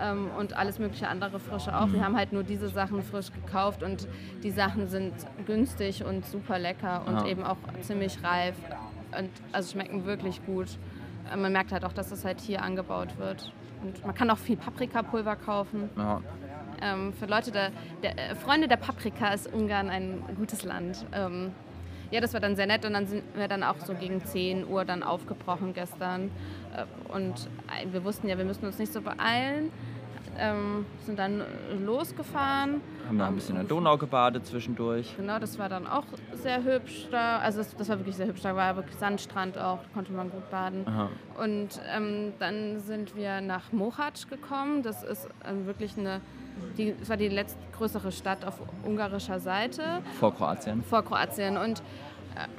ähm, 0.01 0.29
und 0.37 0.55
alles 0.55 0.79
mögliche 0.79 1.07
andere 1.07 1.39
frische 1.39 1.75
auch. 1.77 1.91
Wir 1.91 2.03
haben 2.03 2.15
halt 2.15 2.33
nur 2.33 2.43
diese 2.43 2.69
Sachen 2.69 3.01
frisch 3.03 3.31
gekauft 3.31 3.83
und 3.83 4.07
die 4.43 4.51
Sachen 4.51 4.87
sind 4.87 5.13
günstig 5.45 6.03
und 6.05 6.25
super 6.25 6.59
lecker 6.59 7.01
und 7.05 7.17
Ja. 7.21 7.25
eben 7.27 7.43
auch 7.43 7.57
ziemlich 7.81 8.23
reif 8.23 8.55
und 9.17 9.29
also 9.51 9.71
schmecken 9.71 10.05
wirklich 10.05 10.45
gut. 10.45 10.67
Äh, 11.31 11.37
Man 11.37 11.51
merkt 11.51 11.71
halt 11.71 11.85
auch, 11.85 11.93
dass 11.93 12.09
das 12.09 12.25
halt 12.25 12.39
hier 12.41 12.61
angebaut 12.61 13.17
wird. 13.17 13.51
Und 13.83 14.05
man 14.05 14.15
kann 14.15 14.29
auch 14.29 14.37
viel 14.37 14.57
Paprikapulver 14.57 15.35
kaufen. 15.35 15.89
Ja. 15.97 16.21
Ähm, 16.81 17.13
für 17.13 17.25
Leute, 17.27 17.51
der, 17.51 17.71
der, 18.01 18.31
äh, 18.31 18.35
Freunde 18.35 18.67
der 18.67 18.77
Paprika 18.77 19.29
ist 19.29 19.53
Ungarn 19.53 19.89
ein 19.89 20.23
gutes 20.37 20.63
Land. 20.63 21.05
Ähm, 21.13 21.51
ja, 22.13 22.21
das 22.21 22.33
war 22.33 22.39
dann 22.39 22.55
sehr 22.55 22.67
nett 22.67 22.85
und 22.85 22.93
dann 22.93 23.07
sind 23.07 23.23
wir 23.35 23.47
dann 23.47 23.63
auch 23.63 23.79
so 23.79 23.95
gegen 23.95 24.23
10 24.23 24.67
Uhr 24.67 24.85
dann 24.85 25.01
aufgebrochen 25.01 25.73
gestern. 25.73 26.29
Äh, 26.75 26.85
und 27.11 27.49
äh, 27.67 27.91
wir 27.91 28.03
wussten 28.03 28.29
ja, 28.29 28.37
wir 28.37 28.45
müssen 28.45 28.67
uns 28.67 28.77
nicht 28.77 28.93
so 28.93 29.01
beeilen. 29.01 29.71
Ähm, 30.37 30.85
sind 31.05 31.19
dann 31.19 31.41
äh, 31.41 31.45
losgefahren. 31.83 32.81
Haben 33.07 33.19
da 33.19 33.27
ein 33.27 33.35
bisschen 33.35 33.55
in 33.55 33.61
der 33.61 33.67
Donau 33.69 33.97
gebadet 33.97 34.45
zwischendurch. 34.45 35.15
Genau, 35.17 35.37
das 35.39 35.59
war 35.59 35.69
dann 35.69 35.85
auch 35.87 36.05
sehr 36.33 36.63
hübsch 36.63 37.07
da. 37.11 37.37
Also 37.39 37.59
das, 37.59 37.75
das 37.75 37.89
war 37.89 37.99
wirklich 37.99 38.15
sehr 38.15 38.27
hübsch. 38.27 38.41
Da 38.41 38.55
war 38.55 38.75
wirklich 38.75 38.95
Sandstrand 38.97 39.57
auch, 39.57 39.79
da 39.79 39.89
konnte 39.93 40.11
man 40.13 40.29
gut 40.31 40.49
baden. 40.49 40.85
Aha. 40.87 41.09
Und 41.41 41.79
ähm, 41.95 42.33
dann 42.39 42.79
sind 42.79 43.15
wir 43.15 43.41
nach 43.41 43.71
Mohac 43.71 44.27
gekommen. 44.29 44.81
Das 44.83 45.03
ist 45.03 45.27
ähm, 45.47 45.65
wirklich 45.65 45.97
eine, 45.97 46.21
die, 46.77 46.95
das 46.97 47.09
war 47.09 47.17
die 47.17 47.29
letztgrößere 47.29 48.11
Stadt 48.11 48.45
auf 48.45 48.59
ungarischer 48.83 49.39
Seite 49.39 50.01
Vor 50.19 50.33
Kroatien. 50.33 50.83
vor 50.83 51.03
Kroatien. 51.03 51.57
Und 51.57 51.83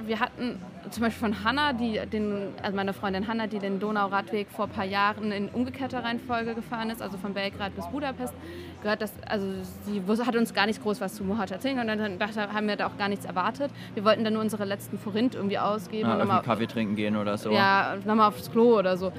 wir 0.05 0.19
hatten 0.19 0.61
zum 0.89 1.03
Beispiel 1.03 1.19
von 1.33 1.43
Hanna, 1.43 1.73
die 1.73 1.99
den, 2.11 2.53
also 2.61 2.75
meine 2.75 2.93
Freundin 2.93 3.27
Hanna, 3.27 3.47
die 3.47 3.59
den 3.59 3.79
Donauradweg 3.79 4.47
vor 4.49 4.65
ein 4.65 4.71
paar 4.71 4.85
Jahren 4.85 5.31
in 5.31 5.49
umgekehrter 5.49 6.03
Reihenfolge 6.03 6.53
gefahren 6.55 6.89
ist, 6.89 7.01
also 7.01 7.17
von 7.17 7.33
Belgrad 7.33 7.75
bis 7.75 7.87
Budapest, 7.87 8.33
gehört 8.81 9.01
das, 9.01 9.13
also 9.27 9.47
sie 9.85 10.01
hat 10.25 10.35
uns 10.35 10.53
gar 10.53 10.67
nicht 10.67 10.81
groß 10.81 11.01
was 11.01 11.15
zu 11.15 11.23
Mohac 11.23 11.51
erzählen 11.51 11.79
und 11.79 11.87
dann 11.87 12.19
dachte, 12.19 12.53
haben 12.53 12.67
wir 12.67 12.75
da 12.75 12.87
auch 12.87 12.97
gar 12.97 13.09
nichts 13.09 13.25
erwartet. 13.25 13.71
Wir 13.95 14.05
wollten 14.05 14.23
dann 14.23 14.33
nur 14.33 14.41
unsere 14.43 14.65
letzten 14.65 14.99
Forint 14.99 15.35
irgendwie 15.35 15.57
ausgeben 15.57 16.07
Ja, 16.07 16.13
und 16.13 16.19
nochmal 16.19 16.41
Kaffee 16.43 16.67
trinken 16.67 16.95
gehen 16.95 17.15
oder 17.17 17.37
so. 17.37 17.51
ja, 17.51 17.95
nochmal 18.05 18.29
aufs 18.29 18.51
Klo 18.51 18.77
oder 18.77 18.97
so. 18.97 19.11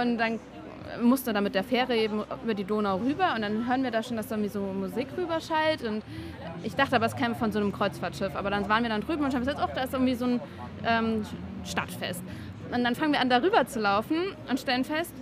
Und 0.00 0.18
dann 0.18 0.40
musste 1.02 1.32
dann 1.32 1.44
mit 1.44 1.54
der 1.54 1.64
Fähre 1.64 1.96
eben 1.96 2.22
über 2.42 2.54
die 2.54 2.64
Donau 2.64 2.96
rüber 2.96 3.34
und 3.34 3.42
dann 3.42 3.68
hören 3.68 3.82
wir 3.82 3.90
da 3.90 4.02
schon, 4.02 4.16
dass 4.16 4.28
da 4.28 4.36
so 4.48 4.60
Musik 4.60 5.08
rüberschallt 5.16 5.82
und 5.84 6.02
ich 6.62 6.74
dachte 6.74 6.96
aber, 6.96 7.06
es 7.06 7.16
käme 7.16 7.34
von 7.34 7.52
so 7.52 7.58
einem 7.58 7.72
Kreuzfahrtschiff. 7.72 8.34
Aber 8.34 8.50
dann 8.50 8.68
waren 8.68 8.82
wir 8.82 8.90
dann 8.90 9.02
drüben 9.02 9.24
und 9.24 9.34
haben 9.34 9.44
gesagt, 9.44 9.60
oh, 9.62 9.70
da 9.74 9.82
ist 9.82 9.92
irgendwie 9.92 10.14
so 10.14 10.24
ein 10.24 10.40
ähm, 10.86 11.26
Stadtfest. 11.64 12.22
Und 12.72 12.84
dann 12.84 12.94
fangen 12.94 13.12
wir 13.12 13.20
an, 13.20 13.28
da 13.28 13.38
rüber 13.38 13.66
zu 13.66 13.80
laufen 13.80 14.16
und 14.48 14.58
stellen 14.58 14.84
fest, 14.84 15.14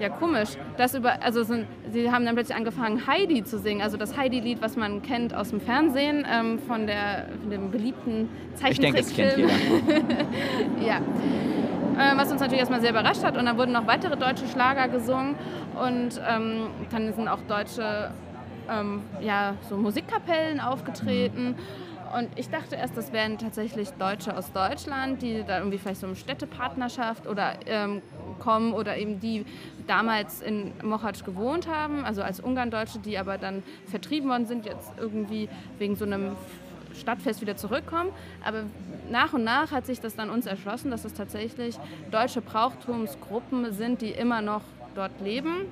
ja, 0.00 0.08
komisch. 0.08 0.50
Das 0.76 0.94
über, 0.94 1.22
also 1.22 1.44
sind, 1.44 1.66
sie 1.92 2.10
haben 2.10 2.24
dann 2.24 2.34
plötzlich 2.34 2.56
angefangen, 2.56 3.06
Heidi 3.06 3.44
zu 3.44 3.58
singen. 3.58 3.80
Also 3.80 3.96
das 3.96 4.16
Heidi-Lied, 4.16 4.60
was 4.60 4.76
man 4.76 5.02
kennt 5.02 5.34
aus 5.34 5.50
dem 5.50 5.60
Fernsehen, 5.60 6.26
ähm, 6.28 6.58
von, 6.66 6.86
der, 6.86 7.28
von 7.40 7.50
dem 7.50 7.70
beliebten 7.70 8.28
Zeichentrickfilm. 8.54 9.28
Ich 9.28 9.36
denke, 9.36 9.46
das 9.46 9.86
kennt 9.86 10.08
jeder. 10.08 10.86
ja. 10.86 11.00
Äh, 11.96 12.16
was 12.16 12.32
uns 12.32 12.40
natürlich 12.40 12.58
erstmal 12.58 12.80
sehr 12.80 12.90
überrascht 12.90 13.22
hat. 13.22 13.36
Und 13.36 13.46
dann 13.46 13.56
wurden 13.56 13.72
noch 13.72 13.86
weitere 13.86 14.16
deutsche 14.16 14.48
Schlager 14.48 14.88
gesungen. 14.88 15.36
Und 15.80 16.20
ähm, 16.28 16.66
dann 16.90 17.12
sind 17.12 17.28
auch 17.28 17.40
deutsche 17.42 18.10
ähm, 18.68 19.02
ja, 19.20 19.54
so 19.68 19.76
Musikkapellen 19.76 20.60
aufgetreten. 20.60 21.54
Und 22.16 22.28
ich 22.36 22.48
dachte 22.48 22.76
erst, 22.76 22.96
das 22.96 23.12
wären 23.12 23.38
tatsächlich 23.38 23.90
Deutsche 23.92 24.36
aus 24.36 24.52
Deutschland, 24.52 25.20
die 25.22 25.42
da 25.44 25.58
irgendwie 25.58 25.78
vielleicht 25.78 26.00
so 26.00 26.06
eine 26.06 26.14
Städtepartnerschaft 26.14 27.26
oder 27.26 27.54
ähm, 27.66 28.02
kommen 28.38 28.72
oder 28.72 28.96
eben 28.96 29.18
die 29.18 29.44
damals 29.88 30.40
in 30.40 30.72
Mochac 30.82 31.24
gewohnt 31.24 31.68
haben, 31.68 32.04
also 32.04 32.22
als 32.22 32.38
Ungarndeutsche, 32.38 33.00
die 33.00 33.18
aber 33.18 33.36
dann 33.36 33.64
vertrieben 33.86 34.30
worden 34.30 34.46
sind, 34.46 34.64
jetzt 34.64 34.92
irgendwie 34.96 35.48
wegen 35.78 35.96
so 35.96 36.04
einem 36.04 36.36
Stadtfest 36.94 37.40
wieder 37.40 37.56
zurückkommen. 37.56 38.10
Aber 38.44 38.64
nach 39.10 39.32
und 39.32 39.44
nach 39.44 39.70
hat 39.72 39.86
sich 39.86 40.00
das 40.00 40.16
dann 40.16 40.30
uns 40.30 40.46
erschlossen, 40.46 40.90
dass 40.90 41.04
es 41.04 41.14
tatsächlich 41.14 41.76
deutsche 42.10 42.40
Brauchtumsgruppen 42.40 43.72
sind, 43.72 44.00
die 44.00 44.10
immer 44.10 44.40
noch 44.40 44.62
dort 44.94 45.20
leben. 45.20 45.66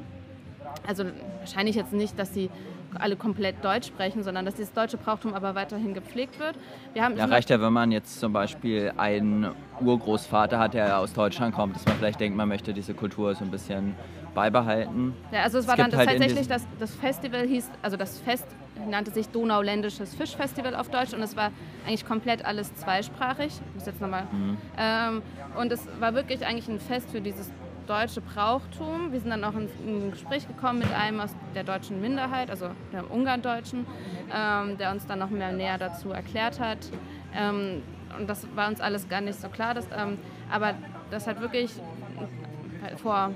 Also 0.87 1.05
wahrscheinlich 1.41 1.77
jetzt 1.77 1.93
nicht, 1.93 2.19
dass 2.19 2.33
sie 2.35 2.51
alle 2.99 3.17
komplett 3.17 3.65
Deutsch 3.65 3.87
sprechen, 3.87 4.23
sondern 4.23 4.45
dass 4.45 4.55
dieses 4.55 4.73
deutsche 4.73 4.97
Brauchtum 4.97 5.35
aber 5.35 5.55
weiterhin 5.55 5.95
gepflegt 5.95 6.39
wird. 6.39 6.57
Wir 6.93 7.03
haben 7.03 7.17
ja, 7.17 7.25
reicht 7.25 7.51
ja, 7.51 7.61
wenn 7.61 7.73
man 7.73 7.91
jetzt 7.91 8.21
zum 8.21 8.33
Beispiel 8.33 8.93
einen 8.97 9.51
Urgroßvater 9.81 10.59
hat, 10.59 10.75
der 10.75 10.99
aus 10.99 11.13
Deutschland 11.13 11.55
kommt, 11.55 11.77
dass 11.77 11.87
man 11.87 11.97
vielleicht 11.97 12.21
denkt, 12.21 12.37
man 12.37 12.49
möchte 12.49 12.75
diese 12.75 12.95
Kultur 12.95 13.35
so 13.35 13.45
ein 13.45 13.51
bisschen 13.51 13.95
beibehalten. 14.35 15.15
Ja, 15.31 15.43
also 15.43 15.59
es 15.59 15.67
war 15.67 15.75
es 15.75 15.81
dann 15.81 15.91
das 15.91 15.99
halt 15.99 16.11
tatsächlich, 16.11 16.49
das, 16.49 16.67
das 16.79 16.95
Festival 16.95 17.47
hieß, 17.47 17.71
also 17.83 17.97
das 17.97 18.19
Fest 18.19 18.47
nannte 18.89 19.11
sich 19.11 19.29
Donauländisches 19.29 20.15
Fischfestival 20.15 20.75
auf 20.75 20.89
Deutsch 20.89 21.13
und 21.13 21.23
es 21.23 21.37
war 21.37 21.51
eigentlich 21.87 22.07
komplett 22.07 22.45
alles 22.45 22.75
zweisprachig. 22.75 23.53
Ich 23.53 23.75
muss 23.75 23.87
jetzt 23.87 24.01
nochmal. 24.01 24.25
Mhm. 24.33 24.57
Ähm, 24.79 25.23
und 25.59 25.73
es 25.73 25.87
war 26.01 26.15
wirklich 26.15 26.45
eigentlich 26.47 26.69
ein 26.69 26.81
Fest 26.81 27.11
für 27.11 27.21
dieses 27.21 27.51
deutsche 27.87 28.21
Brauchtum. 28.21 29.13
Wir 29.13 29.21
sind 29.21 29.31
dann 29.31 29.45
auch 29.45 29.55
in 29.55 29.69
ein 29.85 30.11
Gespräch 30.11 30.47
gekommen 30.47 30.79
mit 30.79 30.93
einem 30.93 31.21
aus 31.21 31.35
der 31.55 31.65
deutschen 31.65 32.01
Minderheit, 32.01 32.51
also 32.51 32.69
der 32.93 33.11
Ungarndeutschen, 33.11 33.87
ähm, 34.35 34.79
der 34.79 34.93
uns 34.93 35.07
dann 35.07 35.19
noch 35.19 35.31
mehr 35.31 35.53
näher 35.53 35.79
dazu 35.79 36.11
erklärt 36.11 36.61
hat. 36.61 36.79
Ähm, 37.35 37.83
und 38.19 38.29
das 38.29 38.47
war 38.55 38.69
uns 38.69 38.81
alles 38.81 39.09
gar 39.09 39.21
nicht 39.21 39.41
so 39.41 39.49
klar. 39.49 39.75
Dass, 39.75 39.87
ähm, 39.97 40.19
aber 40.51 40.75
das 41.11 41.27
hat 41.27 41.41
wirklich 41.41 41.73
vor, 42.97 43.31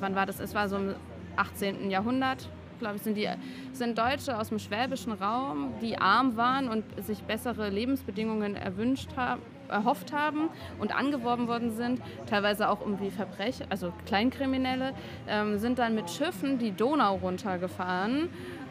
wann 0.00 0.14
war 0.14 0.26
das? 0.26 0.40
Es 0.40 0.54
war 0.54 0.68
so 0.68 0.76
im 0.76 0.94
18. 1.36 1.90
Jahrhundert, 1.90 2.48
glaube 2.78 2.96
ich, 2.96 3.02
sind, 3.02 3.16
die, 3.16 3.28
sind 3.72 3.98
Deutsche 3.98 4.38
aus 4.38 4.48
dem 4.48 4.58
schwäbischen 4.58 5.12
Raum, 5.12 5.72
die 5.80 5.98
arm 5.98 6.36
waren 6.36 6.68
und 6.68 6.84
sich 7.04 7.22
bessere 7.22 7.68
Lebensbedingungen 7.70 8.56
erwünscht 8.56 9.10
haben 9.16 9.42
erhofft 9.68 10.12
haben 10.12 10.48
und 10.78 10.94
angeworben 10.94 11.48
worden 11.48 11.70
sind, 11.70 12.00
teilweise 12.26 12.68
auch 12.68 12.80
irgendwie 12.80 13.10
Verbrecher, 13.10 13.66
also 13.70 13.92
Kleinkriminelle, 14.06 14.94
ähm, 15.28 15.58
sind 15.58 15.78
dann 15.78 15.94
mit 15.94 16.10
Schiffen 16.10 16.58
die 16.58 16.72
Donau 16.72 17.16
runtergefahren, 17.16 18.28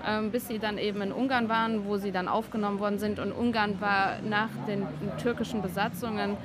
ähm, 0.07 0.31
bis 0.31 0.47
sie 0.47 0.59
dann 0.59 0.77
eben 0.77 1.01
in 1.01 1.11
Ungarn 1.11 1.49
waren, 1.49 1.85
wo 1.85 1.97
sie 1.97 2.11
dann 2.11 2.27
aufgenommen 2.27 2.79
worden 2.79 2.99
sind. 2.99 3.19
Und 3.19 3.31
Ungarn 3.31 3.79
war 3.81 4.21
nach 4.21 4.49
den 4.67 4.85
türkischen 5.21 5.61
Besatzungen, 5.61 6.37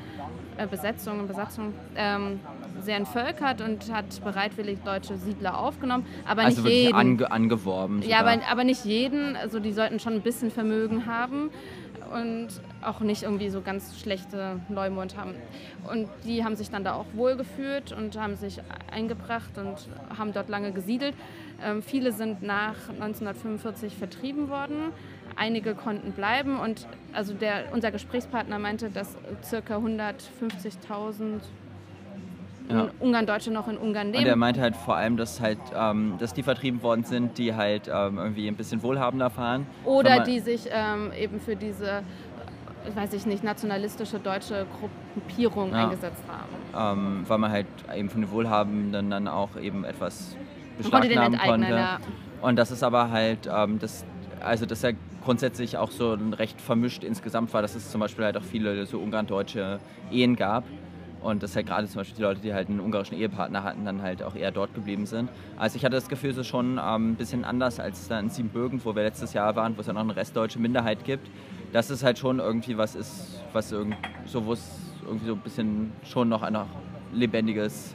äh, 0.56 0.66
Besetzungen, 0.66 1.26
Besatzung, 1.26 1.74
ähm, 1.96 2.40
sehr 2.80 2.96
entvölkert 2.96 3.60
und 3.60 3.92
hat 3.92 4.22
bereitwillig 4.24 4.80
deutsche 4.84 5.16
Siedler 5.16 5.58
aufgenommen, 5.58 6.06
aber 6.26 6.42
also 6.42 6.62
nicht 6.62 6.72
jeden. 6.72 6.94
Ange 6.94 7.30
angeworben. 7.30 8.02
Ja, 8.02 8.20
aber, 8.20 8.40
aber 8.50 8.64
nicht 8.64 8.84
jeden. 8.84 9.36
Also 9.36 9.60
die 9.60 9.72
sollten 9.72 10.00
schon 10.00 10.14
ein 10.14 10.22
bisschen 10.22 10.50
Vermögen 10.50 11.06
haben 11.06 11.50
und 12.12 12.48
auch 12.82 13.00
nicht 13.00 13.22
irgendwie 13.22 13.48
so 13.48 13.60
ganz 13.60 13.98
schlechte 14.00 14.60
Leumund 14.68 15.16
haben. 15.16 15.34
Und 15.90 16.08
die 16.24 16.44
haben 16.44 16.56
sich 16.56 16.70
dann 16.70 16.84
da 16.84 16.94
auch 16.94 17.06
wohlgefühlt 17.14 17.92
und 17.92 18.18
haben 18.18 18.36
sich 18.36 18.60
eingebracht 18.90 19.56
und 19.56 19.88
haben 20.18 20.32
dort 20.32 20.48
lange 20.48 20.72
gesiedelt. 20.72 21.14
Ähm, 21.64 21.82
viele 21.82 22.12
sind 22.12 22.42
nach 22.42 22.76
1945 22.88 23.96
vertrieben 23.96 24.48
worden. 24.48 24.92
Einige 25.36 25.74
konnten 25.74 26.12
bleiben 26.12 26.58
und 26.58 26.86
also 27.12 27.34
der, 27.34 27.64
unser 27.72 27.90
Gesprächspartner 27.90 28.58
meinte, 28.58 28.90
dass 28.90 29.16
ca. 29.50 29.76
150.000 29.76 31.40
ja. 32.68 32.88
Ungarn-Deutsche 33.00 33.50
noch 33.50 33.68
in 33.68 33.76
Ungarn 33.76 34.08
leben. 34.08 34.24
Und 34.24 34.28
er 34.28 34.36
meinte 34.36 34.60
halt 34.60 34.76
vor 34.76 34.96
allem, 34.96 35.16
dass 35.16 35.40
halt, 35.40 35.58
ähm, 35.74 36.14
dass 36.18 36.34
die 36.34 36.42
vertrieben 36.42 36.82
worden 36.82 37.04
sind, 37.04 37.38
die 37.38 37.54
halt 37.54 37.88
ähm, 37.92 38.18
irgendwie 38.18 38.48
ein 38.48 38.56
bisschen 38.56 38.82
wohlhabender 38.82 39.30
fahren. 39.30 39.66
Oder 39.84 40.20
die 40.20 40.40
sich 40.40 40.68
ähm, 40.70 41.12
eben 41.18 41.40
für 41.40 41.56
diese, 41.56 42.02
weiß 42.94 43.12
ich 43.14 43.26
nicht, 43.26 43.44
nationalistische 43.44 44.18
deutsche 44.18 44.66
Gruppierung 45.14 45.72
ja. 45.72 45.84
eingesetzt 45.84 46.22
haben. 46.28 46.98
Ähm, 47.00 47.24
weil 47.28 47.38
man 47.38 47.50
halt 47.50 47.66
eben 47.94 48.08
von 48.08 48.22
den 48.22 48.30
Wohlhabenden 48.30 49.10
dann 49.10 49.28
auch 49.28 49.56
eben 49.60 49.84
etwas 49.84 50.36
beschlagnahmen 50.78 51.38
konnte. 51.38 51.70
Ja. 51.70 51.98
Und 52.40 52.56
das 52.56 52.70
ist 52.70 52.82
aber 52.82 53.10
halt, 53.10 53.48
ähm, 53.52 53.78
das, 53.78 54.04
also 54.40 54.66
das 54.66 54.82
ja 54.82 54.90
grundsätzlich 55.24 55.76
auch 55.76 55.90
so 55.90 56.16
recht 56.32 56.60
vermischt 56.60 57.04
insgesamt 57.04 57.52
war, 57.54 57.62
dass 57.62 57.74
es 57.74 57.90
zum 57.90 58.00
Beispiel 58.00 58.24
halt 58.24 58.36
auch 58.36 58.42
viele 58.42 58.86
so 58.86 58.98
ungarn-deutsche 58.98 59.78
Ehen 60.10 60.36
gab 60.36 60.64
und 61.22 61.42
dass 61.42 61.54
halt 61.54 61.66
gerade 61.66 61.86
zum 61.86 62.00
Beispiel 62.00 62.16
die 62.16 62.22
Leute, 62.22 62.40
die 62.40 62.52
halt 62.52 62.68
einen 62.68 62.80
ungarischen 62.80 63.16
Ehepartner 63.16 63.62
hatten, 63.62 63.84
dann 63.84 64.02
halt 64.02 64.22
auch 64.22 64.34
eher 64.34 64.50
dort 64.50 64.74
geblieben 64.74 65.06
sind. 65.06 65.30
Also 65.56 65.76
ich 65.76 65.84
hatte 65.84 65.94
das 65.94 66.08
Gefühl, 66.08 66.30
es 66.30 66.36
ist 66.36 66.48
schon 66.48 66.80
ähm, 66.84 67.12
ein 67.12 67.14
bisschen 67.14 67.44
anders 67.44 67.78
als 67.78 68.08
da 68.08 68.18
in 68.18 68.28
Siebenbürgen, 68.28 68.84
wo 68.84 68.94
wir 68.94 69.04
letztes 69.04 69.32
Jahr 69.32 69.54
waren, 69.54 69.76
wo 69.76 69.80
es 69.80 69.86
ja 69.86 69.92
noch 69.92 70.00
eine 70.00 70.16
restdeutsche 70.16 70.58
Minderheit 70.58 71.04
gibt. 71.04 71.30
Dass 71.72 71.88
es 71.90 72.02
halt 72.02 72.18
schon 72.18 72.38
irgendwie 72.38 72.76
was 72.76 72.94
ist, 72.94 73.40
was 73.52 73.72
irgend, 73.72 73.96
so, 74.26 74.44
wo 74.44 74.52
es 74.52 74.78
irgendwie 75.06 75.26
so 75.26 75.32
ein 75.34 75.40
bisschen 75.40 75.92
schon 76.04 76.28
noch 76.28 76.42
ein 76.42 76.56
lebendiges 77.14 77.94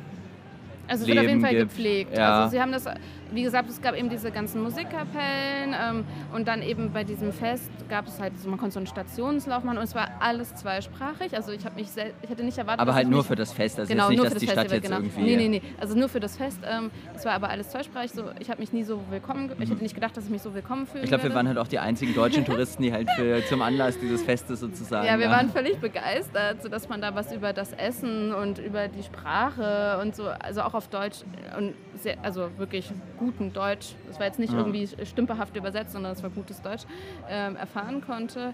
also 0.88 1.04
es 1.04 1.08
wird 1.10 1.20
auf 1.20 1.26
jeden 1.26 1.42
Fall 1.42 1.56
gibt. 1.56 1.70
gepflegt. 1.70 2.18
Ja. 2.18 2.44
Also 2.44 2.52
sie 2.52 2.62
haben 2.62 2.72
das 2.72 2.86
wie 3.32 3.44
gesagt, 3.44 3.70
es 3.70 3.82
gab 3.82 3.96
eben 3.96 4.10
diese 4.10 4.32
ganzen 4.32 4.62
Musikkapellen 4.62 5.76
ähm, 5.80 6.06
und 6.34 6.48
dann 6.48 6.62
eben 6.62 6.92
bei 6.92 7.04
diesem 7.04 7.32
Fest 7.32 7.70
gab 7.90 8.08
es 8.08 8.20
halt, 8.20 8.34
also 8.34 8.50
man 8.50 8.58
konnte 8.58 8.74
so 8.74 8.80
einen 8.80 8.88
Stationslauf 8.88 9.64
machen 9.64 9.78
und 9.78 9.84
es 9.84 9.96
war 9.96 10.10
alles 10.20 10.56
zweisprachig. 10.56 11.36
Also 11.36 11.52
ich 11.52 11.66
habe 11.66 11.76
mich, 11.76 11.88
ich 12.22 12.30
hätte 12.30 12.44
nicht 12.44 12.58
erwartet, 12.58 12.82
aber 12.82 12.96
halt 12.96 13.08
nur 13.08 13.24
für 13.24 13.36
das 13.36 13.52
Fest, 13.52 13.80
also 13.80 13.92
genau, 13.92 14.10
nicht, 14.10 14.24
dass 14.24 14.36
die 14.36 14.48
Stadt 14.48 14.72
jetzt 14.72 14.84
genau. 14.84 14.98
irgendwie. 14.98 15.22
Nee, 15.22 15.36
nee, 15.36 15.48
nee. 15.50 15.62
Also 15.80 15.98
nur 15.98 16.10
für 16.10 16.20
das 16.20 16.38
Fest. 16.38 16.60
Ähm, 16.66 16.92
es 17.16 17.26
war 17.26 17.34
aber 17.34 17.50
alles 17.50 17.70
zweisprachig. 17.70 18.12
So, 18.12 18.24
ich 18.40 18.50
habe 18.50 18.60
mich 18.60 18.74
nie 18.74 18.84
so 18.84 19.02
willkommen, 19.10 19.48
mhm. 19.48 19.62
ich 19.62 19.70
hätte 19.70 19.82
nicht 19.82 19.96
gedacht, 19.96 20.16
dass 20.16 20.26
ich 20.26 20.30
mich 20.30 20.42
so 20.42 20.54
willkommen 20.54 20.88
fühle. 20.88 21.04
Ich 21.04 21.10
glaube, 21.10 21.24
wir 21.24 21.34
waren 21.34 21.48
halt 21.48 21.58
auch 21.58 21.68
die 21.68 21.80
einzigen 21.80 22.14
deutschen 22.14 22.46
Touristen, 22.46 22.84
die 22.84 22.92
halt 22.92 23.10
für, 23.12 23.46
zum 23.46 23.62
Anlass 23.62 24.00
dieses 24.00 24.24
Festes 24.24 24.60
sozusagen. 24.60 25.08
Ja, 25.08 25.18
wir 25.18 25.26
ja. 25.26 25.32
waren 25.32 25.50
völlig 25.50 25.78
begeistert, 25.80 26.64
sodass 26.64 26.90
man 26.90 27.02
da 27.02 27.16
was 27.16 27.34
über 27.34 27.54
das 27.54 27.74
Essen 27.74 28.34
und 28.34 28.60
über 28.60 28.88
die 28.88 29.04
Sprache 29.04 30.00
und 30.02 30.16
so, 30.16 30.28
also 30.28 30.62
auch 30.62 30.74
auf 30.74 30.88
Deutsch 30.88 31.20
und 31.58 31.74
sehr, 31.96 32.18
also 32.24 32.50
wirklich 32.58 32.92
guten 33.18 33.54
Deutsch, 33.54 33.96
das 34.08 34.20
war 34.20 34.26
jetzt 34.26 34.40
nicht 34.40 34.54
ja. 34.54 34.60
irgendwie 34.60 34.88
stümperhaft 35.06 35.56
übersetzt, 35.56 35.94
sondern 35.94 36.12
es 36.14 36.24
war 36.24 36.30
gutes 36.30 36.62
Deutsch, 36.62 36.84
ähm, 37.30 37.56
erfahren 37.56 38.02
konnte. 38.02 38.54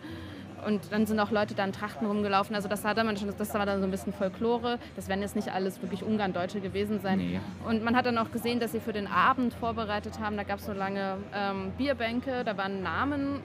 Und 0.65 0.91
dann 0.91 1.05
sind 1.05 1.19
auch 1.19 1.31
Leute 1.31 1.55
da 1.55 1.65
in 1.65 1.73
Trachten 1.73 2.07
rumgelaufen. 2.07 2.55
Also 2.55 2.67
das 2.67 2.85
hatte 2.85 3.03
man 3.03 3.17
schon, 3.17 3.33
das 3.37 3.53
war 3.53 3.65
dann 3.65 3.79
so 3.79 3.85
ein 3.85 3.91
bisschen 3.91 4.13
Folklore. 4.13 4.79
Das 4.95 5.07
werden 5.07 5.21
jetzt 5.21 5.35
nicht 5.35 5.51
alles 5.51 5.81
wirklich 5.81 6.03
Ungarn-Deutsche 6.03 6.61
gewesen 6.61 6.99
sein. 7.01 7.17
Nee. 7.17 7.39
Und 7.67 7.83
man 7.83 7.95
hat 7.95 8.05
dann 8.05 8.17
auch 8.17 8.31
gesehen, 8.31 8.59
dass 8.59 8.71
sie 8.71 8.79
für 8.79 8.93
den 8.93 9.07
Abend 9.07 9.53
vorbereitet 9.53 10.19
haben. 10.19 10.37
Da 10.37 10.43
gab 10.43 10.59
es 10.59 10.65
so 10.65 10.73
lange 10.73 11.17
ähm, 11.35 11.71
Bierbänke, 11.77 12.43
da 12.43 12.57
waren 12.57 12.81
Namen, 12.81 13.41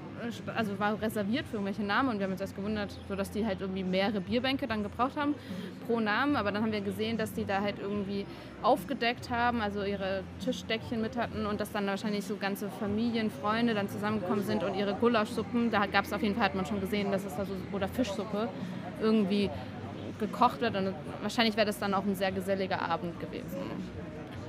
also 0.54 0.78
war 0.78 1.00
reserviert 1.00 1.46
für 1.46 1.54
irgendwelche 1.54 1.82
Namen. 1.82 2.10
Und 2.10 2.18
wir 2.18 2.24
haben 2.24 2.32
uns 2.32 2.40
erst 2.40 2.56
gewundert, 2.56 2.96
so 3.08 3.14
dass 3.14 3.30
die 3.30 3.44
halt 3.46 3.60
irgendwie 3.60 3.84
mehrere 3.84 4.20
Bierbänke 4.20 4.66
dann 4.66 4.82
gebraucht 4.82 5.16
haben 5.16 5.34
pro 5.86 6.00
Namen. 6.00 6.36
Aber 6.36 6.52
dann 6.52 6.62
haben 6.62 6.72
wir 6.72 6.80
gesehen, 6.80 7.18
dass 7.18 7.32
die 7.32 7.44
da 7.44 7.60
halt 7.60 7.76
irgendwie 7.80 8.26
aufgedeckt 8.62 9.30
haben, 9.30 9.60
also 9.60 9.82
ihre 9.84 10.22
Tischdeckchen 10.44 11.00
mit 11.00 11.16
hatten 11.16 11.46
und 11.46 11.60
dass 11.60 11.70
dann 11.72 11.86
wahrscheinlich 11.86 12.24
so 12.24 12.36
ganze 12.36 12.68
Familien, 12.70 13.30
Freunde 13.30 13.74
dann 13.74 13.88
zusammengekommen 13.88 14.44
sind 14.44 14.64
und 14.64 14.74
ihre 14.74 14.94
Gulaschsuppen, 14.94 15.70
da 15.70 15.86
gab 15.86 16.04
es 16.04 16.12
auf 16.12 16.22
jeden 16.22 16.34
Fall, 16.34 16.46
hat 16.46 16.54
man 16.54 16.66
schon 16.66 16.80
gesehen, 16.80 17.12
dass 17.12 17.24
es 17.24 17.36
da 17.36 17.44
so, 17.44 17.52
oder 17.72 17.88
Fischsuppe 17.88 18.48
irgendwie 19.00 19.50
gekocht 20.18 20.60
wird 20.60 20.76
und 20.76 20.94
wahrscheinlich 21.22 21.56
wäre 21.56 21.66
das 21.66 21.78
dann 21.78 21.94
auch 21.94 22.04
ein 22.04 22.16
sehr 22.16 22.32
geselliger 22.32 22.82
Abend 22.82 23.20
gewesen. 23.20 23.58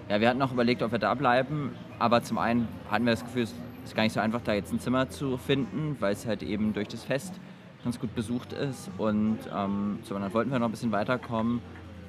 Ja, 0.09 0.19
wir 0.19 0.29
hatten 0.29 0.41
auch 0.41 0.51
überlegt, 0.51 0.81
ob 0.81 0.91
wir 0.91 0.97
da 0.97 1.13
bleiben, 1.13 1.75
aber 1.99 2.23
zum 2.23 2.39
einen 2.39 2.67
hatten 2.89 3.05
wir 3.05 3.11
das 3.11 3.23
Gefühl, 3.23 3.47
ist 3.83 3.95
gar 3.95 4.03
nicht 4.03 4.13
so 4.13 4.19
einfach, 4.19 4.41
da 4.41 4.53
jetzt 4.53 4.71
ein 4.73 4.79
Zimmer 4.79 5.09
zu 5.09 5.37
finden, 5.37 5.95
weil 5.99 6.13
es 6.13 6.25
halt 6.25 6.43
eben 6.43 6.73
durch 6.73 6.87
das 6.87 7.03
Fest 7.03 7.39
ganz 7.83 7.99
gut 7.99 8.13
besucht 8.13 8.53
ist 8.53 8.89
und 8.97 9.37
ähm, 9.55 9.99
zum 10.03 10.17
anderen 10.17 10.33
wollten 10.33 10.51
wir 10.51 10.59
noch 10.59 10.67
ein 10.67 10.71
bisschen 10.71 10.91
weiterkommen 10.91 11.61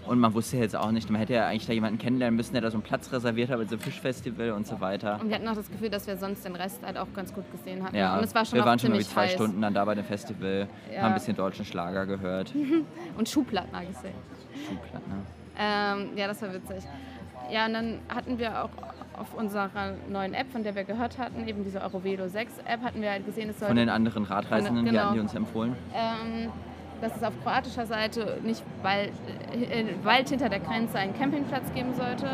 Und 0.07 0.19
man 0.19 0.33
wusste 0.35 0.57
jetzt 0.57 0.75
auch 0.75 0.91
nicht, 0.91 1.11
man 1.11 1.21
hätte 1.21 1.35
ja 1.35 1.47
eigentlich 1.47 1.67
da 1.67 1.73
jemanden 1.75 1.99
kennenlernen 1.99 2.35
müssen, 2.37 2.55
der 2.55 2.63
da 2.63 2.71
so 2.71 2.77
einen 2.79 2.83
Platz 2.83 3.13
reserviert 3.13 3.51
hat 3.51 3.59
bei 3.59 3.65
so 3.67 3.75
einem 3.77 3.81
Fischfestival 3.81 4.51
und 4.53 4.67
so 4.67 4.81
weiter. 4.81 5.21
Und 5.21 5.29
wir 5.29 5.37
hatten 5.37 5.47
auch 5.47 5.55
das 5.55 5.71
Gefühl, 5.71 5.91
dass 5.91 6.07
wir 6.09 6.17
sonst 6.17 6.45
den 6.45 6.57
Rest 6.57 6.83
halt 6.85 6.97
auch 6.97 7.07
ganz 7.15 7.33
gut 7.33 7.45
gesehen 7.53 7.85
hatten. 7.85 7.95
Ja, 7.95 8.17
und 8.19 8.25
es 8.25 8.35
war 8.35 8.45
schon 8.45 8.59
wir 8.59 8.65
waren 8.65 8.79
schon 8.79 8.91
irgendwie 8.91 9.07
zwei 9.07 9.27
heiß. 9.27 9.35
Stunden 9.35 9.61
dann 9.63 9.75
da 9.75 9.85
bei 9.85 9.95
dem 9.95 10.05
Festival, 10.05 10.67
Ja. 10.93 11.03
haben 11.03 11.09
ein 11.09 11.15
bisschen 11.15 11.37
deutschen 11.37 11.65
Schlager 11.67 12.07
gehört. 12.07 12.53
Und 13.19 13.29
Schuhplatten 13.29 13.71
gesehen. 13.87 14.15
Schuhplatten, 14.67 15.09
ne? 15.13 15.23
Ähm, 15.63 16.17
ja, 16.17 16.27
das 16.27 16.41
war 16.43 16.53
witzig. 16.55 16.83
Ja, 17.51 17.67
und 17.67 17.73
dann 17.73 17.99
hatten 18.09 18.39
wir 18.39 18.65
auch 18.65 18.71
auf 19.19 19.35
unserer 19.35 19.69
neuen 20.09 20.35
App, 20.35 20.51
von 20.51 20.63
der 20.63 20.75
wir 20.75 20.85
gehört 20.85 21.19
hatten, 21.19 21.47
eben 21.47 21.65
diese 21.65 21.81
Eurovelo 21.83 22.29
6 22.29 22.59
App, 22.65 22.83
hatten 22.83 23.03
wir 23.03 23.11
halt 23.11 23.27
gesehen, 23.27 23.51
es 23.51 23.59
soll 23.59 23.69
Von 23.69 23.77
den 23.77 23.89
anderen 23.91 24.25
Radreisenden, 24.25 24.85
die 24.85 24.91
Genau. 24.93 25.03
hatten 25.05 25.15
die 25.15 25.21
uns 25.21 25.35
empfohlen. 25.35 25.75
ähm, 25.95 26.51
dass 27.01 27.17
es 27.17 27.23
auf 27.23 27.33
kroatischer 27.43 27.87
Seite 27.87 28.39
nicht 28.43 28.63
weit, 28.83 29.11
äh, 29.53 30.25
hinter 30.29 30.51
der 30.51 30.61
Grenze 30.61 30.99
einen 30.99 31.15
Campingplatz 31.17 31.73
geben 31.75 31.95
sollte. 31.95 32.27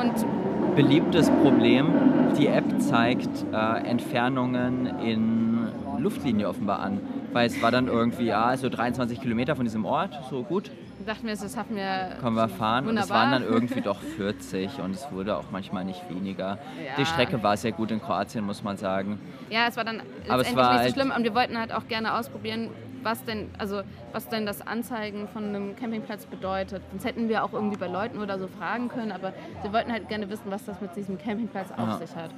Und 0.00 0.74
Beliebtes 0.74 1.30
Problem, 1.30 1.92
die 2.36 2.48
App 2.48 2.64
zeigt 2.80 3.44
äh, 3.52 3.88
Entfernungen 3.88 4.86
in 4.98 5.68
Luftlinie 5.98 6.48
offenbar 6.48 6.80
an. 6.80 7.00
Weil 7.32 7.46
es 7.46 7.62
war 7.62 7.70
dann 7.70 7.86
irgendwie, 7.86 8.24
ja, 8.26 8.56
so 8.56 8.68
23 8.68 9.20
Kilometer 9.20 9.54
von 9.54 9.64
diesem 9.64 9.84
Ort, 9.84 10.18
so 10.28 10.42
gut, 10.42 10.72
dachten 11.04 11.26
wir, 11.26 11.36
das 11.36 11.54
schaffen 11.54 11.76
wir. 11.76 12.16
können 12.20 12.36
wir 12.36 12.48
fahren. 12.48 12.86
Und 12.88 12.96
es 12.96 13.04
Wunderbar. 13.08 13.30
waren 13.30 13.32
dann 13.32 13.42
irgendwie 13.52 13.80
doch 13.80 14.00
40 14.00 14.80
und 14.80 14.92
es 14.92 15.10
wurde 15.12 15.36
auch 15.36 15.44
manchmal 15.50 15.84
nicht 15.84 16.02
weniger. 16.10 16.58
Die 16.96 17.00
Ja. 17.02 17.06
Strecke 17.06 17.42
war 17.42 17.56
sehr 17.56 17.72
gut 17.72 17.90
in 17.90 18.00
Kroatien, 18.00 18.44
muss 18.44 18.62
man 18.62 18.76
sagen. 18.76 19.18
Ja, 19.50 19.66
es 19.68 19.76
war 19.76 19.84
dann 19.84 20.02
Aber 20.28 20.42
es 20.42 20.54
war 20.54 20.72
nicht 20.72 20.80
halt- 20.80 20.88
so 20.94 21.00
schlimm 21.00 21.12
und 21.16 21.24
wir 21.24 21.34
wollten 21.34 21.58
halt 21.58 21.72
auch 21.72 21.86
gerne 21.88 22.14
ausprobieren, 22.14 22.70
was 23.02 23.22
denn, 23.24 23.50
also 23.58 23.82
was 24.12 24.28
denn 24.28 24.46
das 24.46 24.66
Anzeigen 24.66 25.28
von 25.28 25.44
einem 25.44 25.76
Campingplatz 25.76 26.24
bedeutet. 26.26 26.82
Sonst 26.90 27.04
hätten 27.04 27.28
wir 27.28 27.44
auch 27.44 27.52
irgendwie 27.52 27.76
bei 27.76 27.86
Leuten 27.88 28.18
oder 28.18 28.38
so 28.38 28.48
fragen 28.48 28.88
können, 28.88 29.12
aber 29.12 29.34
wir 29.62 29.72
wollten 29.72 29.92
halt 29.92 30.08
gerne 30.08 30.30
wissen, 30.30 30.50
was 30.50 30.64
das 30.64 30.80
mit 30.80 30.96
diesem 30.96 31.18
Campingplatz 31.18 31.70
auf 31.72 31.86
Ja. 31.88 31.96
sich 31.98 32.16
hat. 32.16 32.30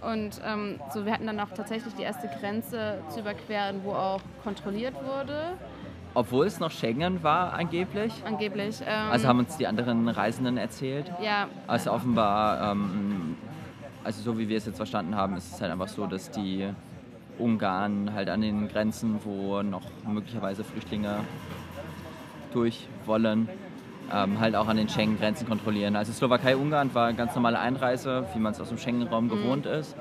Und 0.00 0.40
ähm, 0.46 0.78
so, 0.94 1.04
wir 1.04 1.12
hatten 1.12 1.26
dann 1.26 1.40
auch 1.40 1.48
tatsächlich 1.52 1.92
die 1.96 2.02
erste 2.04 2.28
Grenze 2.40 2.98
zu 3.08 3.18
überqueren, 3.18 3.80
wo 3.82 3.90
auch 3.92 4.20
kontrolliert 4.44 4.94
wurde, 4.94 5.54
Obwohl 6.18 6.46
es 6.46 6.58
noch 6.58 6.72
Schengen 6.72 7.22
war 7.22 7.52
angeblich. 7.52 8.12
angeblich. 8.26 8.80
Ähm, 8.84 9.12
Also 9.12 9.28
haben 9.28 9.38
uns 9.38 9.56
die 9.56 9.68
anderen 9.68 10.08
Reisenden 10.08 10.56
erzählt. 10.56 11.06
ja, 11.22 11.46
Also 11.68 11.92
offenbar, 11.92 12.72
ähm, 12.72 13.36
also 14.02 14.20
so 14.22 14.36
wie 14.36 14.48
wir 14.48 14.56
es 14.56 14.66
jetzt 14.66 14.78
verstanden 14.78 15.14
haben, 15.14 15.36
ist 15.36 15.54
es 15.54 15.60
halt 15.60 15.70
einfach 15.70 15.86
so, 15.86 16.08
dass 16.08 16.32
die 16.32 16.70
Ungarn 17.38 18.12
halt 18.14 18.30
an 18.30 18.40
den 18.40 18.66
Grenzen, 18.66 19.20
wo 19.22 19.62
noch 19.62 19.82
möglicherweise 20.08 20.64
Flüchtlinge 20.64 21.20
durch 22.52 22.88
wollen, 23.06 23.48
ähm, 24.12 24.40
halt 24.40 24.56
auch 24.56 24.66
an 24.66 24.76
den 24.76 24.88
Schengen-Grenzen 24.88 25.46
kontrollieren. 25.46 25.94
Also 25.94 26.12
Slowakei-Ungarn 26.12 26.92
war 26.96 27.12
ganz 27.12 27.36
normale 27.36 27.60
Einreise, 27.60 28.26
wie 28.34 28.40
man 28.40 28.50
es 28.54 28.60
aus 28.60 28.70
dem 28.70 28.78
Schengen-Raum 28.78 29.28
gewohnt 29.28 29.66
ist. 29.66 29.94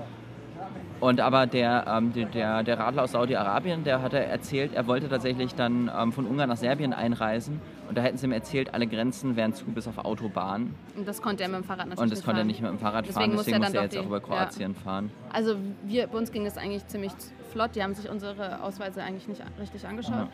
Und 0.99 1.19
aber 1.21 1.45
der, 1.45 1.85
ähm, 1.87 2.11
der- 2.13 2.63
der, 2.63 2.79
Radler 2.79 3.03
aus 3.03 3.11
Saudi-Arabien, 3.11 3.83
der 3.83 4.01
hatte 4.01 4.17
erzählt, 4.23 4.73
er 4.73 4.87
wollte 4.87 5.07
tatsächlich 5.07 5.53
dann 5.53 5.91
ähm, 5.95 6.11
von 6.11 6.25
Ungarn 6.25 6.49
nach 6.49 6.57
Serbien 6.57 6.91
einreisen. 6.91 7.61
Und 7.87 7.97
da 7.97 8.01
hätten 8.01 8.17
sie 8.17 8.25
ihm 8.25 8.31
erzählt, 8.31 8.73
alle 8.73 8.87
Grenzen 8.87 9.35
wären 9.35 9.53
zu 9.53 9.65
bis 9.65 9.87
auf 9.87 9.99
Autobahn. 9.99 10.73
und 10.95 11.07
das 11.07 11.21
konnte 11.21 11.43
er 11.43 11.49
mit 11.49 11.59
dem 11.59 11.63
Fahrrad 11.63 11.87
natürlich 11.87 12.01
Und 12.01 12.09
das 12.11 12.19
nicht 12.19 12.25
konnte 12.25 12.39
er 12.39 12.41
fahren. 12.41 12.47
nicht 12.47 12.61
mit 12.61 12.71
dem 12.71 12.79
Fahrrad 12.79 13.05
Deswegen 13.07 13.19
fahren, 13.19 13.37
deswegen 13.37 13.53
er 13.53 13.59
musste 13.59 13.77
er 13.77 13.81
dann 13.81 13.83
jetzt 13.83 13.95
doch 13.95 14.01
auch 14.01 14.05
über 14.07 14.19
Kroatien 14.19 14.75
fahren. 14.75 15.11
Also 15.31 15.55
wir, 15.83 16.07
bei 16.07 16.17
uns 16.17 16.31
ging 16.31 16.43
das 16.45 16.57
eigentlich 16.57 16.85
ziemlich 16.87 17.11
flott. 17.51 17.75
Die 17.75 17.83
haben 17.83 17.93
sich 17.93 18.09
unsere 18.09 18.61
Ausweise 18.63 19.03
eigentlich 19.03 19.27
nicht 19.27 19.41
richtig 19.59 19.85
angeschaut. 19.87 20.27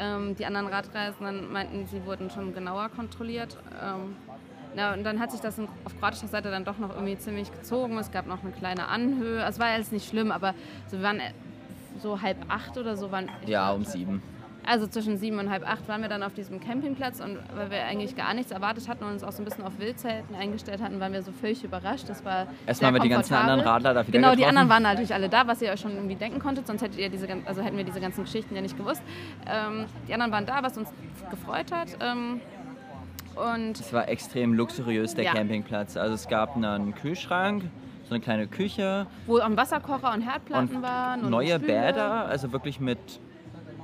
Ähm, 0.00 0.34
die 0.36 0.46
anderen 0.46 0.66
Radreisenden 0.66 1.52
meinten, 1.52 1.86
sie 1.86 2.04
wurden 2.04 2.28
schon 2.30 2.52
genauer 2.54 2.88
kontrolliert. 2.88 3.56
Ja, 4.78 4.94
und 4.94 5.02
dann 5.02 5.18
hat 5.18 5.32
sich 5.32 5.40
das 5.40 5.58
auf 5.58 5.98
kroatischer 5.98 6.28
Seite 6.28 6.52
dann 6.52 6.64
doch 6.64 6.78
noch 6.78 6.94
irgendwie 6.94 7.18
ziemlich 7.18 7.50
gezogen. 7.50 7.98
Es 7.98 8.12
gab 8.12 8.26
noch 8.28 8.42
eine 8.44 8.52
kleine 8.52 8.86
Anhöhe. 8.86 9.42
Es 9.42 9.58
war 9.58 9.66
alles 9.66 9.90
nicht 9.90 10.08
schlimm, 10.08 10.30
aber 10.30 10.54
so 10.86 10.98
wir 10.98 11.02
waren 11.02 11.18
äh, 11.18 11.32
so 12.00 12.22
halb 12.22 12.36
acht 12.48 12.78
oder 12.78 12.96
so 12.96 13.10
waren. 13.10 13.28
Ja, 13.44 13.72
um 13.72 13.84
sieben. 13.84 14.22
Also 14.64 14.86
zwischen 14.86 15.16
sieben 15.16 15.38
und 15.38 15.50
halb 15.50 15.66
acht 15.68 15.88
waren 15.88 16.02
wir 16.02 16.08
dann 16.10 16.22
auf 16.22 16.34
diesem 16.34 16.60
Campingplatz 16.60 17.20
und 17.20 17.38
weil 17.56 17.70
wir 17.70 17.84
eigentlich 17.84 18.14
gar 18.14 18.34
nichts 18.34 18.52
erwartet 18.52 18.86
hatten 18.86 19.02
und 19.02 19.12
uns 19.12 19.24
auch 19.24 19.32
so 19.32 19.40
ein 19.42 19.46
bisschen 19.46 19.64
auf 19.64 19.78
Wildzelten 19.78 20.36
eingestellt 20.36 20.80
hatten, 20.82 21.00
waren 21.00 21.12
wir 21.12 21.22
so 21.22 21.32
völlig 21.32 21.64
überrascht. 21.64 22.08
Das 22.08 22.24
war 22.24 22.46
Erstmal 22.66 22.88
haben 22.88 22.94
wir 22.96 23.00
die 23.00 23.08
ganzen 23.08 23.34
anderen 23.34 23.60
Radler 23.60 23.94
da 23.94 24.06
wieder 24.06 24.12
Genau, 24.18 24.30
die 24.32 24.36
getroffen. 24.36 24.58
anderen 24.58 24.68
waren 24.68 24.82
natürlich 24.82 25.14
alle 25.14 25.28
da, 25.30 25.46
was 25.46 25.62
ihr 25.62 25.72
euch 25.72 25.80
schon 25.80 25.92
irgendwie 25.94 26.16
denken 26.16 26.38
konntet, 26.38 26.66
sonst 26.66 26.82
hättet 26.82 26.98
ihr 26.98 27.08
diese, 27.08 27.26
also 27.46 27.62
hätten 27.62 27.78
wir 27.78 27.84
diese 27.84 28.00
ganzen 28.00 28.24
Geschichten 28.24 28.54
ja 28.54 28.60
nicht 28.60 28.76
gewusst. 28.76 29.02
Ähm, 29.48 29.86
die 30.06 30.12
anderen 30.12 30.32
waren 30.32 30.44
da, 30.46 30.62
was 30.62 30.76
uns 30.76 30.90
gefreut 31.30 31.72
hat. 31.72 31.88
Ähm, 32.00 32.40
und 33.38 33.78
Es 33.78 33.92
war 33.92 34.08
extrem 34.08 34.54
luxuriös, 34.54 35.14
der 35.14 35.24
Ja. 35.24 35.34
Campingplatz. 35.34 35.96
Also 35.96 36.14
es 36.14 36.28
gab 36.28 36.56
einen 36.56 36.94
Kühlschrank, 36.94 37.64
so 38.08 38.14
eine 38.14 38.22
kleine 38.22 38.46
Küche 38.46 39.06
wo 39.26 39.38
am 39.38 39.56
Wasserkocher 39.56 40.12
und 40.12 40.22
Herdplatten 40.22 40.76
und 40.76 40.82
waren. 40.82 41.24
Und 41.24 41.30
neue 41.30 41.56
Stühle, 41.56 41.66
Bäder, 41.66 42.26
also 42.26 42.52
wirklich 42.52 42.80
mit, 42.80 42.98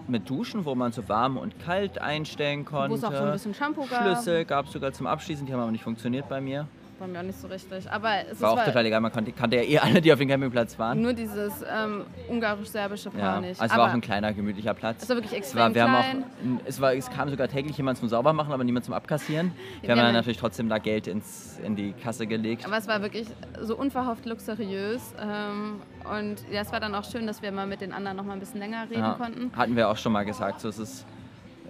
mit 0.09 0.29
Duschen, 0.29 0.65
wo 0.65 0.75
man 0.75 0.93
so 0.93 1.09
warm 1.09 1.37
und 1.37 1.59
kalt 1.59 1.99
einstellen 1.99 2.65
konnte. 2.65 2.91
Wo 2.91 2.95
es 2.95 3.05
auch 3.05 3.13
so 3.13 3.25
ein 3.25 3.33
bisschen 3.33 3.55
Shampoo 3.55 3.87
gab. 3.87 4.03
Schlüssel 4.03 4.45
gab 4.45 4.67
es 4.67 4.73
sogar 4.73 4.93
zum 4.93 5.07
Abschließen, 5.07 5.47
die 5.47 5.53
haben 5.53 5.61
aber 5.61 5.71
nicht 5.73 5.85
funktioniert 5.85 6.29
bei 6.29 6.41
mir. 6.41 6.67
War 6.99 7.09
mir 7.09 7.19
auch 7.19 7.23
nicht 7.25 7.41
so 7.41 7.49
richtig. 7.49 7.91
Aber 7.91 8.11
es 8.31 8.41
War 8.41 8.53
auch 8.53 8.57
war 8.57 8.65
total 8.67 8.87
egal, 8.87 9.01
man 9.01 9.11
konnte, 9.11 9.33
kannte 9.33 9.57
ja 9.57 9.63
eh 9.63 9.79
alle, 9.79 10.01
die 10.01 10.13
auf 10.13 10.19
dem 10.21 10.29
Campingplatz 10.29 10.79
waren. 10.79 11.03
nur 11.03 11.13
dieses 11.13 11.53
ähm, 11.69 12.05
ungarisch-serbische 12.29 13.11
Paar 13.11 13.21
Ja, 13.37 13.41
nicht. 13.41 13.61
also 13.61 13.73
es 13.75 13.79
war 13.79 13.89
auch 13.89 13.93
ein 13.95 14.01
kleiner, 14.01 14.33
gemütlicher 14.33 14.75
Platz. 14.75 15.03
es 15.03 15.09
war 15.09 15.17
wirklich 15.17 15.33
Es, 15.39 15.55
war, 15.57 15.67
extrem 15.67 15.75
wir 15.75 15.83
haben 15.83 15.93
klein. 16.05 16.25
auch, 16.63 16.69
es, 16.69 16.81
war, 16.81 16.95
es 16.95 17.11
kam 17.11 17.29
sogar 17.31 17.49
täglich 17.49 17.77
jemand 17.77 17.99
zum 17.99 18.09
Saubermachen, 18.09 18.53
aber 18.53 18.63
niemand 18.63 18.85
zum 18.85 18.95
Abkassieren. 18.95 19.51
Wir 19.81 19.89
Wir 19.89 19.91
haben 19.91 19.99
dann 19.99 20.07
ja- 20.07 20.13
natürlich 20.13 20.39
trotzdem 20.39 20.69
da 20.69 20.79
Geld 20.79 21.07
ins, 21.09 21.59
in 21.65 21.75
die 21.75 21.93
Kasse 21.95 22.27
gelegt. 22.29 22.65
Aber 22.65 22.77
es 22.79 22.87
war 22.87 23.03
wirklich 23.03 23.27
so 23.61 23.77
unverhofft 23.77 24.25
luxuriös. 24.27 25.15
Ähm, 25.21 25.81
und 26.19 26.37
ja, 26.53 26.61
es 26.61 26.71
war 26.71 26.79
dann 26.79 26.95
auch 26.95 27.05
schön, 27.05 27.27
dass 27.27 27.43
wir 27.43 27.51
mal 27.51 27.67
mit 27.67 27.81
den 27.81 27.93
anderen 27.93 28.17
noch 28.17 28.25
mal 28.25 28.35
ein 28.35 28.41
bisschen 28.41 28.61
länger 28.61 28.85
reden 28.89 29.01
Ja, 29.01 29.15
konnten. 29.15 29.51
Hatten 29.57 29.75
wir 29.75 29.89
auch 29.89 29.97
schon 29.97 30.13
mal 30.13 30.25
gesagt. 30.25 30.61
So, 30.61 30.69
es, 30.69 30.79
ist, 30.79 31.05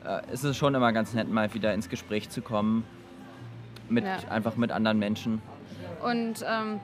äh, 0.05 0.21
es 0.33 0.45
ist 0.45 0.57
schon 0.59 0.75
immer 0.75 0.93
ganz 0.93 1.15
nett, 1.15 1.31
mal 1.31 1.53
wieder 1.55 1.73
ins 1.73 1.89
Gespräch 1.89 2.29
zu 2.29 2.43
kommen. 2.43 2.85
Mit, 3.89 4.05
Ja. 4.05 4.19
Einfach 4.31 4.57
mit 4.57 4.73
anderen 4.73 4.99
Menschen. 4.99 5.43
Und 6.03 6.45
ähm, 6.47 6.81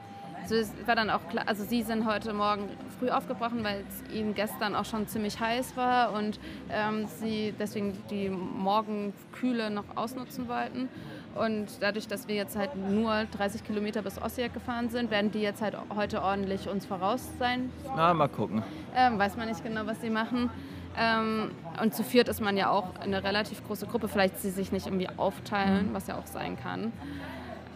so 0.47 0.55
war 0.85 0.95
dann 0.95 1.09
auch 1.09 1.27
klar, 1.29 1.47
also 1.47 1.63
sie 1.63 1.83
sind 1.83 2.05
heute 2.05 2.33
Morgen 2.33 2.69
früh 2.99 3.09
aufgebrochen, 3.09 3.63
weil 3.63 3.83
es 3.87 4.13
ihnen 4.13 4.33
gestern 4.33 4.75
auch 4.75 4.85
schon 4.85 5.07
ziemlich 5.07 5.39
heiß 5.39 5.77
war 5.77 6.13
und 6.13 6.39
ähm, 6.71 7.05
sie 7.19 7.53
deswegen 7.59 7.97
die 8.09 8.29
Morgenkühle 8.29 9.69
noch 9.69 9.85
ausnutzen 9.95 10.47
wollten. 10.47 10.89
Und 11.35 11.67
dadurch, 11.79 12.07
dass 12.07 12.27
wir 12.27 12.35
jetzt 12.35 12.57
halt 12.57 12.75
nur 12.75 13.25
30 13.37 13.63
Kilometer 13.63 14.01
bis 14.01 14.21
Osijek 14.21 14.53
gefahren 14.53 14.89
sind, 14.89 15.11
werden 15.11 15.31
die 15.31 15.39
jetzt 15.39 15.61
halt 15.61 15.77
heute 15.95 16.21
ordentlich 16.21 16.67
uns 16.67 16.85
voraus 16.85 17.25
sein. 17.39 17.71
Na, 17.95 18.13
mal 18.13 18.27
gucken. 18.27 18.63
Ähm, 18.95 19.17
weiß 19.17 19.37
man 19.37 19.47
nicht 19.47 19.63
genau, 19.63 19.85
was 19.85 20.01
sie 20.01 20.09
machen. 20.09 20.49
Ähm, 20.97 21.51
und 21.81 21.95
zu 21.95 22.03
viert 22.03 22.27
ist 22.27 22.41
man 22.41 22.57
ja 22.57 22.69
auch 22.69 22.95
eine 22.99 23.23
relativ 23.23 23.65
große 23.65 23.87
Gruppe. 23.87 24.07
Vielleicht 24.07 24.39
sie 24.39 24.49
sich 24.49 24.71
nicht 24.71 24.87
irgendwie 24.87 25.09
aufteilen, 25.17 25.89
was 25.93 26.07
ja 26.07 26.17
auch 26.17 26.27
sein 26.27 26.57
kann. 26.57 26.91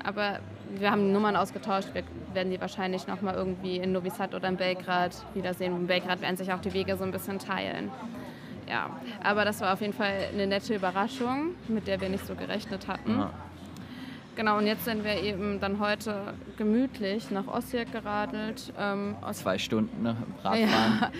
Aber 0.03 0.39
wir 0.77 0.91
haben 0.91 1.11
Nummern 1.11 1.35
ausgetauscht. 1.35 1.89
Wir 1.93 2.03
werden 2.33 2.51
die 2.51 2.61
wahrscheinlich 2.61 3.07
noch 3.07 3.21
mal 3.21 3.33
irgendwie 3.33 3.77
in 3.77 3.91
Novi 3.91 4.09
Sad 4.09 4.35
oder 4.35 4.47
in 4.47 4.57
Belgrad 4.57 5.15
wiedersehen. 5.33 5.75
In 5.75 5.87
Belgrad 5.87 6.21
werden 6.21 6.37
sich 6.37 6.51
auch 6.53 6.61
die 6.61 6.73
Wege 6.73 6.95
so 6.97 7.03
ein 7.03 7.11
bisschen 7.11 7.39
teilen. 7.39 7.89
Ja, 8.67 8.89
aber 9.23 9.45
das 9.45 9.61
war 9.61 9.73
auf 9.73 9.81
jeden 9.81 9.93
Fall 9.93 10.29
eine 10.33 10.47
nette 10.47 10.75
Überraschung, 10.75 11.55
mit 11.67 11.87
der 11.87 12.01
wir 12.01 12.09
nicht 12.09 12.25
so 12.25 12.35
gerechnet 12.35 12.87
hatten. 12.87 13.19
Ja. 13.19 13.31
Genau, 14.35 14.57
und 14.57 14.67
jetzt 14.67 14.83
sind 14.83 15.05
wir 15.05 15.21
eben 15.21 15.61
dann 15.61 15.79
heute 15.79 16.33
gemütlich 16.57 17.31
nach 17.31 17.47
Osijek 17.47 17.91
geradelt. 17.93 18.73
Ähm, 18.77 19.15
Zwei 19.31 19.57
Stunden 19.57 20.03
ne, 20.03 20.17
Radfahren. 20.43 20.61
ja, 20.61 21.11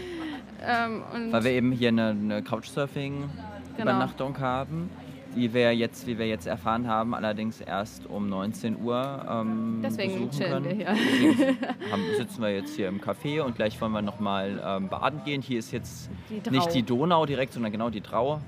ähm, 0.64 1.04
Weil 1.32 1.44
wir 1.44 1.52
eben 1.52 1.72
hier 1.72 1.90
eine, 1.90 2.10
eine 2.10 2.42
Genau. 2.42 2.50
Couchsurfing-Übernachtung 2.50 4.40
haben. 4.40 4.90
Die 5.36 5.54
wir 5.54 5.76
jetzt, 5.76 6.08
wie 6.08 6.18
wir 6.18 6.28
jetzt 6.30 6.48
erfahren 6.48 6.88
haben, 6.88 7.14
allerdings 7.14 7.60
erst 7.60 8.06
um 8.08 8.30
19 8.30 8.82
Uhr 8.82 9.26
ähm, 9.30 9.82
Deswegen 9.84 10.14
besuchen 10.14 10.32
chillen 10.32 10.64
können. 10.64 10.66
wir 10.66 10.76
hier. 10.76 10.88
Haben, 11.92 12.04
sitzen 12.18 12.42
wir 12.42 12.56
jetzt 12.56 12.74
hier 12.78 12.88
im 12.88 13.02
Café 13.02 13.42
und 13.42 13.58
gleich 13.58 13.82
wollen 13.82 13.92
wir 13.92 14.02
nochmal 14.02 14.62
ähm, 14.66 14.88
baden 14.88 15.22
gehen. 15.26 15.42
Hier 15.42 15.60
ist 15.60 15.74
jetzt 15.74 16.10
Die 16.30 16.50
nicht 16.52 16.74
die 16.74 16.84
Donau 16.84 17.26
direkt, 17.26 17.52
sondern 17.52 17.74
genau 17.74 17.90
die 17.90 18.00
Drau. 18.00 18.40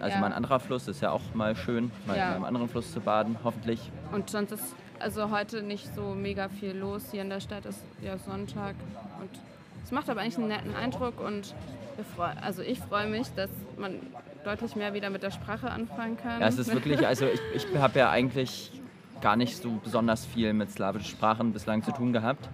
Also 0.00 0.14
Ja. 0.14 0.20
mal 0.20 0.26
ein 0.26 0.32
anderer 0.32 0.58
Fluss, 0.58 0.88
ist 0.88 1.00
ja 1.00 1.12
auch 1.12 1.20
mal 1.34 1.54
schön, 1.54 1.92
mal 2.08 2.16
Ja. 2.16 2.30
in 2.30 2.34
einem 2.36 2.44
anderen 2.44 2.68
Fluss 2.68 2.90
zu 2.92 2.98
baden, 3.00 3.36
hoffentlich. 3.44 3.92
Und 4.10 4.30
sonst 4.30 4.50
ist 4.50 4.74
also 4.98 5.30
heute 5.30 5.62
nicht 5.62 5.94
so 5.94 6.12
mega 6.16 6.48
viel 6.48 6.72
los 6.76 7.04
hier 7.12 7.22
in 7.22 7.30
der 7.30 7.38
Stadt. 7.40 7.66
ist 7.66 7.84
ja 8.02 8.18
Sonntag 8.18 8.74
und 9.20 9.30
es 9.84 9.90
macht 9.90 10.08
aber 10.10 10.20
eigentlich 10.20 10.38
einen 10.38 10.48
netten 10.48 10.74
Eindruck 10.74 11.20
und 11.20 11.54
freu, 12.16 12.28
also 12.40 12.62
ich 12.62 12.78
freue 12.78 13.06
mich, 13.08 13.28
dass 13.34 13.50
man 13.78 14.00
deutlich 14.44 14.74
mehr 14.76 14.94
wieder 14.94 15.10
mit 15.10 15.22
der 15.22 15.30
Sprache 15.30 15.70
anfangen 15.70 16.16
kann. 16.16 16.40
Ja, 16.40 16.48
es 16.48 16.58
ist 16.58 16.72
wirklich, 16.72 17.06
also 17.06 17.26
ich, 17.26 17.40
ich 17.54 17.76
habe 17.76 17.98
ja 17.98 18.10
eigentlich 18.10 18.72
gar 19.20 19.36
nicht 19.36 19.56
so 19.56 19.78
besonders 19.84 20.24
viel 20.24 20.52
mit 20.54 20.70
slawischen 20.70 21.08
Sprachen 21.10 21.52
bislang 21.52 21.82
zu 21.82 21.92
tun 21.92 22.12
gehabt. 22.12 22.48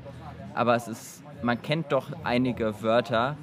Aber 0.55 0.75
es 0.75 0.89
ist, 0.89 1.23
man 1.43 1.63
kennt 1.63 1.93
doch 1.93 2.11
einige 2.25 2.83
Wörter, 2.83 3.37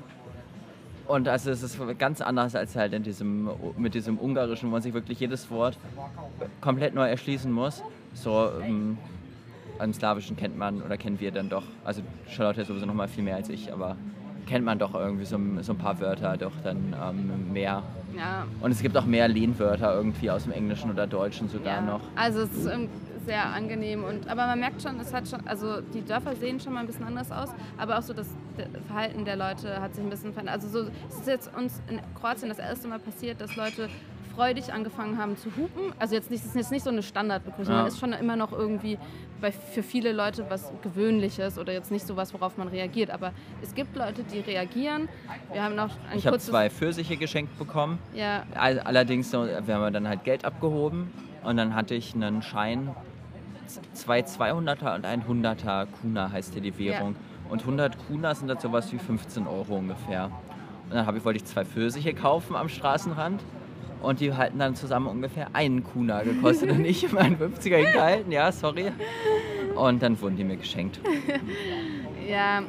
Und 1.08 1.28
also 1.28 1.52
es 1.52 1.62
ist 1.64 1.78
ganz 2.00 2.22
anders 2.22 2.56
als 2.56 2.76
halt 2.76 2.94
in 2.94 3.04
diesem, 3.04 3.50
mit 3.78 3.94
diesem 3.94 4.18
Ungarischen, 4.18 4.70
wo 4.70 4.74
man 4.74 4.82
sich 4.82 4.94
wirklich 4.94 5.20
jedes 5.20 5.52
Wort 5.52 5.78
komplett 6.62 6.94
neu 6.94 7.08
erschließen 7.08 7.52
muss. 7.52 7.84
So 8.14 8.50
ähm, 8.62 8.98
im 9.84 9.94
Slawischen 9.94 10.36
kennt 10.36 10.58
man 10.58 10.82
oder 10.82 10.98
kennen 10.98 11.20
wir 11.20 11.32
dann 11.32 11.50
doch, 11.50 11.64
also 11.84 12.02
Charlotte 12.28 12.62
ist 12.62 12.68
sowieso 12.68 12.86
noch 12.86 12.94
mal 12.94 13.08
viel 13.08 13.24
mehr 13.24 13.36
als 13.36 13.50
ich, 13.50 13.72
aber 13.72 13.96
kennt 14.48 14.66
man 14.66 14.80
doch 14.80 14.94
irgendwie 14.94 15.26
so, 15.26 15.40
so 15.62 15.74
ein 15.74 15.78
paar 15.78 16.00
Wörter 16.00 16.38
doch 16.38 16.52
dann 16.64 16.96
ähm, 17.02 17.54
mehr. 17.54 17.84
Ja. 18.16 18.46
Und 18.62 18.72
es 18.72 18.82
gibt 18.82 18.96
auch 18.98 19.06
mehr 19.06 19.28
Lehnwörter 19.28 19.96
irgendwie 19.96 20.30
aus 20.30 20.44
dem 20.44 20.52
Englischen 20.52 20.92
oder 20.92 21.08
Deutschen 21.08 21.50
sogar 21.50 21.76
ja. 21.76 21.82
noch. 21.82 22.02
Also 22.16 22.42
es 22.42 22.52
ist 22.52 22.66
ähm, 22.68 22.90
sehr 23.26 23.46
angenehm 23.46 24.04
und 24.04 24.28
aber 24.28 24.46
man 24.48 24.60
merkt 24.60 24.82
schon, 24.82 25.00
es 25.00 25.14
hat 25.14 25.28
schon, 25.28 25.46
also 25.48 25.82
die 25.82 26.04
Dörfer 26.04 26.36
sehen 26.36 26.60
schon 26.60 26.74
mal 26.74 26.82
ein 26.82 26.88
bisschen 26.88 27.06
anders 27.06 27.32
aus, 27.32 27.50
aber 27.78 27.98
auch 27.98 28.02
so 28.02 28.14
das 28.14 28.28
Verhalten 28.88 29.26
der 29.26 29.38
Leute 29.38 29.82
hat 29.82 29.96
sich 29.96 30.04
ein 30.04 30.10
bisschen 30.10 30.34
verändert. 30.34 30.56
Also 30.56 30.68
so 30.68 30.90
es 31.10 31.20
ist 31.20 31.28
jetzt 31.28 31.56
uns 31.58 31.82
in 31.90 32.00
Kroatien 32.20 32.50
das 32.50 32.60
erste 32.60 32.88
Mal 32.88 33.00
passiert, 33.00 33.40
dass 33.40 33.56
Leute 33.56 33.90
freudig 34.36 34.74
angefangen 34.74 35.18
haben 35.18 35.38
zu 35.38 35.50
hupen. 35.56 35.94
Also 36.00 36.16
jetzt 36.16 36.32
nicht, 36.32 36.44
das 36.44 36.50
ist 36.50 36.56
jetzt 36.56 36.72
nicht 36.72 36.84
so 36.84 36.90
eine 36.90 37.04
Standardbegrüßung. 37.04 37.74
Ja. 37.74 37.82
Man 37.82 37.88
ist 37.88 38.00
schon 38.00 38.14
immer 38.14 38.36
noch 38.36 38.52
irgendwie 38.52 38.98
bei, 39.42 39.52
für 39.52 39.84
viele 39.84 40.12
Leute 40.12 40.46
was 40.50 40.72
Gewöhnliches 40.82 41.58
oder 41.58 41.74
jetzt 41.74 41.92
nicht 41.92 42.06
so 42.06 42.16
was, 42.16 42.34
worauf 42.34 42.58
man 42.58 42.68
reagiert. 42.68 43.10
Aber 43.10 43.32
es 43.62 43.76
gibt 43.76 43.96
Leute, 43.96 44.24
die 44.24 44.40
reagieren. 44.40 45.10
Wir 45.52 45.64
haben 45.64 45.76
noch 45.76 45.92
ein 46.10 46.18
Ich 46.18 46.28
habe 46.28 46.40
zwei 46.40 46.70
Pfirsiche 46.70 47.18
geschenkt 47.18 47.58
bekommen. 47.58 48.00
Ja. 48.14 48.44
Allerdings, 48.56 49.32
wir 49.34 49.76
haben 49.76 49.94
dann 49.94 50.08
halt 50.08 50.24
Geld 50.24 50.46
abgehoben 50.46 51.12
und 51.44 51.58
dann 51.58 51.76
hatte 51.76 51.96
ich 51.96 52.16
einen 52.16 52.42
Schein, 52.42 52.96
zwei 53.94 54.22
200er 54.22 54.96
und 54.96 55.06
ein 55.06 55.24
100er 55.24 55.88
Kuna 56.02 56.32
heißt 56.32 56.54
hier 56.54 56.62
die 56.62 56.78
Währung. 56.78 57.12
Ja. 57.12 57.52
Und 57.52 57.62
100 57.62 57.98
Kuna 58.08 58.34
sind 58.34 58.48
dann 58.48 58.60
sowas 58.60 58.92
wie 58.92 58.98
15 58.98 59.46
Euro 59.48 59.76
ungefähr. 59.76 60.32
Und 60.90 60.96
dann 60.96 61.16
ich, 61.16 61.26
wollte 61.26 61.38
ich 61.38 61.46
zwei 61.46 61.66
Pfirsiche 61.66 62.14
kaufen 62.14 62.56
am 62.56 62.70
Straßenrand 62.70 63.42
und 64.04 64.20
die 64.20 64.34
halten 64.34 64.60
dann 64.60 64.76
zusammen 64.76 65.08
ungefähr 65.08 65.48
einen 65.54 65.84
Kuna 65.84 66.22
gekostet 66.24 66.70
und 66.70 66.86
ich 66.86 67.12
meinen 67.12 67.38
50er 67.38 67.78
hingehalten, 67.78 68.32
ja, 68.32 68.52
sorry. 68.52 68.92
Und 69.76 70.04
dann 70.04 70.20
wurden 70.22 70.36
die 70.36 70.44
mir 70.44 70.58
geschenkt. 70.58 71.00
ja, 72.30 72.60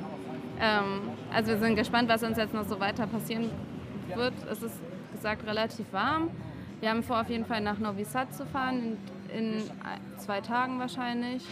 ähm, 0.61 1.01
also 1.33 1.51
wir 1.51 1.59
sind 1.59 1.77
gespannt, 1.77 2.09
was 2.09 2.23
uns 2.23 2.39
jetzt 2.39 2.55
noch 2.55 2.65
so 2.65 2.81
weiter 2.81 3.07
passieren 3.07 3.51
wird. 4.15 4.33
Es 4.51 4.63
ist 4.63 4.81
gesagt 5.13 5.47
relativ 5.47 5.93
warm. 5.93 6.31
Wir 6.81 6.91
haben 6.91 7.03
vor, 7.03 7.21
auf 7.21 7.29
jeden 7.29 7.45
Fall 7.45 7.61
nach 7.61 7.79
Novi 7.79 8.05
Sad 8.05 8.35
zu 8.35 8.47
fahren, 8.47 8.97
in, 9.35 9.55
in 9.57 9.63
zwei 10.19 10.41
Tagen 10.41 10.79
wahrscheinlich. 10.79 11.45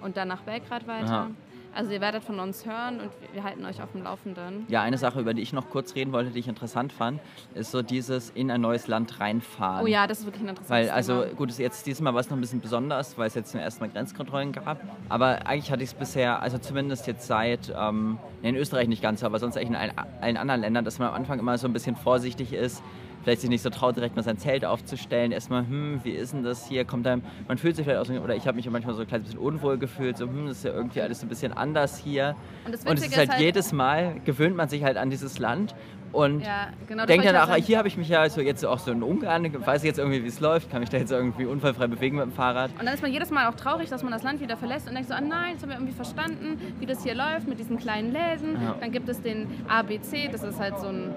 Und 0.00 0.16
dann 0.16 0.28
nach 0.28 0.42
Belgrad 0.42 0.86
weiter. 0.86 1.12
Aha. 1.12 1.30
Also 1.78 1.92
ihr 1.92 2.00
werdet 2.00 2.24
von 2.24 2.40
uns 2.40 2.66
hören 2.66 2.98
und 2.98 3.10
wir 3.32 3.44
halten 3.44 3.64
euch 3.64 3.80
auf 3.80 3.92
dem 3.92 4.02
Laufenden. 4.02 4.66
Ja, 4.66 4.82
eine 4.82 4.98
Sache, 4.98 5.20
über 5.20 5.32
die 5.32 5.42
ich 5.42 5.52
noch 5.52 5.70
kurz 5.70 5.94
reden 5.94 6.10
wollte, 6.10 6.32
die 6.32 6.40
ich 6.40 6.48
interessant 6.48 6.92
fand, 6.92 7.20
ist 7.54 7.70
so 7.70 7.82
dieses 7.82 8.30
in 8.30 8.50
ein 8.50 8.60
neues 8.60 8.88
Land 8.88 9.20
reinfahren. 9.20 9.84
Oh 9.84 9.86
ja, 9.86 10.08
das 10.08 10.18
ist 10.18 10.24
wirklich 10.24 10.42
ein 10.42 10.48
interessantes 10.48 10.88
Weil, 10.88 10.90
also 10.90 11.24
gut, 11.36 11.56
jetzt 11.56 11.86
diesmal 11.86 12.14
war 12.14 12.20
es 12.20 12.30
noch 12.30 12.36
ein 12.36 12.40
bisschen 12.40 12.60
besonders, 12.60 13.16
weil 13.16 13.28
es 13.28 13.36
jetzt 13.36 13.52
zum 13.52 13.60
ersten 13.60 13.84
Mal 13.84 13.90
Grenzkontrollen 13.90 14.50
gab. 14.50 14.80
Aber 15.08 15.46
eigentlich 15.46 15.70
hatte 15.70 15.84
ich 15.84 15.90
es 15.90 15.94
bisher, 15.94 16.42
also 16.42 16.58
zumindest 16.58 17.06
jetzt 17.06 17.28
seit, 17.28 17.72
ähm, 17.78 18.18
in 18.42 18.56
Österreich 18.56 18.88
nicht 18.88 19.00
ganz, 19.00 19.22
aber 19.22 19.38
sonst 19.38 19.56
eigentlich 19.56 19.68
in 19.68 19.76
allen, 19.76 19.92
allen 20.20 20.36
anderen 20.36 20.62
Ländern, 20.62 20.84
dass 20.84 20.98
man 20.98 21.10
am 21.10 21.14
Anfang 21.14 21.38
immer 21.38 21.58
so 21.58 21.68
ein 21.68 21.72
bisschen 21.72 21.94
vorsichtig 21.94 22.54
ist, 22.54 22.82
vielleicht 23.28 23.42
sich 23.42 23.50
nicht 23.50 23.62
so 23.62 23.68
traut, 23.68 23.94
direkt 23.94 24.16
mal 24.16 24.22
sein 24.22 24.38
Zelt 24.38 24.64
aufzustellen. 24.64 25.32
Erstmal, 25.32 25.60
hm, 25.60 26.00
wie 26.02 26.12
ist 26.12 26.32
denn 26.32 26.44
das 26.44 26.66
hier? 26.66 26.86
Kommt 26.86 27.06
einem, 27.06 27.20
man 27.46 27.58
fühlt 27.58 27.76
sich 27.76 27.84
vielleicht 27.84 28.00
aus, 28.00 28.08
oder 28.08 28.34
ich 28.34 28.46
habe 28.46 28.56
mich 28.56 28.68
manchmal 28.70 28.94
so 28.94 29.02
ein 29.02 29.06
kleines 29.06 29.26
bisschen 29.26 29.40
unwohl 29.40 29.76
gefühlt, 29.76 30.16
so, 30.16 30.24
hm, 30.24 30.46
das 30.46 30.58
ist 30.58 30.64
ja 30.64 30.72
irgendwie 30.72 31.02
alles 31.02 31.22
ein 31.22 31.28
bisschen 31.28 31.52
anders 31.52 31.98
hier. 31.98 32.36
Und, 32.64 32.72
das 32.72 32.84
und 32.86 32.98
es 32.98 33.06
ist 33.06 33.18
halt, 33.18 33.28
halt 33.28 33.40
jedes 33.40 33.72
Mal, 33.72 34.14
gewöhnt 34.24 34.56
man 34.56 34.70
sich 34.70 34.82
halt 34.82 34.96
an 34.96 35.10
dieses 35.10 35.38
Land 35.38 35.74
und 36.12 36.40
ja, 36.40 36.68
genau, 36.86 37.04
denkt 37.04 37.26
dann 37.26 37.36
auch, 37.36 37.54
hier 37.56 37.78
habe 37.78 37.88
ich 37.88 37.96
mich 37.96 38.08
ja 38.08 38.28
so 38.30 38.40
jetzt 38.40 38.64
auch 38.64 38.78
so 38.78 38.90
in 38.90 39.02
Ungarn, 39.02 39.66
weiß 39.66 39.82
jetzt 39.84 39.98
irgendwie, 39.98 40.22
wie 40.24 40.28
es 40.28 40.40
läuft, 40.40 40.70
kann 40.70 40.80
mich 40.80 40.88
da 40.88 40.96
jetzt 40.96 41.12
irgendwie 41.12 41.44
unfallfrei 41.44 41.86
bewegen 41.86 42.16
mit 42.16 42.24
dem 42.24 42.32
Fahrrad. 42.32 42.70
Und 42.78 42.86
dann 42.86 42.94
ist 42.94 43.02
man 43.02 43.12
jedes 43.12 43.30
Mal 43.30 43.48
auch 43.48 43.56
traurig, 43.56 43.90
dass 43.90 44.02
man 44.02 44.12
das 44.12 44.22
Land 44.22 44.40
wieder 44.40 44.56
verlässt 44.56 44.88
und 44.88 44.94
denkt 44.94 45.08
so, 45.08 45.14
ah 45.14 45.20
nein, 45.20 45.52
jetzt 45.52 45.62
haben 45.62 45.68
wir 45.68 45.76
irgendwie 45.76 45.94
verstanden, 45.94 46.58
wie 46.80 46.86
das 46.86 47.02
hier 47.02 47.14
läuft 47.14 47.46
mit 47.46 47.58
diesen 47.58 47.78
kleinen 47.78 48.12
Läden. 48.12 48.54
Ja. 48.54 48.76
Dann 48.80 48.90
gibt 48.90 49.08
es 49.08 49.20
den 49.20 49.48
ABC, 49.68 50.28
das 50.32 50.42
ist 50.42 50.58
halt 50.58 50.78
so 50.78 50.86
ein 50.86 51.14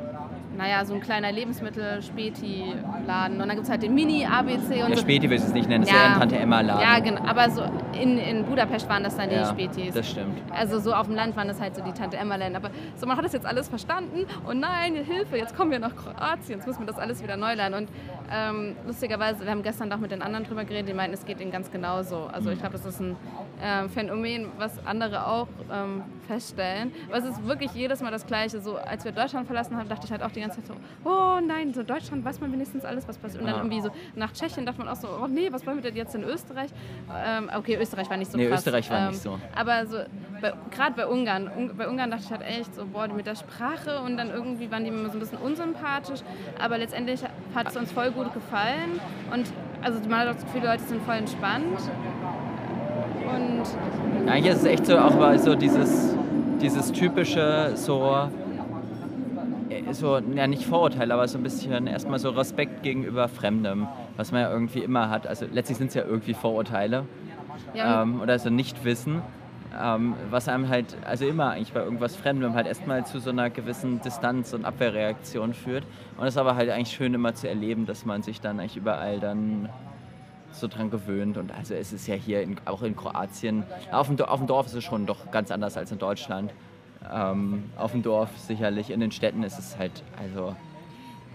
naja, 0.58 0.84
so 0.86 0.93
ein 0.93 1.02
kleiner 1.02 1.32
Lebensmittel-Späti-Laden. 1.32 3.41
Und 3.41 3.47
dann 3.47 3.56
gibt 3.56 3.64
es 3.64 3.70
halt 3.70 3.84
den 3.84 3.93
Mini-ABC. 3.93 4.84
und 4.84 4.89
Ja, 4.89 4.95
so. 4.95 5.02
Späti 5.02 5.30
will 5.30 5.38
ich 5.38 5.43
es 5.43 5.54
nicht 5.54 5.70
nennen, 5.70 5.84
das 5.84 5.91
ja, 5.91 5.97
ist 5.97 6.04
ja 6.04 6.14
ein 6.14 6.20
Tante-Emma-Laden. 6.20 6.82
Ja, 6.82 6.99
genau. 6.99 7.22
Aber 7.26 7.49
so 7.49 7.64
in, 7.99 8.18
in 8.18 8.45
Budapest 8.45 8.88
waren 8.89 9.04
das 9.04 9.16
dann 9.16 9.30
die 9.30 9.36
ja, 9.36 9.45
Spätis. 9.45 9.93
das 9.93 10.10
stimmt. 10.10 10.41
Also 10.54 10.80
so 10.80 10.93
auf 10.93 11.08
dem 11.08 11.16
Land 11.16 11.36
waren 11.36 11.47
das 11.47 11.60
halt 11.60 11.76
so 11.76 11.84
die 11.84 11.91
Tante-Emma-Läden. 11.93 12.56
Aber 12.56 12.70
so, 12.95 13.06
man 13.08 13.18
hat 13.18 13.26
das 13.26 13.34
jetzt 13.34 13.45
alles 13.45 13.70
verstanden. 13.70 14.26
Und 14.45 14.60
nein, 14.60 14.95
Hilfe, 14.95 15.38
jetzt 15.38 15.56
kommen 15.56 15.72
wir 15.72 15.80
nach 15.80 15.95
Kroatien. 15.95 16.58
Jetzt 16.58 16.68
müssen 16.68 16.82
wir 16.82 16.88
das 16.88 16.97
alles 16.97 17.22
wieder 17.24 17.38
neu 17.38 17.54
lernen. 17.54 17.86
Und 17.86 17.89
ähm, 18.32 18.76
lustigerweise, 18.86 19.43
wir 19.43 19.52
haben 19.52 19.64
gestern 19.64 19.89
noch 19.89 19.99
mit 19.99 20.12
den 20.12 20.22
anderen 20.22 20.45
drüber 20.45 20.64
geredet, 20.64 20.89
die 20.89 20.93
meinten, 20.93 21.14
es 21.14 21.26
geht 21.26 21.39
ihnen 21.39 21.52
ganz 21.52 21.72
genauso. 21.72 22.28
Also 22.32 22.49
ich 22.49 22.60
glaube, 22.60 22.74
das 22.74 22.86
ist 22.86 22.99
ein 22.99 23.16
äh, 23.62 23.88
Phänomen, 23.89 24.47
was 24.58 24.86
andere 24.86 25.28
auch 25.28 25.47
ähm, 25.72 26.04
feststellen. 26.28 26.91
Aber 27.08 27.18
es 27.18 27.26
ist 27.26 27.45
wirklich 27.45 27.72
jedes 27.74 28.02
Mal 28.02 28.12
das 28.12 28.26
Gleiche. 28.26 28.62
So, 28.62 28.78
als 28.78 29.06
wir 29.06 29.12
Deutschland 29.12 29.47
verlassen 29.47 29.78
haben, 29.78 29.89
dachte 29.89 30.06
ich 30.06 30.12
halt 30.12 30.24
auch 30.24 30.32
die 30.32 30.41
ganze 30.42 30.58
Zeit 30.58 30.68
so, 30.68 31.10
oh 31.10 31.39
nein, 31.46 31.74
so 31.74 31.84
Deutschland 31.84 32.24
weiß 32.26 32.39
man 32.39 32.52
wenigstens 32.52 32.86
alles, 32.86 33.08
was 33.08 33.18
passiert. 33.18 33.42
Und 33.42 33.50
dann 33.50 33.58
irgendwie 33.58 33.82
so 33.82 33.89
nach 34.16 34.32
Tschechien 34.34 34.66
dachte 34.66 34.80
man 34.80 34.88
auch 34.88 34.96
so, 34.96 35.08
oh 35.08 35.28
nee, 35.28 35.52
was 35.52 35.66
wollen 35.66 35.78
wir 35.78 35.84
denn 35.84 35.96
jetzt 35.96 36.16
in 36.16 36.24
Österreich? 36.24 36.70
Ähm, 37.26 37.50
okay, 37.56 37.78
Österreich 37.80 38.10
war 38.10 38.18
nicht 38.18 38.32
so 38.32 38.38
nee, 38.38 38.48
krass. 38.48 38.60
Österreich 38.60 38.89
war 38.89 39.00
ähm, 39.00 39.08
nicht 39.10 39.22
so. 39.22 39.39
Aber 39.56 39.86
so, 39.86 39.98
gerade 40.72 40.96
bei 40.96 41.08
Ungarn, 41.08 41.50
Un 41.56 41.72
bei 41.78 41.88
Ungarn 41.88 42.12
dachte 42.12 42.24
ich 42.26 42.32
halt 42.32 42.42
echt 42.42 42.76
so, 42.76 42.86
boah, 42.86 43.08
mit 43.08 43.26
der 43.26 43.36
Sprache 43.36 44.02
und 44.02 44.18
dann 44.18 44.30
irgendwie 44.30 44.72
waren 44.72 44.84
die 44.84 44.89
immer 44.89 45.10
so 45.10 45.14
ein 45.14 45.20
bisschen 45.20 45.38
unsympathisch. 45.39 46.22
Aber 46.60 46.78
letztendlich 46.78 47.22
hat 47.56 47.70
es 47.70 47.78
uns 47.78 47.92
voll 47.92 48.12
gut 48.12 48.34
gefallen. 48.34 49.00
Und 49.32 49.46
also 49.82 50.00
man 50.10 50.20
hat 50.20 50.28
auch 50.30 50.34
das 50.34 50.46
Gefühl, 50.46 50.62
die 50.62 50.68
Leute 50.68 50.84
sind 50.84 51.02
voll 51.04 51.16
entspannt. 51.16 51.80
Und 53.34 54.30
Eigentlich 54.30 54.54
ist 54.54 54.60
es 54.60 54.66
echt 54.66 54.86
so 54.86 54.98
auch 54.98 55.38
so 55.38 55.56
dieses, 55.56 56.16
dieses 56.62 56.92
typische 56.92 57.72
so 57.76 58.30
so, 59.92 60.18
ja 60.18 60.48
nicht 60.48 60.64
Vorurteil, 60.64 61.12
aber 61.12 61.28
so 61.28 61.38
ein 61.38 61.44
bisschen 61.44 61.88
erstmal 61.88 62.20
so 62.20 62.30
Respekt 62.30 62.84
gegenüber 62.84 63.28
Fremdem, 63.28 63.88
was 64.18 64.32
man 64.32 64.42
ja 64.42 64.52
irgendwie 64.52 64.80
immer 64.80 65.10
hat. 65.10 65.28
Also 65.28 65.46
letztlich 65.52 65.78
sind 65.78 65.88
es 65.88 65.94
ja 65.94 66.04
irgendwie 66.04 66.34
Vorurteile 66.34 67.06
ja. 67.74 68.04
ähm, 68.04 68.22
oder 68.22 68.38
so 68.40 68.50
Nichtwissen, 68.50 69.22
ähm, 69.80 70.16
was 70.30 70.48
einem 70.48 70.70
halt, 70.70 70.98
also 71.06 71.26
immer 71.26 71.52
eigentlich 71.52 71.74
bei 71.74 71.82
irgendwas 71.82 72.16
Fremdem 72.16 72.54
halt 72.54 72.68
erstmal 72.68 73.06
zu 73.06 73.20
so 73.20 73.30
einer 73.30 73.50
gewissen 73.50 74.02
Distanz 74.02 74.54
und 74.54 74.66
Abwehrreaktion 74.66 75.54
führt. 75.54 75.84
Und 76.18 76.26
es 76.26 76.36
ist 76.36 76.38
aber 76.38 76.56
halt 76.56 76.70
eigentlich 76.70 76.96
schön 76.96 77.14
immer 77.14 77.34
zu 77.34 77.48
erleben, 77.48 77.86
dass 77.86 78.06
man 78.06 78.22
sich 78.22 78.42
dann 78.42 78.60
eigentlich 78.60 78.78
überall 78.78 79.20
dann 79.20 79.70
so 80.52 80.68
dran 80.68 80.90
gewöhnt. 80.90 81.38
Und 81.38 81.52
also 81.52 81.74
es 81.74 81.94
ist 81.94 82.08
ja 82.08 82.16
hier 82.16 82.42
in, 82.42 82.58
auch 82.66 82.82
in 82.82 82.96
Kroatien, 82.96 83.64
auf 83.92 84.08
dem, 84.08 84.20
auf 84.20 84.40
dem 84.40 84.48
Dorf 84.48 84.68
ist 84.68 84.74
es 84.74 84.84
schon 84.84 85.06
doch 85.06 85.32
ganz 85.32 85.52
anders 85.52 85.78
als 85.78 85.92
in 85.92 86.00
Deutschland. 86.00 86.52
Ähm, 87.12 87.70
auf 87.78 87.91
dem 87.91 88.04
Dorf 88.04 88.30
sicherlich, 88.38 88.89
in 88.91 88.99
den 88.99 89.12
Städten 89.12 89.43
ist 89.43 89.58
es 89.58 89.78
halt, 89.78 90.04
also 90.20 90.56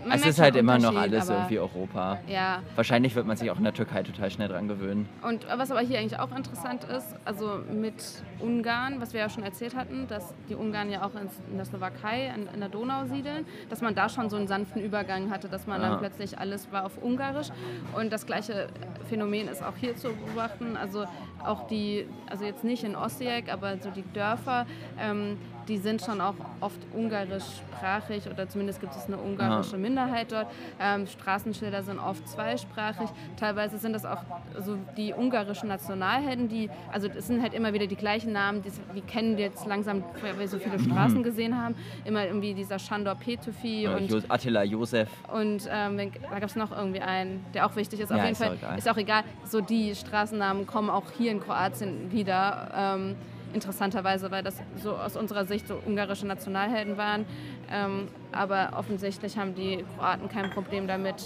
man 0.07 0.19
es 0.19 0.27
ist 0.27 0.39
halt 0.39 0.55
immer 0.57 0.79
noch 0.79 0.95
alles 0.95 1.29
irgendwie 1.29 1.59
Europa. 1.59 2.19
Ja. 2.29 2.63
Wahrscheinlich 2.77 3.15
wird 3.15 3.27
man 3.27 3.37
sich 3.37 3.51
auch 3.51 3.59
in 3.59 3.65
der 3.65 3.75
Türkei 3.75 4.03
total 4.03 4.31
schnell 4.31 4.49
dran 4.49 4.69
gewöhnen. 4.69 5.09
Und 5.23 5.47
was 5.49 5.71
aber 5.71 5.81
hier 5.81 5.99
eigentlich 5.99 6.19
auch 6.19 6.35
interessant 6.37 6.85
ist, 6.85 7.17
also 7.25 7.61
mit 7.73 7.95
Ungarn, 8.39 9.01
was 9.01 9.13
wir 9.13 9.21
ja 9.21 9.29
schon 9.29 9.43
erzählt 9.43 9.75
hatten, 9.75 10.07
dass 10.07 10.35
die 10.49 10.55
Ungarn 10.55 10.91
ja 10.91 11.05
auch 11.05 11.11
in 11.51 11.57
der 11.57 11.65
Slowakei, 11.65 12.33
in, 12.53 12.61
der 12.61 12.69
Donau 12.69 13.07
siedeln, 13.07 13.47
dass 13.69 13.81
man 13.81 13.95
da 13.95 14.09
schon 14.09 14.31
so 14.31 14.37
einen 14.37 14.47
sanften 14.47 14.81
Übergang 14.81 15.31
hatte, 15.31 15.49
dass 15.49 15.67
man 15.67 15.81
ja. 15.81 15.89
dann 15.89 15.99
plötzlich 15.99 16.39
alles 16.39 16.71
war 16.71 16.85
auf 16.85 16.99
Ungarisch. 17.03 17.49
Und 17.97 18.13
das 18.13 18.27
gleiche 18.27 18.69
Phänomen 19.09 19.49
ist 19.49 19.63
auch 19.63 19.77
hier 19.77 19.97
zu 19.97 20.11
beobachten. 20.13 20.77
Also 20.77 21.07
auch 21.45 21.67
die, 21.67 22.07
also 22.31 22.45
jetzt 22.45 22.65
nicht 22.65 22.85
in 22.85 22.95
Osijek, 22.95 23.53
aber 23.53 23.79
so 23.79 23.91
die 23.91 24.05
Dörfer, 24.13 24.67
ähm, 25.01 25.39
die 25.69 25.79
sind 25.79 26.03
schon 26.03 26.21
auch 26.21 26.35
oft 26.61 26.79
ungarischsprachig 26.95 28.29
oder 28.31 28.49
zumindest 28.49 28.81
gibt 28.81 28.95
es 28.95 29.07
eine 29.07 29.19
ungarische 29.19 29.77
Minderheit 29.77 30.33
dort. 30.33 30.47
Ähm, 30.81 31.07
Straßenschilder 31.07 31.83
sind 31.83 31.99
oft 31.99 32.27
zweisprachig. 32.29 33.09
Teilweise 33.39 33.79
sind 33.79 33.93
das 33.93 34.05
auch 34.05 34.23
so 34.61 34.77
die 34.97 35.13
ungarischen 35.13 35.69
Nationalhelden, 35.69 36.49
die, 36.49 36.71
also 36.93 37.09
es 37.09 37.27
sind 37.27 37.43
halt 37.43 37.55
immer 37.55 37.73
wieder 37.73 37.87
die 37.87 37.97
gleichen 37.97 38.33
Namen, 38.33 38.63
die, 38.63 38.71
die 38.95 39.01
kennen 39.01 39.39
jetzt 39.39 39.67
langsam, 39.67 40.03
weil 40.23 40.39
wir 40.39 40.49
so 40.49 40.59
viele 40.59 40.79
Straßen 40.79 41.19
mhm. 41.19 41.23
gesehen 41.23 41.61
haben. 41.61 41.75
Immer 42.05 42.27
irgendwie 42.27 42.55
dieser 42.55 42.79
Shandor 42.79 43.15
Petufi 43.15 43.83
ja, 43.83 43.97
und 43.97 44.31
Attila 44.31 44.63
Josef. 44.63 45.09
Und 45.33 45.69
ähm, 45.71 46.13
da 46.31 46.39
gab 46.39 46.49
es 46.49 46.57
noch 46.57 46.77
irgendwie 46.77 47.01
einen, 47.01 47.45
der 47.55 47.67
auch 47.67 47.77
wichtig 47.77 48.01
ist. 48.01 48.11
Auf 48.11 48.19
ja, 48.19 48.25
jeden 48.25 48.33
ist 48.33 48.43
Fall 48.43 48.57
auch 48.73 48.77
ist 48.77 48.89
auch 48.89 48.97
egal. 48.97 49.23
So 49.45 49.61
die 49.61 49.95
Straßennamen 49.95 50.67
kommen 50.67 50.91
auch 50.91 51.11
hier 51.17 51.33
in 51.33 51.41
Kroatien 51.41 52.13
wieder. 52.13 52.71
Ähm, 52.75 53.17
interessanterweise, 53.57 54.31
weil 54.31 54.43
das 54.45 54.55
so 54.83 54.95
aus 54.97 55.17
unserer 55.17 55.45
Sicht 55.47 55.67
so 55.67 55.75
ungarische 55.85 56.27
Nationalhelden 56.27 56.97
waren. 56.97 57.25
Ähm, 57.73 58.09
aber 58.33 58.71
offensichtlich 58.77 59.37
haben 59.39 59.55
die 59.55 59.85
Kroaten 59.97 60.29
kein 60.29 60.51
Problem 60.51 60.87
damit. 60.87 61.17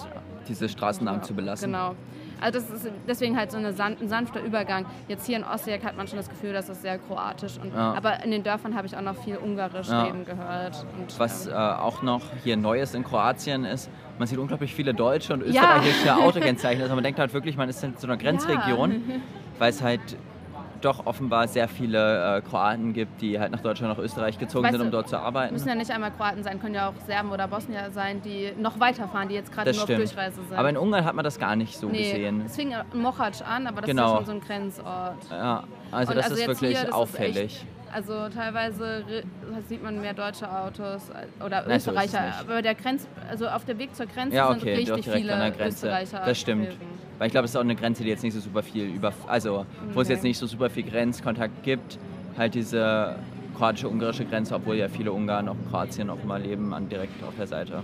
Diese 0.49 0.68
Straßennamen 0.68 1.20
ja, 1.20 1.26
zu 1.26 1.35
belassen. 1.35 1.72
Genau. 1.72 1.95
Also 2.41 2.59
das 2.59 2.70
ist 2.70 2.91
deswegen 3.07 3.37
halt 3.37 3.51
so 3.51 3.59
eine 3.59 3.74
san 3.74 3.97
ein 4.01 4.09
sanfter 4.09 4.41
Übergang. 4.43 4.87
Jetzt 5.09 5.26
hier 5.26 5.37
in 5.37 5.45
Osijek 5.45 5.85
hat 5.85 5.99
man 5.99 6.09
schon 6.09 6.16
das 6.16 6.31
Gefühl, 6.31 6.55
dass 6.55 6.68
das 6.68 6.81
sehr 6.81 6.99
kroatisch 6.99 7.59
und 7.62 7.74
Ja. 7.74 7.93
aber 7.95 8.24
in 8.24 8.31
den 8.31 8.43
Dörfern 8.43 8.74
habe 8.74 8.87
ich 8.87 8.97
auch 8.97 9.03
noch 9.03 9.16
viel 9.16 9.37
Ungarisch 9.37 9.89
Ja. 9.89 10.05
reden 10.05 10.24
gehört. 10.24 10.87
Und, 10.99 11.18
Was 11.20 11.47
ähm, 11.47 11.53
äh, 11.53 11.57
auch 11.57 12.01
noch 12.03 12.22
hier 12.43 12.57
Neues 12.57 12.95
in 12.95 13.05
Kroatien 13.05 13.64
ist, 13.66 13.91
man 14.18 14.26
sieht 14.26 14.39
unglaublich 14.39 14.74
viele 14.74 14.95
deutsche 14.95 15.35
und 15.35 15.43
Ja. 15.43 15.49
österreichische 15.49 16.16
Autokennzeichen. 16.16 16.81
Also 16.81 16.95
man 16.95 17.05
denkt 17.05 17.18
halt 17.20 17.35
wirklich, 17.35 17.59
man 17.59 17.68
ist 17.68 17.85
in 17.85 17.95
so 17.99 18.07
einer 18.07 18.16
Grenzregion, 18.16 19.03
weil 19.59 19.68
es 19.70 19.83
halt 19.83 20.01
doch 20.81 21.07
offenbar 21.07 21.47
sehr 21.49 21.68
viele 21.68 22.39
äh, 22.39 22.41
Kroaten 22.43 22.93
gibt, 22.93 23.20
die 23.20 23.39
halt 23.39 23.53
nach 23.53 23.61
Deutschland, 23.61 23.97
nach 23.97 24.03
Österreich 24.03 24.39
gezogen 24.39 24.64
Weißt 24.64 24.72
sind, 24.76 24.83
um 24.87 24.91
dort 24.91 25.09
zu 25.09 25.18
arbeiten. 25.18 25.53
müssen 25.55 25.68
ja 25.68 25.74
nicht 25.74 25.91
einmal 25.91 26.11
Kroaten 26.11 26.43
sein, 26.43 26.61
können 26.61 26.74
ja 26.74 26.89
auch 26.89 26.95
Serben 27.07 27.31
oder 27.31 27.47
Bosnier 27.49 27.91
sein, 27.91 28.20
die 28.22 28.53
noch 28.59 28.78
weiterfahren, 28.81 29.28
die 29.28 29.35
jetzt 29.35 29.53
gerade 29.53 29.70
nur 29.72 29.81
stimmt. 29.83 30.03
auf 30.03 30.12
Durchreise 30.12 30.37
sind. 30.49 30.59
Aber 30.59 30.68
in 30.70 30.76
Ungarn 30.76 31.05
hat 31.05 31.14
man 31.14 31.24
das 31.24 31.39
gar 31.39 31.57
nicht 31.57 31.76
so 31.76 31.89
nee, 31.89 32.11
gesehen. 32.12 32.43
es 32.47 32.57
fing 32.57 32.72
in 32.93 33.01
Mochac 33.01 33.35
an, 33.49 33.66
aber 33.66 33.81
das 33.83 33.91
Genau. 33.91 34.05
ist 34.05 34.11
ja 34.11 34.16
schon 34.16 34.26
so 34.26 34.33
ein 34.33 34.41
Grenzort. 34.41 35.16
Ja, 35.31 35.64
also 35.93 36.11
Und 36.12 36.16
das 36.16 36.24
also 36.31 36.37
ist 36.37 36.49
wirklich 36.49 36.70
hier, 36.70 36.81
das 36.81 36.89
ist 36.89 36.95
auffällig. 36.95 37.37
echt- 37.37 37.66
Also 37.93 38.28
teilweise 38.28 39.03
sieht 39.68 39.83
man 39.83 40.01
mehr 40.01 40.14
deutsche 40.14 40.49
Autos 40.51 41.11
als- 41.11 41.28
oder 41.45 41.62
Nein, 41.66 41.81
so 41.81 41.91
ist 41.91 41.97
Österreicher. 42.05 42.26
nicht. 42.26 42.41
aber 42.41 42.62
der 42.62 42.74
Grenz, 42.76 43.09
also 43.28 43.49
auf 43.49 43.64
der 43.64 43.78
Weg 43.78 43.95
zur 43.97 44.07
Grenze 44.07 44.37
Ja, 44.37 44.49
sind 44.53 44.62
okay, 44.62 44.85
doch 44.85 44.97
richtig 44.97 45.12
viele 45.12 45.33
an 45.35 45.41
der 45.41 45.51
Grenze. 45.51 45.89
Österreicher. 45.89 46.22
Das 46.24 46.39
stimmt. 46.39 46.66
gewesen. 46.66 46.99
Weil 47.21 47.27
ich 47.27 47.33
glaube, 47.33 47.45
es 47.45 47.51
ist 47.51 47.57
auch 47.57 47.61
eine 47.61 47.77
Grenze, 47.77 48.03
die 48.03 48.09
jetzt 48.09 48.23
nicht 48.23 48.33
so 48.33 48.41
super 48.41 48.62
viel 48.62 48.85
über, 48.85 49.12
also 49.27 49.66
wo 49.93 50.01
es 50.01 50.07
Okay. 50.07 50.14
jetzt 50.14 50.23
nicht 50.23 50.39
so 50.39 50.47
super 50.47 50.71
viel 50.71 50.85
Grenzkontakt 50.85 51.62
gibt, 51.62 51.99
halt 52.39 52.55
diese 52.55 53.14
kroatische-ungarische 53.59 54.25
Grenze, 54.25 54.55
obwohl 54.55 54.77
ja 54.77 54.89
viele 54.89 55.12
Ungarn 55.12 55.47
auch 55.47 55.55
in 55.55 55.68
Kroatien 55.71 56.09
auch 56.09 56.25
mal 56.25 56.41
leben, 56.41 56.73
an, 56.73 56.89
direkt 56.89 57.23
auf 57.23 57.35
der 57.37 57.47
Seite. 57.47 57.83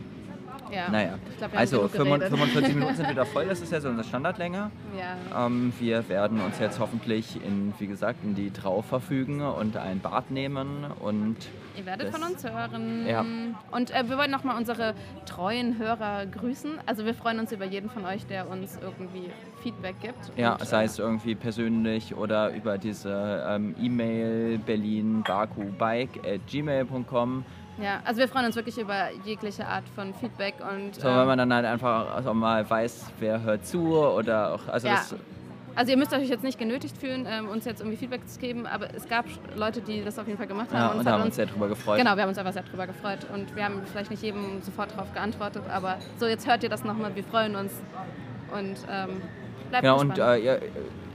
Ja. 0.73 0.91
Naja, 0.91 1.19
glaub, 1.39 1.57
also 1.57 1.89
genug 1.89 1.91
45 1.91 2.31
geredet. 2.31 2.39
45 2.39 2.75
Minuten 2.75 2.97
sind 2.97 3.11
wieder 3.11 3.27
voll, 3.27 3.47
das 3.47 3.61
ist 3.61 3.73
ja 3.73 3.81
so 3.81 3.89
unsere 3.89 4.07
Standardlänge. 4.07 4.71
Ja. 4.99 5.47
Ähm, 5.47 5.73
wir 5.79 6.09
werden 6.09 6.41
uns 6.41 6.59
jetzt 6.59 6.79
hoffentlich 6.79 7.37
in, 7.45 7.75
wie 7.79 7.87
gesagt, 7.87 8.25
in 8.25 8.35
die 8.35 8.51
Trau 8.51 8.83
verfügen 8.83 9.43
und 9.43 9.77
ein 9.77 10.01
Bad 10.01 10.31
nehmen 10.31 10.87
und 11.01 11.37
Ihr 11.77 11.85
werdet 11.85 12.11
von 12.11 12.23
uns 12.23 12.43
hören. 12.43 13.07
Ja. 13.07 13.23
Und 13.71 13.91
äh, 13.91 14.09
wir 14.09 14.17
wollen 14.17 14.31
nochmal 14.31 14.57
unsere 14.57 14.95
treuen 15.27 15.79
Hörer 15.79 16.25
grüßen. 16.25 16.79
Also 16.87 17.05
wir 17.05 17.13
freuen 17.15 17.39
uns 17.39 17.53
über 17.53 17.67
jeden 17.67 17.91
von 17.91 18.07
euch, 18.07 18.25
der 18.27 18.49
uns 18.49 18.79
irgendwie 18.81 19.29
Feedback 19.63 20.01
gibt. 20.01 20.33
ja, 20.37 20.53
Und, 20.53 20.65
sei 20.65 20.83
äh, 20.83 20.87
es 20.87 20.99
irgendwie 20.99 21.35
persönlich 21.35 22.15
oder 22.15 22.55
über 22.55 22.79
diese 22.79 23.45
ähm, 23.47 23.75
E-Mail 23.81 24.59
berlinbakubike@gmail.com. 24.59 27.45
Ja, 27.83 28.01
also 28.05 28.21
wir 28.21 28.29
freuen 28.29 28.47
uns 28.47 28.57
wirklich 28.57 28.79
über 28.79 29.11
jegliche 29.25 29.67
Art 29.67 29.85
von 29.95 30.15
Feedback 30.15 30.55
und 30.61 30.95
So, 30.95 31.09
ähm, 31.09 31.17
wenn 31.19 31.27
man 31.27 31.39
dann 31.39 31.53
halt 31.53 31.67
einfach 31.67 32.15
also 32.15 32.33
mal 32.33 32.69
weiß, 32.69 33.07
wer 33.21 33.43
hört 33.43 33.67
zu 33.67 33.95
oder 33.95 34.55
auch, 34.55 34.69
also 34.69 34.89
Ja. 34.89 34.95
das, 34.95 35.15
Also 35.75 35.91
ihr 35.93 35.99
müsst 35.99 36.15
euch 36.15 36.27
jetzt 36.31 36.43
nicht 36.43 36.59
genötigt 36.59 36.97
fühlen, 36.97 37.27
ähm, 37.29 37.49
uns 37.51 37.67
jetzt 37.67 37.81
irgendwie 37.83 37.99
Feedback 37.99 38.27
zu 38.27 38.39
geben, 38.41 38.67
aber 38.67 38.87
es 38.95 39.07
gab 39.07 39.27
Leute, 39.55 39.83
die 39.83 40.03
das 40.03 40.19
auf 40.19 40.27
jeden 40.27 40.39
Fall 40.39 40.47
gemacht 40.47 40.69
haben. 40.73 40.79
ja, 40.79 40.89
und 40.93 41.01
und 41.01 41.07
haben 41.07 41.23
uns, 41.25 41.37
sehr 41.37 41.45
drüber 41.45 41.69
gefreut. 41.69 41.99
genau, 41.99 42.17
wir 42.17 42.23
haben 42.23 42.31
uns 42.31 42.39
einfach 42.39 42.55
sehr 42.55 42.63
drüber 42.63 42.87
gefreut 42.87 43.19
und 43.35 43.55
wir 43.55 43.63
haben 43.67 43.83
vielleicht 43.93 44.11
nicht 44.11 44.23
jedem 44.23 44.63
sofort 44.63 44.93
darauf 44.93 45.13
geantwortet, 45.13 45.63
aber 45.71 45.99
so 46.19 46.27
jetzt 46.27 46.47
hört 46.49 46.63
ihr 46.63 46.71
das 46.71 46.83
nochmal, 46.83 47.15
wir 47.15 47.25
freuen 47.25 47.57
uns 47.57 47.73
und 48.55 48.77
ähm, 48.91 49.21
bleibt 49.69 49.83
Genau, 49.83 50.01
und 50.01 50.15
gespannt. 50.15 50.39
äh, 50.39 50.45
ihr, 50.47 50.61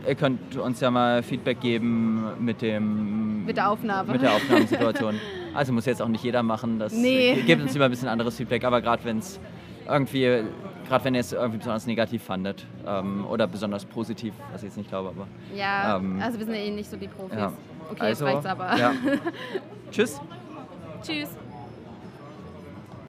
ihr 0.07 0.14
könnt 0.16 0.55
uns 0.57 0.80
ja 0.80 0.91
mal 0.91 1.24
Feedback 1.24 1.59
geben 1.59 2.24
mit 2.39 2.62
dem 2.62 3.45
Mit 3.47 3.57
der 3.57 3.68
Aufnahme. 3.72 4.12
mit 4.12 4.22
der 4.22 4.34
Aufnahmesituation. 4.34 5.20
also 5.54 5.74
muss 5.74 5.86
jetzt 5.86 6.02
auch 6.02 6.08
nicht 6.08 6.24
jeder 6.24 6.43
machen. 6.43 6.80
Das 6.80 6.93
Nee. 6.93 7.41
gebt 7.45 7.62
uns 7.62 7.74
lieber 7.74 7.86
ein 7.86 7.91
bisschen 7.91 8.08
anderes 8.08 8.36
Feedback, 8.38 8.64
aber 8.64 8.82
gerade 8.82 9.04
wenn 9.06 9.20
es 9.20 9.39
irgendwie, 9.88 10.43
gerade 10.88 11.04
wenn 11.06 11.16
ihr 11.16 11.22
es 11.22 11.34
irgendwie 11.34 11.58
besonders 11.58 11.86
negativ 11.88 12.24
fandet 12.24 12.66
ähm, 12.88 13.26
oder 13.26 13.47
besonders 13.47 13.86
positiv, 13.86 14.34
was 14.52 14.62
ich 14.64 14.70
jetzt 14.70 14.78
nicht 14.78 14.89
glaube, 14.89 15.10
aber 15.10 15.28
ja, 15.56 15.97
ähm, 15.97 16.22
also 16.22 16.38
wir 16.39 16.45
sind 16.45 16.56
ja 16.56 16.62
eh 16.62 16.72
nicht 16.72 16.89
so 16.89 16.97
die 16.97 17.08
Profis. 17.08 17.38
ja. 17.38 17.52
Okay, 17.89 18.02
also, 18.02 18.26
jetzt 18.26 18.34
reicht's 18.36 18.45
aber. 18.45 18.78
Ja. 18.78 18.93
Tschüss. 19.91 20.22
Tschüss. 21.04 21.30